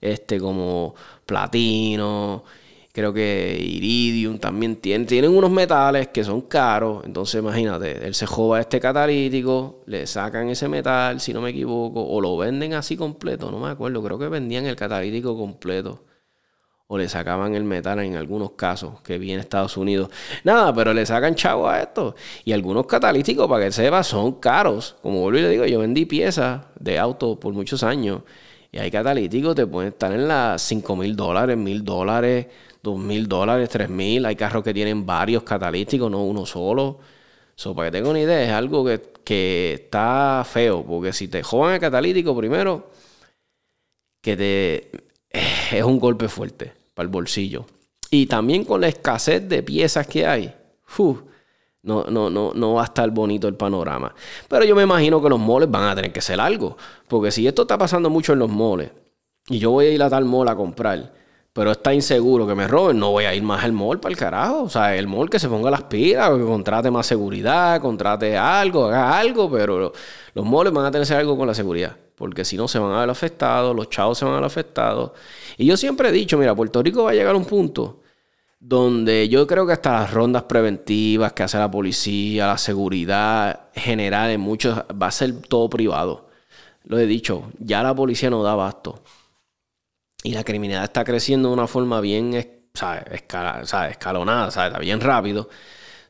este, 0.00 0.40
como 0.40 0.94
platino, 1.26 2.44
creo 2.92 3.12
que 3.12 3.58
iridium 3.60 4.38
también 4.38 4.76
tienen. 4.76 5.06
Tienen 5.06 5.30
unos 5.36 5.50
metales 5.50 6.08
que 6.08 6.24
son 6.24 6.40
caros. 6.42 7.04
Entonces 7.04 7.42
imagínate, 7.42 8.06
él 8.06 8.14
se 8.14 8.24
joda 8.24 8.60
este 8.60 8.80
catalítico, 8.80 9.82
le 9.84 10.06
sacan 10.06 10.48
ese 10.48 10.66
metal, 10.66 11.20
si 11.20 11.34
no 11.34 11.42
me 11.42 11.50
equivoco, 11.50 12.02
o 12.08 12.22
lo 12.22 12.38
venden 12.38 12.72
así 12.72 12.96
completo, 12.96 13.50
no 13.50 13.58
me 13.58 13.68
acuerdo. 13.68 14.02
Creo 14.02 14.18
que 14.18 14.28
vendían 14.28 14.64
el 14.64 14.76
catalítico 14.76 15.36
completo 15.36 16.04
o 16.92 16.98
le 16.98 17.08
sacaban 17.08 17.54
el 17.54 17.62
metal 17.62 18.00
en 18.00 18.16
algunos 18.16 18.50
casos 18.52 19.00
que 19.02 19.16
vi 19.16 19.30
en 19.30 19.38
Estados 19.38 19.76
Unidos. 19.76 20.10
Nada, 20.42 20.74
pero 20.74 20.92
le 20.92 21.06
sacan 21.06 21.36
chavo 21.36 21.68
a 21.68 21.82
esto. 21.82 22.16
Y 22.44 22.50
algunos 22.50 22.84
catalíticos, 22.86 23.46
para 23.46 23.66
que 23.66 23.70
sepa, 23.70 24.02
son 24.02 24.40
caros. 24.40 24.96
Como 25.00 25.20
vuelvo 25.20 25.38
y 25.38 25.42
le 25.42 25.48
digo, 25.50 25.66
yo 25.66 25.78
vendí 25.78 26.04
piezas 26.04 26.62
de 26.80 26.98
auto 26.98 27.38
por 27.38 27.54
muchos 27.54 27.84
años. 27.84 28.22
Y 28.72 28.78
hay 28.78 28.90
catalíticos 28.90 29.54
que 29.54 29.68
pueden 29.68 29.92
estar 29.92 30.12
en 30.12 30.26
las 30.26 30.62
5 30.62 30.96
mil 30.96 31.14
dólares, 31.14 31.56
mil 31.56 31.84
dólares, 31.84 32.48
2 32.82 32.98
mil 32.98 33.28
dólares, 33.28 33.68
3 33.68 33.88
mil. 33.88 34.26
Hay 34.26 34.34
carros 34.34 34.64
que 34.64 34.74
tienen 34.74 35.06
varios 35.06 35.44
catalíticos, 35.44 36.10
no 36.10 36.24
uno 36.24 36.44
solo. 36.44 36.98
So, 37.54 37.72
para 37.72 37.92
que 37.92 37.98
tenga 37.98 38.10
una 38.10 38.20
idea, 38.20 38.42
es 38.42 38.50
algo 38.50 38.84
que, 38.84 39.00
que 39.22 39.74
está 39.74 40.44
feo. 40.44 40.84
Porque 40.84 41.12
si 41.12 41.28
te 41.28 41.44
jodan 41.44 41.74
el 41.74 41.80
catalítico 41.80 42.36
primero, 42.36 42.90
que 44.20 44.36
te 44.36 44.90
es 45.70 45.84
un 45.84 46.00
golpe 46.00 46.28
fuerte 46.28 46.79
para 47.00 47.06
el 47.06 47.12
bolsillo. 47.12 47.64
Y 48.10 48.26
también 48.26 48.64
con 48.64 48.82
la 48.82 48.88
escasez 48.88 49.48
de 49.48 49.62
piezas 49.62 50.06
que 50.06 50.26
hay, 50.26 50.54
no, 51.82 52.04
no, 52.04 52.28
no, 52.28 52.52
no 52.54 52.74
va 52.74 52.82
a 52.82 52.84
estar 52.84 53.10
bonito 53.10 53.48
el 53.48 53.54
panorama. 53.54 54.14
Pero 54.48 54.66
yo 54.66 54.76
me 54.76 54.82
imagino 54.82 55.22
que 55.22 55.30
los 55.30 55.38
moles 55.38 55.70
van 55.70 55.84
a 55.84 55.94
tener 55.94 56.12
que 56.12 56.20
ser 56.20 56.38
algo. 56.38 56.76
Porque 57.08 57.30
si 57.30 57.46
esto 57.46 57.62
está 57.62 57.78
pasando 57.78 58.10
mucho 58.10 58.34
en 58.34 58.40
los 58.40 58.50
moles, 58.50 58.90
y 59.48 59.58
yo 59.58 59.70
voy 59.70 59.86
a 59.86 59.90
ir 59.92 60.02
a 60.02 60.10
tal 60.10 60.26
mall 60.26 60.46
a 60.48 60.56
comprar, 60.56 61.10
pero 61.54 61.70
está 61.70 61.94
inseguro 61.94 62.46
que 62.46 62.54
me 62.54 62.68
roben, 62.68 62.98
no 62.98 63.12
voy 63.12 63.24
a 63.24 63.34
ir 63.34 63.42
más 63.42 63.64
al 63.64 63.72
mall 63.72 63.98
para 63.98 64.12
el 64.12 64.18
carajo. 64.18 64.64
O 64.64 64.68
sea, 64.68 64.94
el 64.94 65.06
mall 65.06 65.30
que 65.30 65.38
se 65.38 65.48
ponga 65.48 65.70
las 65.70 65.84
pilas, 65.84 66.28
que 66.36 66.44
contrate 66.44 66.90
más 66.90 67.06
seguridad, 67.06 67.80
contrate 67.80 68.36
algo, 68.36 68.84
haga 68.84 69.18
algo, 69.18 69.50
pero 69.50 69.90
los 70.34 70.44
malls 70.44 70.70
van 70.70 70.84
a 70.84 70.90
tener 70.90 71.06
que 71.06 71.12
hacer 71.14 71.16
algo 71.16 71.38
con 71.38 71.46
la 71.46 71.54
seguridad 71.54 71.96
porque 72.20 72.44
si 72.44 72.58
no 72.58 72.68
se 72.68 72.78
van 72.78 72.92
a 72.92 73.00
ver 73.00 73.08
afectados, 73.08 73.74
los 73.74 73.88
chavos 73.88 74.18
se 74.18 74.26
van 74.26 74.34
a 74.34 74.36
ver 74.36 74.44
afectados. 74.44 75.12
Y 75.56 75.64
yo 75.64 75.78
siempre 75.78 76.10
he 76.10 76.12
dicho, 76.12 76.36
mira, 76.36 76.54
Puerto 76.54 76.82
Rico 76.82 77.04
va 77.04 77.12
a 77.12 77.14
llegar 77.14 77.34
a 77.34 77.38
un 77.38 77.46
punto 77.46 78.02
donde 78.60 79.30
yo 79.30 79.46
creo 79.46 79.66
que 79.66 79.72
hasta 79.72 79.92
las 79.92 80.12
rondas 80.12 80.42
preventivas 80.42 81.32
que 81.32 81.44
hace 81.44 81.56
la 81.56 81.70
policía, 81.70 82.48
la 82.48 82.58
seguridad 82.58 83.70
general 83.74 84.30
en 84.30 84.42
muchos, 84.42 84.80
va 84.80 85.06
a 85.06 85.10
ser 85.10 85.40
todo 85.40 85.70
privado. 85.70 86.28
Lo 86.84 86.98
he 86.98 87.06
dicho, 87.06 87.50
ya 87.58 87.82
la 87.82 87.94
policía 87.94 88.28
no 88.28 88.42
da 88.42 88.52
abasto. 88.52 89.02
Y 90.22 90.34
la 90.34 90.44
criminalidad 90.44 90.84
está 90.84 91.04
creciendo 91.04 91.48
de 91.48 91.54
una 91.54 91.66
forma 91.66 92.02
bien 92.02 92.34
escalonada, 92.34 94.48
está 94.48 94.78
bien 94.78 95.00
rápido. 95.00 95.48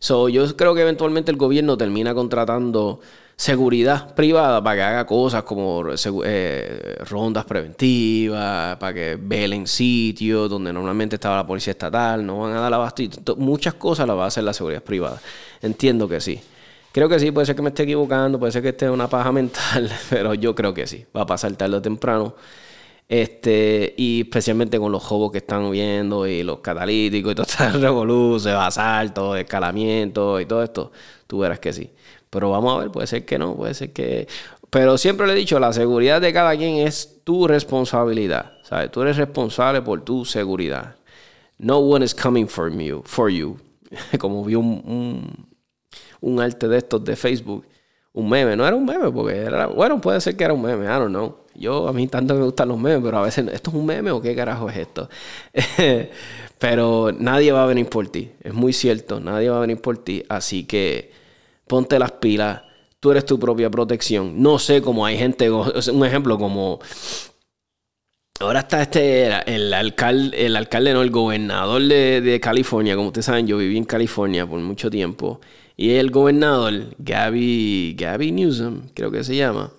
So, 0.00 0.28
yo 0.28 0.56
creo 0.56 0.74
que 0.74 0.82
eventualmente 0.82 1.30
el 1.30 1.36
gobierno 1.36 1.76
termina 1.76 2.14
contratando 2.14 2.98
seguridad 3.40 4.14
privada 4.14 4.62
para 4.62 4.76
que 4.76 4.82
haga 4.82 5.06
cosas 5.06 5.44
como 5.44 5.82
eh, 6.24 6.96
rondas 7.08 7.46
preventivas, 7.46 8.76
para 8.76 8.92
que 8.92 9.18
velen 9.18 9.66
sitios 9.66 10.50
donde 10.50 10.70
normalmente 10.74 11.16
estaba 11.16 11.36
la 11.36 11.46
policía 11.46 11.70
estatal, 11.70 12.24
no 12.26 12.40
van 12.40 12.52
a 12.52 12.60
dar 12.60 12.74
abasto. 12.74 13.02
Muchas 13.38 13.72
cosas 13.74 14.06
las 14.06 14.14
va 14.14 14.24
a 14.24 14.26
hacer 14.26 14.44
la 14.44 14.52
seguridad 14.52 14.82
privada. 14.82 15.22
Entiendo 15.62 16.06
que 16.06 16.20
sí. 16.20 16.38
Creo 16.92 17.08
que 17.08 17.18
sí, 17.18 17.30
puede 17.30 17.46
ser 17.46 17.56
que 17.56 17.62
me 17.62 17.70
esté 17.70 17.84
equivocando, 17.84 18.38
puede 18.38 18.52
ser 18.52 18.60
que 18.60 18.68
esté 18.70 18.90
una 18.90 19.08
paja 19.08 19.32
mental, 19.32 19.90
pero 20.10 20.34
yo 20.34 20.54
creo 20.54 20.74
que 20.74 20.86
sí. 20.86 21.06
Va 21.16 21.22
a 21.22 21.26
pasar 21.26 21.50
tarde 21.56 21.76
o 21.76 21.80
temprano. 21.80 22.34
Este, 23.08 23.94
y 23.96 24.20
especialmente 24.20 24.78
con 24.78 24.92
los 24.92 25.02
jobos 25.02 25.32
que 25.32 25.38
están 25.38 25.70
viendo 25.70 26.26
y 26.26 26.42
los 26.42 26.58
catalíticos 26.58 27.32
y 27.32 27.34
todo 27.34 27.46
este 27.48 27.70
revolución, 27.70 28.56
asaltos, 28.56 29.38
escalamiento 29.38 30.38
y 30.38 30.44
todo 30.44 30.62
esto, 30.62 30.92
tú 31.26 31.38
verás 31.38 31.58
que 31.58 31.72
sí. 31.72 31.90
Pero 32.30 32.50
vamos 32.50 32.76
a 32.76 32.78
ver, 32.78 32.90
puede 32.90 33.06
ser 33.08 33.24
que 33.24 33.38
no, 33.38 33.56
puede 33.56 33.74
ser 33.74 33.92
que... 33.92 34.28
Pero 34.70 34.96
siempre 34.98 35.26
le 35.26 35.32
he 35.32 35.36
dicho, 35.36 35.58
la 35.58 35.72
seguridad 35.72 36.20
de 36.20 36.32
cada 36.32 36.56
quien 36.56 36.86
es 36.86 37.20
tu 37.24 37.48
responsabilidad. 37.48 38.52
¿sabes? 38.62 38.90
Tú 38.92 39.02
eres 39.02 39.16
responsable 39.16 39.82
por 39.82 40.02
tu 40.04 40.24
seguridad. 40.24 40.94
No 41.58 41.78
one 41.78 42.04
is 42.04 42.14
coming 42.14 42.46
for 42.46 42.70
you. 42.70 43.02
For 43.04 43.28
you. 43.28 43.58
Como 44.18 44.44
vi 44.44 44.54
un, 44.54 45.46
un, 46.20 46.40
arte 46.40 46.68
de 46.68 46.78
estos 46.78 47.04
de 47.04 47.16
Facebook. 47.16 47.66
Un 48.12 48.28
meme. 48.28 48.56
No 48.56 48.64
era 48.66 48.76
un 48.76 48.84
meme 48.84 49.10
porque 49.10 49.36
era... 49.36 49.66
Bueno, 49.66 50.00
puede 50.00 50.20
ser 50.20 50.36
que 50.36 50.44
era 50.44 50.54
un 50.54 50.62
meme. 50.62 50.84
I 50.84 50.88
don't 50.88 51.08
know. 51.08 51.36
Yo, 51.56 51.88
a 51.88 51.92
mí 51.92 52.06
tanto 52.06 52.34
me 52.34 52.44
gustan 52.44 52.68
los 52.68 52.78
memes, 52.78 53.02
pero 53.02 53.18
a 53.18 53.22
veces, 53.22 53.46
¿esto 53.52 53.70
es 53.70 53.76
un 53.76 53.84
meme 53.84 54.12
o 54.12 54.22
qué 54.22 54.36
carajo 54.36 54.70
es 54.70 54.76
esto? 54.76 55.10
pero 56.58 57.10
nadie 57.12 57.50
va 57.50 57.64
a 57.64 57.66
venir 57.66 57.88
por 57.88 58.08
ti. 58.08 58.30
Es 58.40 58.54
muy 58.54 58.72
cierto. 58.72 59.18
Nadie 59.18 59.50
va 59.50 59.56
a 59.56 59.60
venir 59.60 59.80
por 59.80 59.98
ti. 59.98 60.22
Así 60.28 60.64
que 60.64 61.10
ponte 61.70 62.00
las 62.00 62.10
pilas, 62.10 62.62
tú 62.98 63.12
eres 63.12 63.24
tu 63.24 63.38
propia 63.38 63.70
protección. 63.70 64.42
No 64.42 64.58
sé 64.58 64.82
cómo 64.82 65.06
hay 65.06 65.16
gente, 65.16 65.48
un 65.50 66.04
ejemplo 66.04 66.36
como... 66.36 66.80
Ahora 68.40 68.60
está 68.60 68.82
este, 68.82 69.26
el 69.54 69.72
alcalde, 69.72 70.46
el 70.46 70.56
alcalde, 70.56 70.94
no, 70.94 71.02
el 71.02 71.10
gobernador 71.10 71.82
de, 71.82 72.40
California. 72.42 72.96
Como 72.96 73.08
ustedes 73.08 73.26
saben, 73.26 73.46
yo 73.46 73.58
viví 73.58 73.76
en 73.76 73.84
California 73.84 74.46
por 74.46 74.58
mucho 74.60 74.90
tiempo. 74.90 75.40
Y 75.76 75.90
el 75.92 76.10
gobernador, 76.10 76.96
Gabby, 76.98 77.94
Gabby 77.98 78.32
Newsom, 78.32 78.88
creo 78.94 79.10
que 79.10 79.22
se 79.22 79.36
llama. 79.36 79.70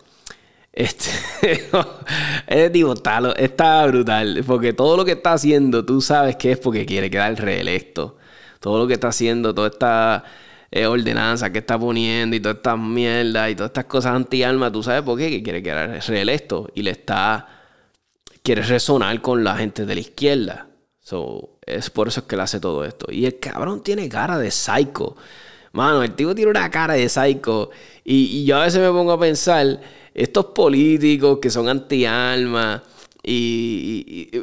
Este, 0.71 1.09
es 2.47 2.71
digo, 2.71 2.93
está, 2.93 3.33
está 3.35 3.85
brutal. 3.87 4.43
Porque 4.45 4.73
todo 4.73 4.95
lo 4.95 5.05
que 5.05 5.13
está 5.13 5.33
haciendo, 5.33 5.83
tú 5.83 5.99
sabes 5.99 6.35
que 6.35 6.51
es 6.51 6.59
porque 6.59 6.85
quiere 6.85 7.09
quedar 7.09 7.33
reelecto. 7.41 8.17
Todo 8.59 8.77
lo 8.77 8.87
que 8.87 8.93
está 8.93 9.07
haciendo, 9.07 9.55
toda 9.55 9.69
esta 9.69 10.23
eh, 10.71 10.85
ordenanza 10.87 11.51
que 11.51 11.59
está 11.59 11.77
poniendo 11.77 12.35
y 12.35 12.39
todas 12.39 12.57
estas 12.57 12.79
mierdas 12.79 13.51
y 13.51 13.55
todas 13.55 13.71
estas 13.71 13.85
cosas 13.85 14.15
anti-alma, 14.15 14.71
¿tú 14.71 14.81
sabes 14.81 15.01
por 15.01 15.17
qué? 15.17 15.29
Que 15.29 15.43
quiere 15.43 15.61
quedar 15.61 15.99
reelecto 16.07 16.69
y 16.73 16.81
le 16.83 16.91
está. 16.91 17.47
quiere 18.41 18.61
resonar 18.63 19.21
con 19.21 19.43
la 19.43 19.57
gente 19.57 19.85
de 19.85 19.95
la 19.95 20.01
izquierda. 20.01 20.67
So, 21.01 21.59
es 21.65 21.89
por 21.89 22.07
eso 22.07 22.25
que 22.25 22.37
le 22.37 22.43
hace 22.43 22.59
todo 22.59 22.85
esto. 22.85 23.07
Y 23.11 23.25
el 23.25 23.39
cabrón 23.39 23.83
tiene 23.83 24.07
cara 24.07 24.37
de 24.37 24.49
psycho. 24.49 25.17
Mano, 25.73 26.03
el 26.03 26.13
tipo 26.13 26.33
tiene 26.35 26.51
una 26.51 26.69
cara 26.71 26.93
de 26.93 27.09
psycho. 27.09 27.69
Y, 28.03 28.45
yo 28.45 28.57
a 28.57 28.63
veces 28.63 28.81
me 28.81 28.89
pongo 28.89 29.11
a 29.13 29.19
pensar, 29.19 29.79
estos 30.13 30.45
políticos 30.47 31.39
que 31.41 31.49
son 31.49 31.67
anti-alma 31.69 32.83
y, 33.23 34.29
y, 34.33 34.41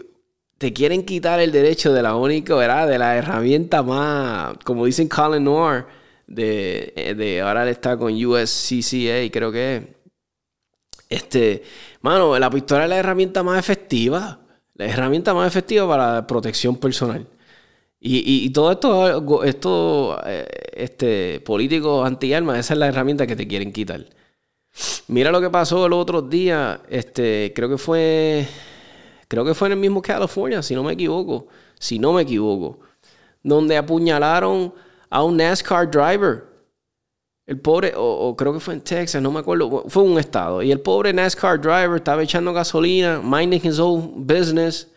te 0.59 0.73
quieren 0.73 1.05
quitar 1.05 1.41
el 1.41 1.53
derecho 1.53 1.93
de 1.93 2.03
la 2.03 2.17
única, 2.17 2.55
¿verdad? 2.55 2.89
De 2.89 2.99
la 2.99 3.17
herramienta 3.17 3.83
más, 3.83 4.57
como 4.65 4.87
dicen 4.87 5.09
Colin 5.09 5.45
Noir, 5.45 5.87
de, 6.29 7.15
de 7.17 7.41
ahora 7.41 7.65
él 7.65 7.71
está 7.71 7.97
con 7.97 8.13
USCCA, 8.13 9.31
creo 9.33 9.51
que 9.51 9.77
es. 9.77 9.83
Este, 11.09 11.63
mano, 12.03 12.39
la 12.39 12.51
pistola 12.51 12.85
es 12.85 12.91
la 12.91 12.99
herramienta 12.99 13.43
más 13.43 13.59
efectiva. 13.59 14.41
La 14.75 14.87
herramienta 14.87 15.35
más 15.35 15.49
efectiva 15.49 15.89
para 15.89 16.15
la 16.15 16.27
protección 16.27 16.77
personal. 16.77 17.27
Y, 18.01 18.45
y, 18.47 18.51
todo 18.51 18.71
esto, 18.71 19.43
esto 19.43 20.21
eh, 20.25 20.47
este, 20.73 21.41
políticos 21.41 22.07
anti-armas, 22.07 22.59
esa 22.59 22.75
es 22.75 22.79
la 22.79 22.87
herramienta 22.87 23.27
que 23.27 23.35
te 23.35 23.49
quieren 23.49 23.73
quitar. 23.73 24.07
Mira 25.09 25.33
lo 25.33 25.41
que 25.41 25.51
pasó 25.51 25.87
el 25.87 25.93
otro 25.93 26.23
día, 26.23 26.83
este, 26.89 27.53
creo 27.57 27.69
que 27.69 27.79
fue, 27.79 28.47
creo 29.27 29.45
que 29.45 29.55
fue 29.55 29.67
en 29.69 29.73
el 29.73 29.79
mismo 29.81 30.01
California, 30.01 30.63
si 30.63 30.77
no 30.77 30.85
me 30.85 30.93
equivoco, 30.93 31.49
si 31.81 31.99
no 31.99 32.13
me 32.13 32.23
equivoco, 32.23 32.79
donde 33.43 33.77
apuñalaron 33.77 34.73
a 35.11 35.23
un 35.23 35.37
NASCAR 35.37 35.91
driver. 35.91 36.47
El 37.47 37.61
pobre, 37.61 37.95
o, 37.97 38.37
creo 38.37 38.53
que 38.53 38.61
fue 38.61 38.75
en 38.75 38.83
Texas, 38.83 39.23
no 39.23 39.31
me 39.31 39.41
acuerdo, 39.41 39.85
fue 39.89 40.03
un 40.03 40.19
estado. 40.19 40.63
Y 40.63 40.71
el 40.71 40.81
pobre 40.81 41.13
NASCAR 41.13 41.61
driver 41.61 41.97
estaba 41.97 42.23
echando 42.23 42.53
gasolina, 42.53 43.21
minding 43.23 43.61
his 43.65 43.79
own 43.79 44.27
business 44.27 44.89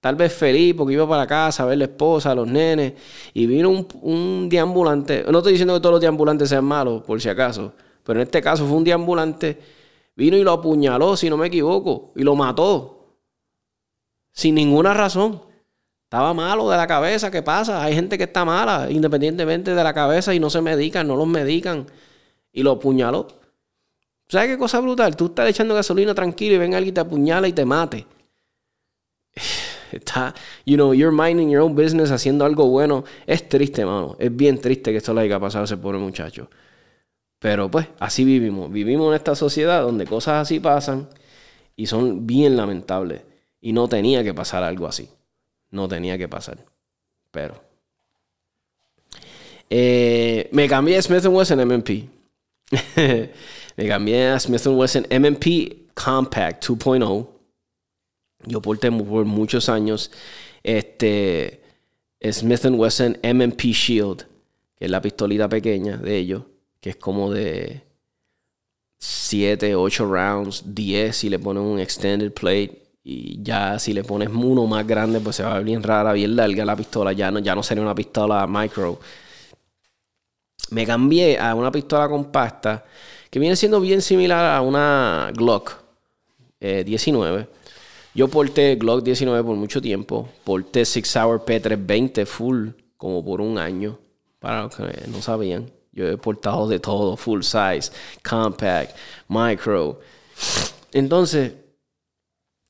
tal 0.00 0.14
vez 0.14 0.32
feliz 0.32 0.74
porque 0.76 0.94
iba 0.94 1.08
para 1.08 1.26
casa 1.26 1.62
a 1.62 1.66
ver 1.66 1.78
la 1.78 1.84
esposa, 1.84 2.32
a 2.32 2.34
los 2.34 2.46
nenes, 2.46 2.94
y 3.34 3.46
vino 3.46 3.70
un, 3.70 3.86
un 4.02 4.48
deambulante. 4.48 5.24
No 5.30 5.38
estoy 5.38 5.52
diciendo 5.52 5.74
que 5.74 5.80
todos 5.80 5.94
los 5.94 6.00
deambulantes 6.00 6.48
sean 6.48 6.64
malos, 6.64 7.02
por 7.02 7.20
si 7.20 7.28
acaso, 7.28 7.72
pero 8.04 8.20
en 8.20 8.26
este 8.26 8.40
caso 8.40 8.66
fue 8.66 8.76
un 8.76 8.84
deambulante, 8.84 9.58
vino 10.14 10.36
y 10.36 10.42
lo 10.42 10.52
apuñaló, 10.52 11.16
si 11.16 11.28
no 11.28 11.36
me 11.36 11.48
equivoco, 11.48 12.12
y 12.14 12.22
lo 12.22 12.34
mató, 12.34 13.16
sin 14.32 14.54
ninguna 14.54 14.94
razón. 14.94 15.47
Estaba 16.08 16.32
malo 16.32 16.70
de 16.70 16.76
la 16.78 16.86
cabeza, 16.86 17.30
¿qué 17.30 17.42
pasa? 17.42 17.84
Hay 17.84 17.94
gente 17.94 18.16
que 18.16 18.24
está 18.24 18.42
mala, 18.42 18.90
independientemente 18.90 19.74
de 19.74 19.84
la 19.84 19.92
cabeza, 19.92 20.34
y 20.34 20.40
no 20.40 20.48
se 20.48 20.62
medican, 20.62 21.06
no 21.06 21.16
los 21.16 21.26
medican, 21.26 21.84
y 22.50 22.62
lo 22.62 22.70
apuñaló. 22.72 23.28
¿Sabes 24.26 24.48
qué 24.48 24.56
cosa 24.56 24.80
brutal? 24.80 25.14
Tú 25.16 25.26
estás 25.26 25.50
echando 25.50 25.74
gasolina 25.74 26.14
tranquilo 26.14 26.54
y 26.54 26.58
ven 26.58 26.74
alguien 26.74 26.94
te 26.94 27.02
apuñala 27.02 27.46
y 27.46 27.52
te 27.52 27.66
mate 27.66 28.06
está, 29.92 30.34
you 30.64 30.76
know, 30.76 30.94
you're 30.94 31.14
minding 31.14 31.50
your 31.50 31.60
own 31.60 31.74
business 31.74 32.10
haciendo 32.10 32.46
algo 32.46 32.66
bueno. 32.70 33.04
Es 33.26 33.46
triste, 33.46 33.84
mano. 33.84 34.16
Es 34.18 34.34
bien 34.34 34.58
triste 34.62 34.92
que 34.92 34.96
esto 34.96 35.12
le 35.12 35.20
haya 35.20 35.38
pasado 35.38 35.64
a 35.64 35.66
ese 35.66 35.76
pobre 35.76 35.98
muchacho. 35.98 36.48
Pero 37.38 37.70
pues, 37.70 37.86
así 38.00 38.24
vivimos. 38.24 38.72
Vivimos 38.72 39.08
en 39.08 39.14
esta 39.14 39.34
sociedad 39.34 39.82
donde 39.82 40.06
cosas 40.06 40.40
así 40.40 40.58
pasan 40.58 41.10
y 41.76 41.84
son 41.84 42.26
bien 42.26 42.56
lamentables. 42.56 43.20
Y 43.60 43.74
no 43.74 43.88
tenía 43.88 44.24
que 44.24 44.32
pasar 44.32 44.62
algo 44.62 44.86
así. 44.86 45.10
No 45.70 45.88
tenía 45.88 46.16
que 46.18 46.28
pasar. 46.28 46.64
Pero. 47.30 47.62
Eh, 49.70 50.48
me 50.52 50.68
cambié 50.68 50.96
a 50.96 51.02
Smith 51.02 51.26
Wesson 51.26 51.66
MMP. 51.66 52.08
me 53.76 53.88
cambié 53.88 54.28
a 54.28 54.40
Smith 54.40 54.66
Wesson 54.66 55.06
MMP 55.10 55.94
Compact 55.94 56.64
2.0 56.64 57.38
yo 58.46 58.62
porté 58.62 58.90
por 58.90 59.24
muchos 59.24 59.68
años 59.68 60.10
este 60.62 61.62
Smith 62.30 62.64
Wesson 62.64 63.18
M&P 63.22 63.72
Shield, 63.72 64.26
que 64.76 64.84
es 64.84 64.90
la 64.90 65.00
pistolita 65.00 65.48
pequeña 65.48 65.96
de 65.96 66.16
ellos, 66.16 66.44
que 66.80 66.90
es 66.90 66.96
como 66.96 67.32
de 67.32 67.82
7, 68.98 69.74
8 69.74 70.06
rounds, 70.06 70.62
10 70.66 71.16
si 71.16 71.28
le 71.28 71.38
pones 71.38 71.62
un 71.62 71.78
extended 71.78 72.32
plate. 72.32 72.82
Y 73.10 73.42
ya 73.42 73.78
si 73.78 73.94
le 73.94 74.04
pones 74.04 74.28
uno 74.28 74.66
más 74.66 74.86
grande, 74.86 75.18
pues 75.20 75.36
se 75.36 75.42
va 75.42 75.56
a 75.56 75.60
bien 75.60 75.82
rara, 75.82 76.12
bien 76.12 76.36
larga 76.36 76.62
la 76.66 76.76
pistola. 76.76 77.14
Ya 77.14 77.30
no, 77.30 77.38
ya 77.38 77.54
no 77.54 77.62
sería 77.62 77.82
una 77.82 77.94
pistola 77.94 78.46
micro. 78.46 79.00
Me 80.72 80.84
cambié 80.84 81.38
a 81.38 81.54
una 81.54 81.72
pistola 81.72 82.06
compacta 82.06 82.84
que 83.30 83.38
viene 83.38 83.56
siendo 83.56 83.80
bien 83.80 84.02
similar 84.02 84.54
a 84.54 84.60
una 84.60 85.32
Glock 85.34 85.72
19 86.60 87.40
eh, 87.40 87.46
yo 88.14 88.28
porté 88.28 88.76
Glock 88.76 89.02
19 89.02 89.42
por 89.42 89.56
mucho 89.56 89.80
tiempo. 89.80 90.28
Porté 90.44 90.84
Six 90.84 91.16
Hour 91.16 91.46
P320 91.46 92.26
full 92.26 92.68
como 92.98 93.24
por 93.24 93.40
un 93.40 93.56
año. 93.56 93.98
Para 94.38 94.64
los 94.64 94.76
que 94.76 94.82
no 95.06 95.22
sabían. 95.22 95.70
Yo 95.92 96.06
he 96.06 96.18
portado 96.18 96.68
de 96.68 96.78
todo. 96.78 97.16
Full 97.16 97.40
size, 97.40 97.90
compact, 98.22 98.94
micro. 99.28 100.00
Entonces, 100.92 101.54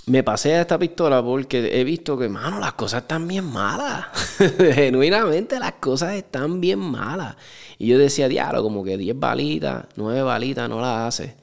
me 0.09 0.23
pasé 0.23 0.55
a 0.55 0.63
esta 0.63 0.79
pistola 0.79 1.23
porque 1.23 1.81
he 1.81 1.85
visto 1.85 2.19
que, 2.19 2.29
mano, 2.29 2.59
las 2.61 2.73
cosas 2.75 3.03
están 3.03 3.29
bien 3.29 3.45
malas. 3.45 4.07
Genuinamente 4.75 5.59
las 5.59 5.73
cosas 5.75 6.15
están 6.15 6.61
bien 6.61 6.79
malas. 6.79 7.37
Y 7.79 7.89
yo 7.89 7.99
decía, 7.99 8.29
diablo, 8.29 8.63
como 8.63 8.83
que 8.85 8.97
10 8.97 9.19
balitas, 9.19 9.87
9 9.97 10.23
balitas 10.23 10.69
no 10.69 10.81
las 10.81 11.09
hace. 11.09 11.37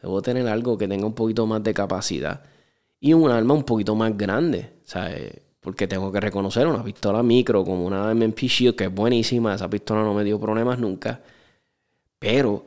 Debo 0.00 0.22
tener 0.22 0.48
algo 0.48 0.76
que 0.78 0.88
tenga 0.88 1.06
un 1.06 1.14
poquito 1.14 1.46
más 1.46 1.62
de 1.62 1.74
capacidad 1.74 2.42
y 3.02 3.12
un 3.14 3.30
arma 3.30 3.54
un 3.54 3.64
poquito 3.64 3.96
más 3.96 4.16
grande, 4.16 4.70
¿sabes? 4.84 5.40
Porque 5.60 5.88
tengo 5.88 6.12
que 6.12 6.20
reconocer 6.20 6.68
una 6.68 6.84
pistola 6.84 7.22
micro 7.22 7.64
como 7.64 7.84
una 7.84 8.14
MMP 8.14 8.38
Shield, 8.42 8.76
que 8.76 8.84
es 8.84 8.94
buenísima, 8.94 9.54
esa 9.54 9.68
pistola 9.68 10.02
no 10.02 10.14
me 10.14 10.22
dio 10.22 10.38
problemas 10.38 10.78
nunca, 10.78 11.20
pero 12.20 12.64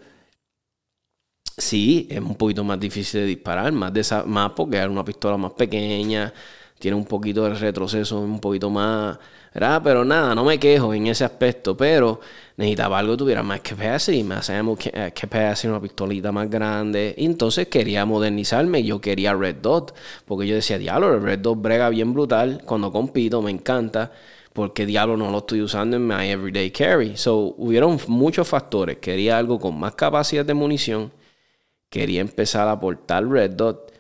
sí, 1.58 2.08
es 2.10 2.20
un 2.20 2.36
poquito 2.36 2.64
más 2.64 2.80
difícil 2.80 3.22
de 3.22 3.28
disparar, 3.28 3.72
más, 3.72 3.94
de 3.94 4.04
más 4.26 4.52
porque 4.52 4.80
es 4.82 4.88
una 4.88 5.04
pistola 5.06 5.38
más 5.38 5.54
pequeña, 5.54 6.34
tiene 6.80 6.98
un 6.98 7.06
poquito 7.06 7.44
de 7.44 7.56
retroceso, 7.56 8.20
un 8.20 8.40
poquito 8.40 8.70
más, 8.70 9.18
¿verdad? 9.54 9.82
Pero 9.84 10.04
nada, 10.04 10.36
no 10.36 10.44
me 10.44 10.60
quejo 10.60 10.94
en 10.94 11.08
ese 11.08 11.24
aspecto, 11.24 11.76
pero 11.78 12.20
necesitaba 12.58 13.00
algo 13.00 13.14
que 13.14 13.18
tuviera 13.20 13.44
más 13.44 13.62
capacity, 13.62 14.24
más 14.24 14.52
capacity, 15.14 15.68
una 15.70 15.82
pistolita 15.82 16.32
más 16.32 16.50
grande. 16.50 17.16
Entonces 17.18 17.68
quería 17.68 18.06
modernizarme, 18.06 18.84
yo 18.84 19.00
quería 19.00 19.34
Red 19.34 19.58
Dot, 19.62 19.96
porque 20.26 20.48
yo 20.48 20.56
decía, 20.56 20.78
diablo, 20.78 21.14
el 21.14 21.22
Red 21.24 21.40
Dot 21.40 21.62
brega 21.62 21.90
bien 21.90 22.14
brutal, 22.14 22.62
cuando 22.66 22.92
compito 22.92 23.42
me 23.42 23.52
encanta, 23.52 24.12
porque 24.52 24.86
diablo 24.86 25.16
no 25.18 25.32
lo 25.32 25.40
estoy 25.40 25.62
usando 25.62 25.96
en 25.96 26.06
mi 26.06 26.30
everyday 26.30 26.72
carry. 26.72 27.16
So, 27.16 27.56
hubieron 27.58 27.98
muchos 28.08 28.48
factores, 28.48 28.98
quería 28.98 29.38
algo 29.38 29.60
con 29.60 29.80
más 29.80 29.96
capacidad 29.96 30.46
de 30.46 30.54
munición, 30.54 31.12
quería 31.96 32.20
empezar 32.20 32.68
a 32.68 32.74
aportar 32.74 33.26
Red 33.26 33.52
Dot 33.52 33.94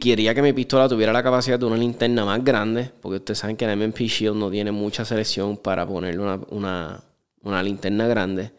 quería 0.00 0.34
que 0.34 0.42
mi 0.42 0.52
pistola 0.52 0.88
tuviera 0.88 1.12
la 1.12 1.22
capacidad 1.22 1.60
de 1.60 1.64
una 1.64 1.76
linterna 1.76 2.24
más 2.24 2.42
grande, 2.42 2.90
porque 3.00 3.18
ustedes 3.18 3.38
saben 3.38 3.56
que 3.56 3.66
la 3.66 3.72
MP 3.72 4.08
Shield 4.08 4.36
no 4.36 4.50
tiene 4.50 4.72
mucha 4.72 5.04
selección 5.04 5.56
para 5.56 5.86
ponerle 5.86 6.22
una, 6.50 7.62
linterna 7.62 8.08
grande. 8.08 8.50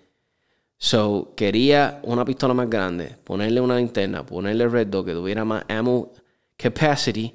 So, 0.78 1.34
quería 1.36 2.00
una 2.04 2.24
pistola 2.24 2.54
más 2.54 2.70
grande, 2.70 3.18
ponerle 3.26 3.60
una 3.60 3.76
linterna, 3.76 4.26
ponerle 4.26 4.70
Red 4.70 4.88
Dot 4.88 5.06
que 5.06 5.14
tuviera 5.14 5.44
más 5.44 5.66
ammo 5.68 6.14
capacity. 6.56 7.34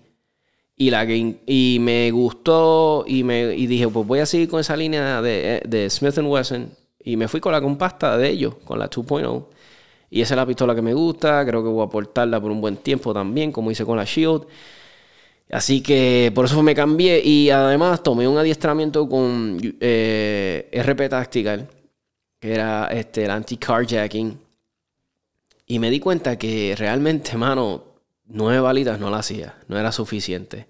Y, 0.75 0.89
la 0.89 1.05
y 1.05 1.79
me 1.81 2.11
gustó 2.11 3.05
y, 3.07 3.25
me, 3.25 3.55
y 3.55 3.67
dije, 3.67 3.89
pues 3.89 4.07
voy 4.07 4.21
a 4.21 4.27
seguir 4.27 4.49
con 4.49 4.61
esa 4.61 4.75
línea 4.75 5.21
de, 5.21 5.63
de 5.67 5.91
Smith 5.91 6.17
Wesson. 6.19 6.71
Y 7.05 7.17
me 7.17 7.29
fui 7.29 7.41
con 7.41 7.53
la 7.53 7.61
compacta 7.61 8.17
de 8.17 8.31
ellos, 8.31 8.55
con 8.65 8.79
la 8.79 8.89
2.0. 8.89 9.52
Y 10.15 10.21
esa 10.21 10.35
es 10.35 10.37
la 10.37 10.45
pistola 10.45 10.75
que 10.75 10.83
me 10.83 10.93
gusta. 10.93 11.43
Creo 11.47 11.63
que 11.63 11.71
voy 11.71 11.81
a 11.81 11.87
aportarla 11.87 12.39
por 12.39 12.51
un 12.51 12.61
buen 12.61 12.77
tiempo 12.77 13.15
también, 13.15 13.51
como 13.51 13.71
hice 13.71 13.87
con 13.87 13.97
la 13.97 14.05
Shield. 14.05 14.43
Así 15.51 15.83
que 15.83 16.31
por 16.35 16.45
eso 16.45 16.63
me 16.63 16.75
cambié. 16.75 17.23
Y 17.25 17.49
además 17.49 18.03
tomé 18.03 18.29
un 18.29 18.37
adiestramiento 18.37 19.09
con 19.09 19.59
eh, 19.81 20.69
RP 20.71 21.09
Tactical, 21.09 21.67
que 22.39 22.53
era 22.53 22.89
este, 22.89 23.25
el 23.25 23.31
anti-carjacking. 23.31 24.39
Y 25.69 25.79
me 25.79 25.91
di 25.91 25.99
cuenta 25.99 26.37
que 26.37 26.75
realmente, 26.77 27.39
mano, 27.39 27.83
nueve 28.27 28.61
balitas 28.61 29.01
no 29.01 29.09
la 29.09 29.21
hacía. 29.21 29.55
No 29.69 29.79
era 29.79 29.93
suficiente. 29.93 30.67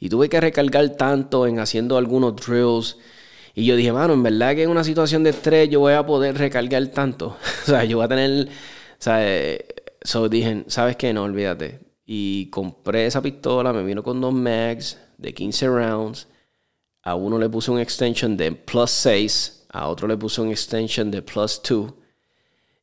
Y 0.00 0.08
tuve 0.08 0.28
que 0.28 0.40
recargar 0.40 0.88
tanto 0.96 1.46
en 1.46 1.60
haciendo 1.60 1.96
algunos 1.96 2.34
drills. 2.34 2.96
Y 3.54 3.66
yo 3.66 3.76
dije, 3.76 3.92
mano, 3.92 4.14
en 4.14 4.24
verdad 4.24 4.56
que 4.56 4.64
en 4.64 4.70
una 4.70 4.82
situación 4.82 5.22
de 5.22 5.30
estrés 5.30 5.68
yo 5.70 5.78
voy 5.78 5.92
a 5.92 6.04
poder 6.04 6.36
recargar 6.36 6.84
tanto. 6.88 7.36
o 7.62 7.66
sea, 7.66 7.84
yo 7.84 7.98
voy 7.98 8.06
a 8.06 8.08
tener 8.08 8.48
sea, 9.02 9.26
eh, 9.26 9.66
so 10.02 10.28
dije, 10.28 10.64
¿sabes 10.68 10.96
qué? 10.96 11.12
No, 11.12 11.24
olvídate. 11.24 11.80
Y 12.06 12.50
compré 12.50 13.06
esa 13.06 13.22
pistola, 13.22 13.72
me 13.72 13.84
vino 13.84 14.02
con 14.02 14.20
dos 14.20 14.32
mags 14.32 14.98
de 15.18 15.34
15 15.34 15.68
rounds. 15.68 16.28
A 17.02 17.14
uno 17.14 17.38
le 17.38 17.48
puse 17.48 17.70
un 17.70 17.78
extension 17.80 18.36
de 18.36 18.52
plus 18.52 18.90
6, 18.90 19.66
a 19.70 19.88
otro 19.88 20.08
le 20.08 20.16
puse 20.16 20.40
un 20.40 20.50
extension 20.50 21.10
de 21.10 21.22
plus 21.22 21.60
2. 21.68 21.92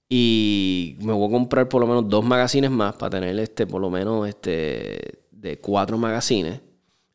Y 0.10 0.96
me 1.02 1.14
voy 1.14 1.28
a 1.28 1.32
comprar 1.32 1.68
por 1.68 1.82
lo 1.82 1.88
menos 1.88 2.08
dos 2.10 2.24
magazines 2.24 2.72
más 2.72 2.96
para 2.96 3.10
tener 3.12 3.38
este, 3.40 3.68
por 3.68 3.82
lo 3.82 3.90
menos 3.90 4.28
este, 4.28 5.20
de 5.32 5.60
cuatro 5.60 5.98
magazines 5.98 6.62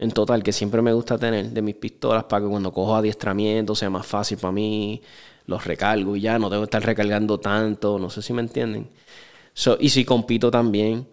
en 0.03 0.11
total, 0.11 0.42
que 0.42 0.53
siempre 0.53 0.82
me 0.82 0.92
gusta 0.92 1.16
tener 1.16 1.50
de 1.50 1.62
mis 1.62 1.76
pistolas 1.76 2.24
para 2.24 2.44
que 2.44 2.50
cuando 2.50 2.72
cojo 2.72 2.96
adiestramiento 2.96 3.74
sea 3.76 3.88
más 3.88 4.05
fácil 4.05 4.36
para 4.36 4.50
mí 4.50 5.00
los 5.47 5.64
recargo 5.64 6.16
y 6.16 6.20
ya 6.20 6.38
no 6.38 6.49
tengo 6.49 6.62
que 6.62 6.66
estar 6.66 6.84
recargando 6.84 7.38
tanto, 7.38 7.99
no 7.99 8.11
sé 8.11 8.22
si 8.22 8.32
me 8.32 8.43
entienden. 8.43 8.88
y 9.80 9.88
si 9.88 10.05
compito 10.05 10.51
también. 10.51 11.07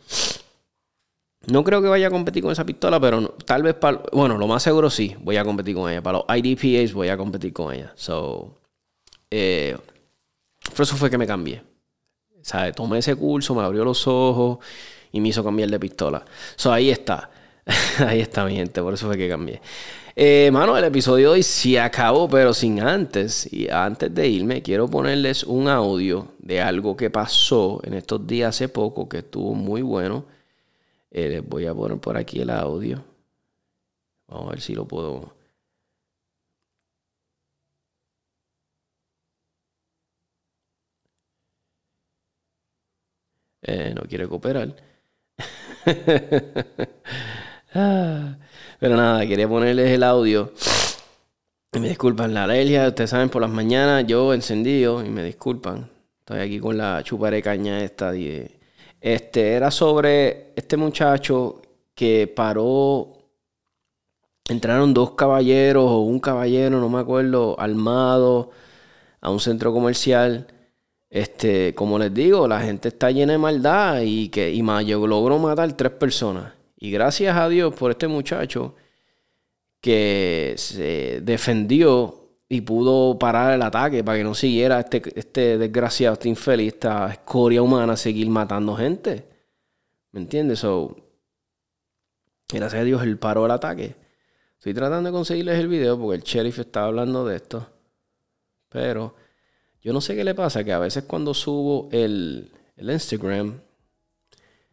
No 1.48 1.64
creo 1.64 1.82
que 1.82 1.88
vaya 1.88 2.08
a 2.08 2.12
competir 2.12 2.44
con 2.44 2.52
esa 2.52 2.66
pistola, 2.66 3.00
pero 3.00 3.30
tal 3.46 3.64
vez 3.64 3.74
para. 3.76 4.02
Bueno, 4.12 4.38
lo 4.38 4.48
más 4.48 4.62
seguro 4.62 4.90
sí, 4.90 5.16
voy 5.22 5.38
a 5.38 5.44
competir 5.44 5.76
con 5.76 5.90
ella. 5.90 6.02
Para 6.02 6.20
los 6.20 6.26
IDPAs 6.38 6.94
voy 6.94 7.10
a 7.10 7.18
competir 7.18 7.54
con 7.54 7.74
ella. 7.74 7.92
So, 7.96 8.60
eh, 9.32 9.78
por 10.76 10.82
eso 10.84 10.96
fue 10.96 11.10
que 11.10 11.18
me 11.18 11.26
cambié. 11.26 11.64
¿Sabe? 12.42 12.74
Tomé 12.74 13.00
ese 13.00 13.16
curso, 13.16 13.56
me 13.56 13.64
abrió 13.64 13.84
los 13.84 14.08
ojos 14.08 14.60
y 15.12 15.22
me 15.22 15.30
hizo 15.30 15.44
cambiar 15.44 15.70
de 15.70 15.80
pistola. 15.80 16.24
So, 16.56 16.72
ahí 16.72 16.90
está. 16.90 17.32
Ahí 18.00 18.20
está 18.22 18.46
mi 18.46 18.56
gente, 18.56 18.82
por 18.82 18.94
eso 18.94 19.06
fue 19.08 19.18
que 19.18 19.30
cambié. 19.30 19.62
Eh, 20.22 20.50
mano, 20.52 20.78
el 20.78 20.84
episodio 20.84 21.32
hoy 21.32 21.44
sí 21.44 21.78
acabó, 21.78 22.28
pero 22.28 22.54
sin 22.54 22.82
antes. 22.82 23.48
Y 23.54 23.70
antes 23.70 24.14
de 24.14 24.28
irme, 24.28 24.62
quiero 24.62 24.90
ponerles 24.90 25.46
un 25.46 25.70
audio 25.70 26.34
de 26.40 26.60
algo 26.62 26.98
que 26.98 27.10
pasó 27.10 27.80
en 27.86 27.94
estos 27.94 28.28
días 28.28 28.50
hace 28.50 28.68
poco, 28.68 29.08
que 29.08 29.20
estuvo 29.20 29.54
muy 29.54 29.82
bueno. 29.82 30.26
Eh, 31.12 31.30
les 31.30 31.48
voy 31.50 31.68
a 31.68 31.74
poner 31.76 32.00
por 32.00 32.18
aquí 32.18 32.42
el 32.42 32.52
audio. 32.52 33.04
Vamos 34.28 34.48
a 34.48 34.52
ver 34.52 34.62
si 34.62 34.74
lo 34.76 34.88
puedo. 34.88 35.34
Eh, 43.62 43.94
no 43.96 44.02
quiere 44.04 44.28
cooperar. 44.28 44.76
Ah, 47.74 48.36
pero 48.80 48.96
nada, 48.96 49.28
quería 49.28 49.48
ponerles 49.48 49.90
el 49.92 50.04
audio. 50.04 50.54
me 51.74 51.90
disculpan 51.90 52.34
la 52.34 52.46
alergia, 52.46 52.88
ustedes 52.88 53.10
saben, 53.10 53.30
por 53.30 53.42
las 53.42 53.52
mañanas 53.52 54.06
yo 54.08 54.34
encendido 54.34 55.06
y 55.06 55.10
me 55.10 55.24
disculpan. 55.24 55.90
Estoy 56.20 56.40
aquí 56.40 56.60
con 56.60 56.78
la 56.78 57.04
de 57.04 57.42
caña 57.42 57.84
esta. 57.84 58.14
Este 59.02 59.54
era 59.54 59.70
sobre 59.70 60.54
este 60.56 60.78
muchacho 60.78 61.62
que 61.94 62.32
paró. 62.34 63.14
Entraron 64.48 64.94
dos 64.94 65.12
caballeros 65.12 65.86
o 65.90 66.00
un 66.00 66.20
caballero, 66.20 66.80
no 66.80 66.90
me 66.90 67.00
acuerdo, 67.00 67.60
armado 67.60 68.52
a 69.22 69.30
un 69.30 69.40
centro 69.40 69.74
comercial. 69.74 70.48
Este, 71.10 71.74
como 71.76 72.00
les 72.00 72.14
digo, 72.14 72.48
la 72.48 72.62
gente 72.62 72.90
está 72.90 73.12
llena 73.12 73.34
de 73.34 73.38
maldad 73.40 74.02
y 74.02 74.30
que 74.30 74.52
y 74.52 74.62
yo 74.86 75.06
logró 75.08 75.38
matar 75.40 75.74
tres 75.74 75.92
personas. 75.92 76.59
Y 76.82 76.92
gracias 76.92 77.36
a 77.36 77.50
Dios 77.50 77.76
por 77.76 77.92
este 77.92 78.08
muchacho 78.08 78.74
que 79.82 80.54
se 80.58 81.20
defendió 81.22 82.38
y 82.48 82.62
pudo 82.62 83.20
parar 83.20 83.54
el 83.54 83.62
ataque 83.62 84.02
para 84.02 84.18
que 84.18 84.24
no 84.24 84.34
siguiera 84.34 84.80
este, 84.80 85.02
este 85.20 85.58
desgraciado, 85.58 86.14
este 86.14 86.30
infeliz, 86.30 86.74
esta 86.74 87.12
escoria 87.12 87.62
humana 87.62 87.98
seguir 87.98 88.30
matando 88.30 88.78
gente. 88.78 89.28
¿Me 90.14 90.22
entiendes? 90.22 90.60
So, 90.60 90.96
gracias 92.48 92.82
a 92.82 92.86
Dios 92.86 93.04
él 93.04 93.18
paró 93.18 93.46
el 93.46 93.52
ataque. 93.52 93.98
Estoy 94.58 94.74
tratando 94.74 95.10
de 95.10 95.14
conseguirles 95.14 95.60
el 95.60 95.68
video 95.68 96.00
porque 96.00 96.16
el 96.16 96.24
sheriff 96.24 96.60
estaba 96.60 96.88
hablando 96.88 97.26
de 97.26 97.36
esto. 97.36 97.68
Pero 98.70 99.16
yo 99.82 99.92
no 99.92 100.00
sé 100.00 100.16
qué 100.16 100.24
le 100.24 100.34
pasa, 100.34 100.64
que 100.64 100.72
a 100.72 100.80
veces 100.80 101.04
cuando 101.04 101.34
subo 101.34 101.90
el, 101.92 102.54
el 102.78 102.90
Instagram 102.90 103.60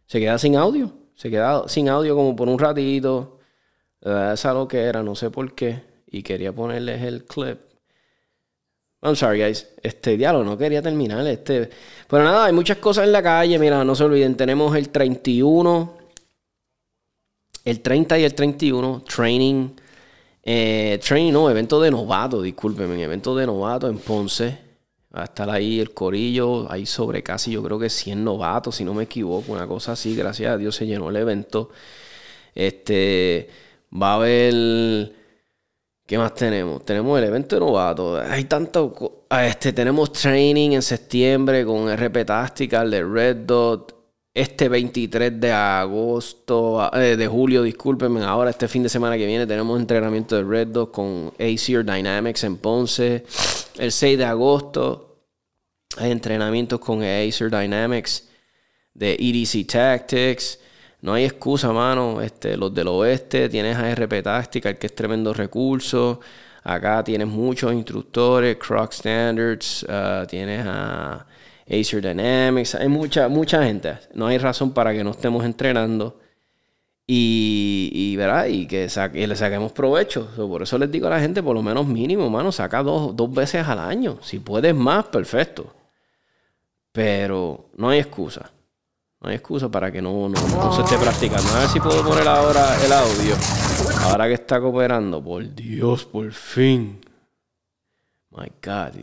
se 0.07 0.21
queda 0.21 0.39
sin 0.39 0.55
audio. 0.55 1.06
Se 1.17 1.31
queda 1.31 1.67
sin 1.67 1.89
audio 1.89 2.15
como 2.15 2.37
por 2.37 2.49
un 2.49 2.59
ratito. 2.59 3.39
Esa 4.01 4.53
lo 4.53 4.69
que 4.69 4.83
era, 4.83 5.03
no 5.03 5.17
sé 5.17 5.31
por 5.31 5.55
qué. 5.55 5.83
Y 6.07 6.23
quería 6.23 6.53
ponerles 6.53 7.03
el 7.03 7.25
clip. 7.25 7.59
I'm 9.03 9.17
sorry, 9.17 9.41
guys. 9.41 9.67
Este 9.83 10.17
diálogo 10.17 10.45
no 10.45 10.57
quería 10.57 10.83
terminar. 10.83 11.27
Este. 11.27 11.71
Pero 12.09 12.23
nada, 12.23 12.45
hay 12.45 12.53
muchas 12.53 12.77
cosas 12.79 13.05
en 13.05 13.13
la 13.13 13.23
calle. 13.23 13.59
Mira, 13.59 13.83
no 13.83 13.95
se 13.95 14.05
olviden. 14.05 14.37
Tenemos 14.37 14.77
el 14.77 14.91
31. 14.91 15.95
El 17.65 17.81
30 17.81 18.19
y 18.19 18.25
el 18.25 18.35
31. 18.35 19.03
Training. 19.03 19.71
Eh, 20.43 21.01
training, 21.05 21.33
no, 21.33 21.51
evento 21.51 21.81
de 21.81 21.91
novato, 21.91 22.41
discúlpenme. 22.41 23.03
Evento 23.03 23.35
de 23.35 23.47
novato 23.47 23.89
en 23.89 23.99
Ponce. 23.99 24.66
A 25.17 25.25
estar 25.25 25.49
ahí 25.49 25.81
el 25.81 25.95
corillo, 25.95 26.71
ahí 26.71 26.85
sobre 26.85 27.23
casi 27.23 27.51
yo 27.51 27.63
creo 27.63 27.79
que 27.79 27.89
100 27.89 28.23
novatos, 28.23 28.77
si 28.77 28.85
no 28.85 28.93
me 28.93 29.05
equivoco, 29.05 29.51
una 29.53 29.67
cosa 29.67 29.93
así. 29.93 30.15
Gracias 30.15 30.53
a 30.53 30.59
Dios 30.59 30.77
se 30.77 30.87
llenó 30.87 31.09
el 31.09 31.17
evento. 31.17 31.71
Este, 32.55 33.49
va 33.91 34.13
a 34.13 34.15
haber... 34.17 35.13
¿Qué 36.07 36.19
más 36.19 36.35
tenemos? 36.35 36.85
Tenemos 36.85 37.19
el 37.19 37.25
evento 37.25 37.57
de 37.57 37.61
novatos. 37.61 38.21
Hay 38.29 38.45
tanto... 38.45 39.25
Este, 39.31 39.73
tenemos 39.73 40.13
training 40.13 40.73
en 40.73 40.83
septiembre 40.83 41.65
con 41.65 41.91
RP 41.91 42.27
Tactical 42.27 42.91
de 42.91 43.03
Red 43.03 43.37
Dot. 43.47 43.97
Este 44.35 44.69
23 44.69 45.41
de 45.41 45.51
agosto, 45.51 46.91
eh, 46.93 47.17
de 47.17 47.27
julio, 47.27 47.63
discúlpenme, 47.63 48.23
ahora 48.23 48.51
este 48.51 48.69
fin 48.69 48.83
de 48.83 48.91
semana 48.91 49.17
que 49.17 49.25
viene 49.25 49.47
tenemos 49.47 49.81
entrenamiento 49.81 50.37
de 50.37 50.43
Red 50.43 50.69
Dot 50.69 50.91
con 50.91 51.33
Acer 51.39 51.87
Dynamics 51.87 52.45
en 52.45 52.59
Ponce. 52.59 53.25
El 53.79 53.93
6 53.93 54.19
de 54.19 54.25
agosto 54.27 55.06
hay 55.97 56.11
entrenamientos 56.11 56.81
con 56.81 57.03
Acer 57.03 57.51
Dynamics 57.51 58.29
de 58.93 59.15
EDC 59.15 59.67
Tactics. 59.67 60.59
No 61.01 61.15
hay 61.15 61.25
excusa, 61.25 61.73
mano. 61.73 62.21
Este, 62.21 62.57
los 62.57 62.75
del 62.75 62.89
oeste 62.89 63.49
tienes 63.49 63.77
ARP 63.77 64.23
Tactical, 64.23 64.79
que 64.79 64.87
es 64.87 64.95
tremendo 64.95 65.33
recurso. 65.33 66.21
Acá 66.65 67.05
tienes 67.05 67.29
muchos 67.29 67.73
instructores, 67.73 68.57
Croc 68.57 68.93
Standards, 68.93 69.85
uh, 69.85 70.27
tienes 70.27 70.67
a 70.67 71.25
Acer 71.69 72.03
Dynamics. 72.03 72.75
Hay 72.75 72.89
mucha, 72.89 73.29
mucha 73.29 73.63
gente. 73.63 73.97
No 74.15 74.27
hay 74.27 74.39
razón 74.39 74.73
para 74.73 74.93
que 74.93 75.05
no 75.05 75.11
estemos 75.11 75.45
entrenando. 75.45 76.19
Y, 77.09 77.91
y, 77.93 78.53
y 78.53 78.67
que 78.67 78.89
le 79.27 79.37
saquemos 79.37 79.73
provecho. 79.73 80.29
por 80.37 80.63
eso 80.63 80.77
les 80.77 80.91
digo 80.91 81.07
a 81.07 81.11
la 81.11 81.21
gente, 81.21 81.43
por 81.43 81.55
lo 81.55 81.63
menos 81.63 81.87
mínimo, 81.87 82.29
mano, 82.29 82.51
saca 82.51 82.83
dos, 82.83 83.15
dos 83.15 83.33
veces 83.33 83.67
al 83.69 83.79
año. 83.79 84.19
Si 84.23 84.41
puedes 84.41 84.75
más, 84.75 85.05
perfecto. 85.07 85.73
Pero 86.91 87.67
no 87.77 87.91
hay 87.91 88.01
excusa. 88.01 88.51
No 89.21 89.29
hay 89.29 89.37
excusa 89.37 89.69
para 89.69 89.93
que 89.93 90.03
no, 90.03 90.29
no, 90.29 90.73
se 90.73 90.83
esté 90.83 90.99
practicando. 90.99 91.49
A 91.55 91.61
ver 91.61 91.69
si 91.69 91.79
puedo 91.81 92.05
poner 92.05 92.27
ahora 92.27 92.77
el 92.85 92.93
audio. 92.93 93.37
Ahora 94.05 94.27
que 94.27 94.35
está 94.35 94.61
cooperando. 94.61 95.23
Por 95.23 95.55
Dios, 95.55 96.05
por 96.05 96.33
fin. 96.33 97.01
My 98.31 98.51
God. 98.61 98.95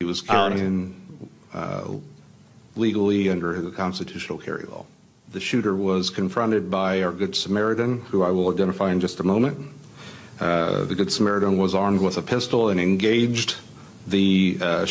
He 0.00 0.04
was 0.06 0.22
carrying 0.22 0.94
uh, 1.54 2.00
legally 2.80 3.28
under 3.28 3.60
the 3.60 3.70
constitutional 3.70 4.38
carry 4.38 4.64
law. 4.64 4.84
The 5.32 5.40
shooter 5.40 5.76
was 5.76 6.10
confronted 6.10 6.70
by 6.70 7.02
our 7.02 7.12
Good 7.12 7.36
Samaritan, 7.36 8.00
who 8.10 8.24
I 8.24 8.30
will 8.30 8.52
identify 8.52 8.90
in 8.90 9.00
just 9.00 9.20
a 9.20 9.22
moment. 9.22 9.56
Uh, 10.40 10.84
the 10.86 10.94
Good 10.94 11.12
Samaritan 11.12 11.58
was 11.58 11.74
armed 11.74 12.00
with 12.00 12.16
a 12.16 12.22
pistol 12.22 12.70
and 12.70 12.80
engaged 12.80 13.56
the 14.08 14.58
uh, 14.60 14.86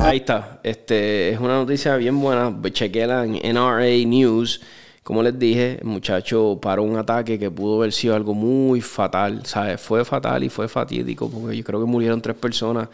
Ahí 0.00 0.18
está. 0.18 0.60
Este 0.62 1.30
es 1.32 1.40
una 1.40 1.54
noticia 1.54 1.96
bien 1.96 2.18
buena. 2.20 2.54
Chequela 2.72 3.24
en 3.24 3.34
NRA 3.54 4.06
News. 4.06 4.60
Como 5.02 5.22
les 5.22 5.38
dije, 5.38 5.78
el 5.80 5.86
muchacho 5.86 6.58
paró 6.62 6.82
un 6.82 6.96
ataque 6.96 7.38
que 7.38 7.50
pudo 7.50 7.78
haber 7.78 7.92
sido 7.92 8.14
algo 8.14 8.32
muy 8.32 8.80
fatal. 8.80 9.44
¿sabes? 9.44 9.80
Fue 9.80 10.04
fatal 10.04 10.44
y 10.44 10.48
fue 10.48 10.68
fatídico 10.68 11.28
porque 11.30 11.56
yo 11.56 11.64
creo 11.64 11.80
que 11.80 11.86
murieron 11.86 12.22
tres 12.22 12.36
personas. 12.36 12.88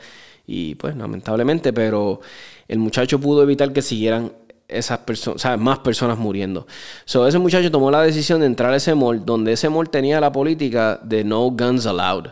Y 0.46 0.74
pues 0.74 0.96
lamentablemente, 0.96 1.72
pero 1.72 2.20
el 2.68 2.78
muchacho 2.78 3.18
pudo 3.18 3.42
evitar 3.42 3.72
que 3.72 3.82
siguieran 3.82 4.32
esas 4.68 4.98
personas, 4.98 5.42
sea, 5.42 5.56
Más 5.56 5.78
personas 5.80 6.18
muriendo. 6.18 6.66
So, 7.04 7.26
ese 7.26 7.38
muchacho 7.38 7.70
tomó 7.70 7.90
la 7.90 8.02
decisión 8.02 8.40
de 8.40 8.46
entrar 8.46 8.72
a 8.72 8.76
ese 8.76 8.94
mall, 8.94 9.24
donde 9.24 9.52
ese 9.52 9.68
mall 9.68 9.90
tenía 9.90 10.20
la 10.20 10.32
política 10.32 10.98
de 11.02 11.24
no 11.24 11.50
guns 11.50 11.86
allowed. 11.86 12.30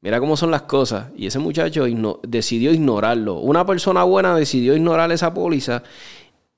Mira 0.00 0.18
cómo 0.18 0.36
son 0.36 0.50
las 0.50 0.62
cosas. 0.62 1.08
Y 1.16 1.26
ese 1.26 1.38
muchacho 1.38 1.86
decidió 2.24 2.72
ignorarlo. 2.72 3.38
Una 3.38 3.64
persona 3.64 4.02
buena 4.02 4.34
decidió 4.34 4.74
ignorar 4.74 5.12
esa 5.12 5.32
póliza, 5.32 5.82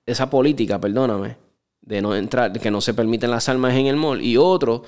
esa 0.06 0.30
política, 0.30 0.80
perdóname, 0.80 1.36
de 1.82 2.00
no 2.00 2.14
entrar, 2.16 2.52
de 2.52 2.60
que 2.60 2.70
no 2.70 2.80
se 2.80 2.94
permiten 2.94 3.30
las 3.30 3.48
armas 3.48 3.74
en 3.74 3.86
el 3.86 3.96
mall. 3.96 4.22
Y 4.22 4.38
otro 4.38 4.84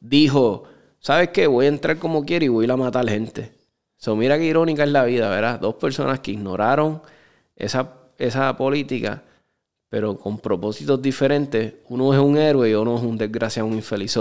dijo, 0.00 0.64
¿sabes 0.98 1.28
qué? 1.28 1.46
Voy 1.46 1.66
a 1.66 1.68
entrar 1.68 1.98
como 1.98 2.24
quiero 2.24 2.44
y 2.44 2.48
voy 2.48 2.64
a 2.64 2.66
ir 2.66 2.72
a 2.72 2.76
matar 2.76 3.08
gente. 3.08 3.59
So, 4.00 4.16
mira 4.16 4.38
qué 4.38 4.44
irónica 4.44 4.82
es 4.82 4.90
la 4.90 5.04
vida, 5.04 5.28
¿verdad? 5.30 5.60
Dos 5.60 5.76
personas 5.76 6.20
que 6.20 6.32
ignoraron 6.32 7.02
esa, 7.56 7.92
esa 8.18 8.56
política 8.56 9.22
pero 9.90 10.16
con 10.16 10.38
propósitos 10.38 11.02
diferentes. 11.02 11.74
Uno 11.88 12.14
es 12.14 12.20
un 12.20 12.38
héroe 12.38 12.70
y 12.70 12.74
uno 12.74 12.96
es 12.96 13.02
un 13.02 13.18
desgraciado, 13.18 13.68
un 13.68 13.74
infeliz. 13.74 14.16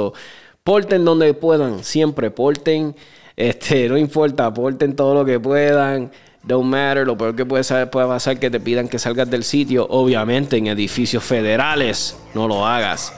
porten 0.64 1.06
donde 1.06 1.34
puedan, 1.36 1.84
siempre 1.84 2.32
porten. 2.32 2.96
Este, 3.38 3.88
no 3.88 3.98
importa, 3.98 4.52
porten 4.54 4.96
todo 4.96 5.14
lo 5.14 5.24
que 5.24 5.40
puedan. 5.40 6.12
Don't 6.42 6.66
matter, 6.66 7.06
lo 7.06 7.18
peor 7.18 7.36
que 7.36 7.46
puede, 7.46 7.64
puede 7.88 8.08
pasar 8.08 8.34
es 8.34 8.40
que 8.40 8.50
te 8.50 8.60
pidan 8.60 8.88
que 8.88 8.98
salgas 8.98 9.30
del 9.30 9.44
sitio. 9.44 9.86
Obviamente 9.90 10.58
en 10.58 10.68
edificios 10.68 11.24
federales, 11.24 12.18
no 12.34 12.48
lo 12.48 12.66
hagas. 12.66 13.14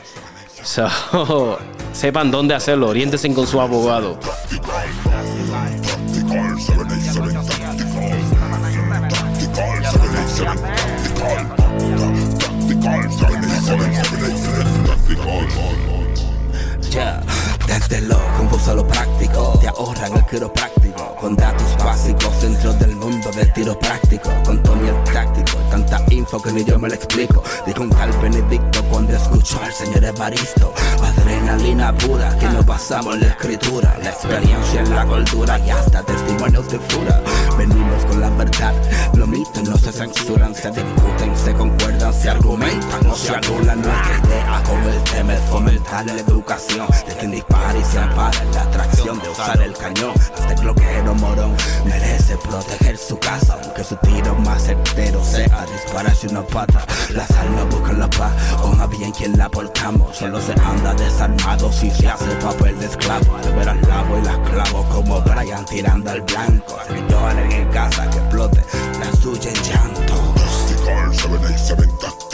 sepan 1.93 2.29
dónde 2.29 2.53
hacerlo, 2.53 2.89
oriéntense 2.89 3.33
con 3.33 3.47
su 3.47 3.61
abogado. 3.61 4.19
Ya, 16.91 17.23
desde 17.91 18.07
lo 18.07 18.75
lo 18.75 18.87
práctico, 18.87 19.59
te 19.59 19.67
ahorran 19.67 20.13
el 20.13 20.49
práctico 20.51 21.15
con 21.19 21.35
datos 21.35 21.77
básicos 21.83 22.41
dentro 22.41 22.73
del 22.73 22.95
mundo 22.95 23.29
de 23.31 23.41
de 23.41 23.51
tiro 23.53 23.77
práctico, 23.79 24.29
con 24.45 24.61
Tony 24.61 24.87
el 24.87 25.13
táctico. 25.13 25.57
Tanta 25.69 25.99
info 26.09 26.39
que 26.41 26.51
ni 26.51 26.63
yo 26.63 26.77
me 26.77 26.89
lo 26.89 26.95
explico. 26.95 27.43
Dijo 27.65 27.81
un 27.81 27.89
tal 27.89 28.11
Benedicto 28.21 28.83
cuando 28.91 29.15
escuchó 29.15 29.59
al 29.63 29.73
señor 29.73 30.03
Evaristo. 30.03 30.73
Adrenalina 31.01 31.91
pura, 31.97 32.37
que 32.37 32.47
no 32.49 32.63
pasamos 32.63 33.19
la 33.19 33.27
escritura, 33.27 33.97
la 34.03 34.09
experiencia 34.09 34.81
en 34.81 34.95
la 34.95 35.05
cultura 35.05 35.59
y 35.59 35.69
hasta 35.71 36.03
testimonios 36.03 36.69
de 36.69 36.79
fura. 36.79 37.21
Venimos 37.57 38.05
con 38.05 38.21
la 38.21 38.29
verdad, 38.29 38.73
los 39.15 39.27
mitos 39.27 39.63
no 39.63 39.77
se 39.77 39.91
censuran, 39.91 40.53
se 40.53 40.69
discuten, 40.69 41.35
se 41.35 41.53
concuerdan, 41.53 42.13
se 42.13 42.29
argumentan, 42.29 43.03
no 43.03 43.15
se 43.15 43.35
anulan 43.35 43.81
nuestra 43.81 44.21
idea. 44.25 44.63
Como 44.65 44.87
el 44.87 45.03
tema 45.03 45.33
es 45.33 45.41
fomentar 45.49 46.05
la 46.05 46.13
educación 46.13 46.87
de 47.07 47.15
quien 47.15 47.31
dispara 47.31 47.79
y 47.81 47.85
se 47.85 47.99
ampara 47.99 48.41
en 48.41 48.51
la 48.53 48.61
atracción 48.61 49.19
de 49.19 49.29
usar 49.29 49.61
el 49.61 49.73
cañón. 49.73 50.13
Este 50.37 50.55
cloquero 50.55 51.15
morón 51.15 51.55
merece 51.85 52.37
proteger 52.37 52.97
su 52.97 53.17
casa, 53.17 53.57
aunque 53.61 53.83
su 53.83 53.95
tiro 53.97 54.35
más 54.35 54.63
certero 54.63 55.23
sea 55.23 55.65
dispararse 55.65 56.27
una 56.27 56.43
pata. 56.43 56.85
Las 57.09 57.29
almas 57.31 57.67
buscan 57.69 57.99
la 57.99 58.09
paz, 58.09 58.33
o 58.63 58.67
más 58.75 58.89
bien 58.89 59.11
quien 59.11 59.37
la 59.37 59.49
portamos. 59.49 60.15
Solo 60.15 60.39
se 60.41 60.53
anda 60.53 60.93
desarmado 60.93 61.71
si 61.71 61.89
se 61.91 62.07
hace 62.07 62.25
papel 62.35 62.79
de 62.79 62.85
esclavo. 62.85 63.35
Al 63.37 63.53
ver 63.55 63.69
al 63.69 63.81
lavo 63.81 64.17
y 64.17 64.21
las 64.21 64.37
clavo 64.49 64.83
como 64.89 65.21
Brian 65.21 65.65
tirando 65.65 66.11
al 66.11 66.21
blanco. 66.21 66.77
Que 66.87 67.01
lloren 67.09 67.51
en 67.51 67.67
casa, 67.69 68.09
que 68.09 68.17
explote 68.17 68.63
la 68.99 69.11
suya 69.21 69.49
en 69.49 69.63
llanto. 69.63 70.33
Mystical 70.35 71.13
787 71.13 72.30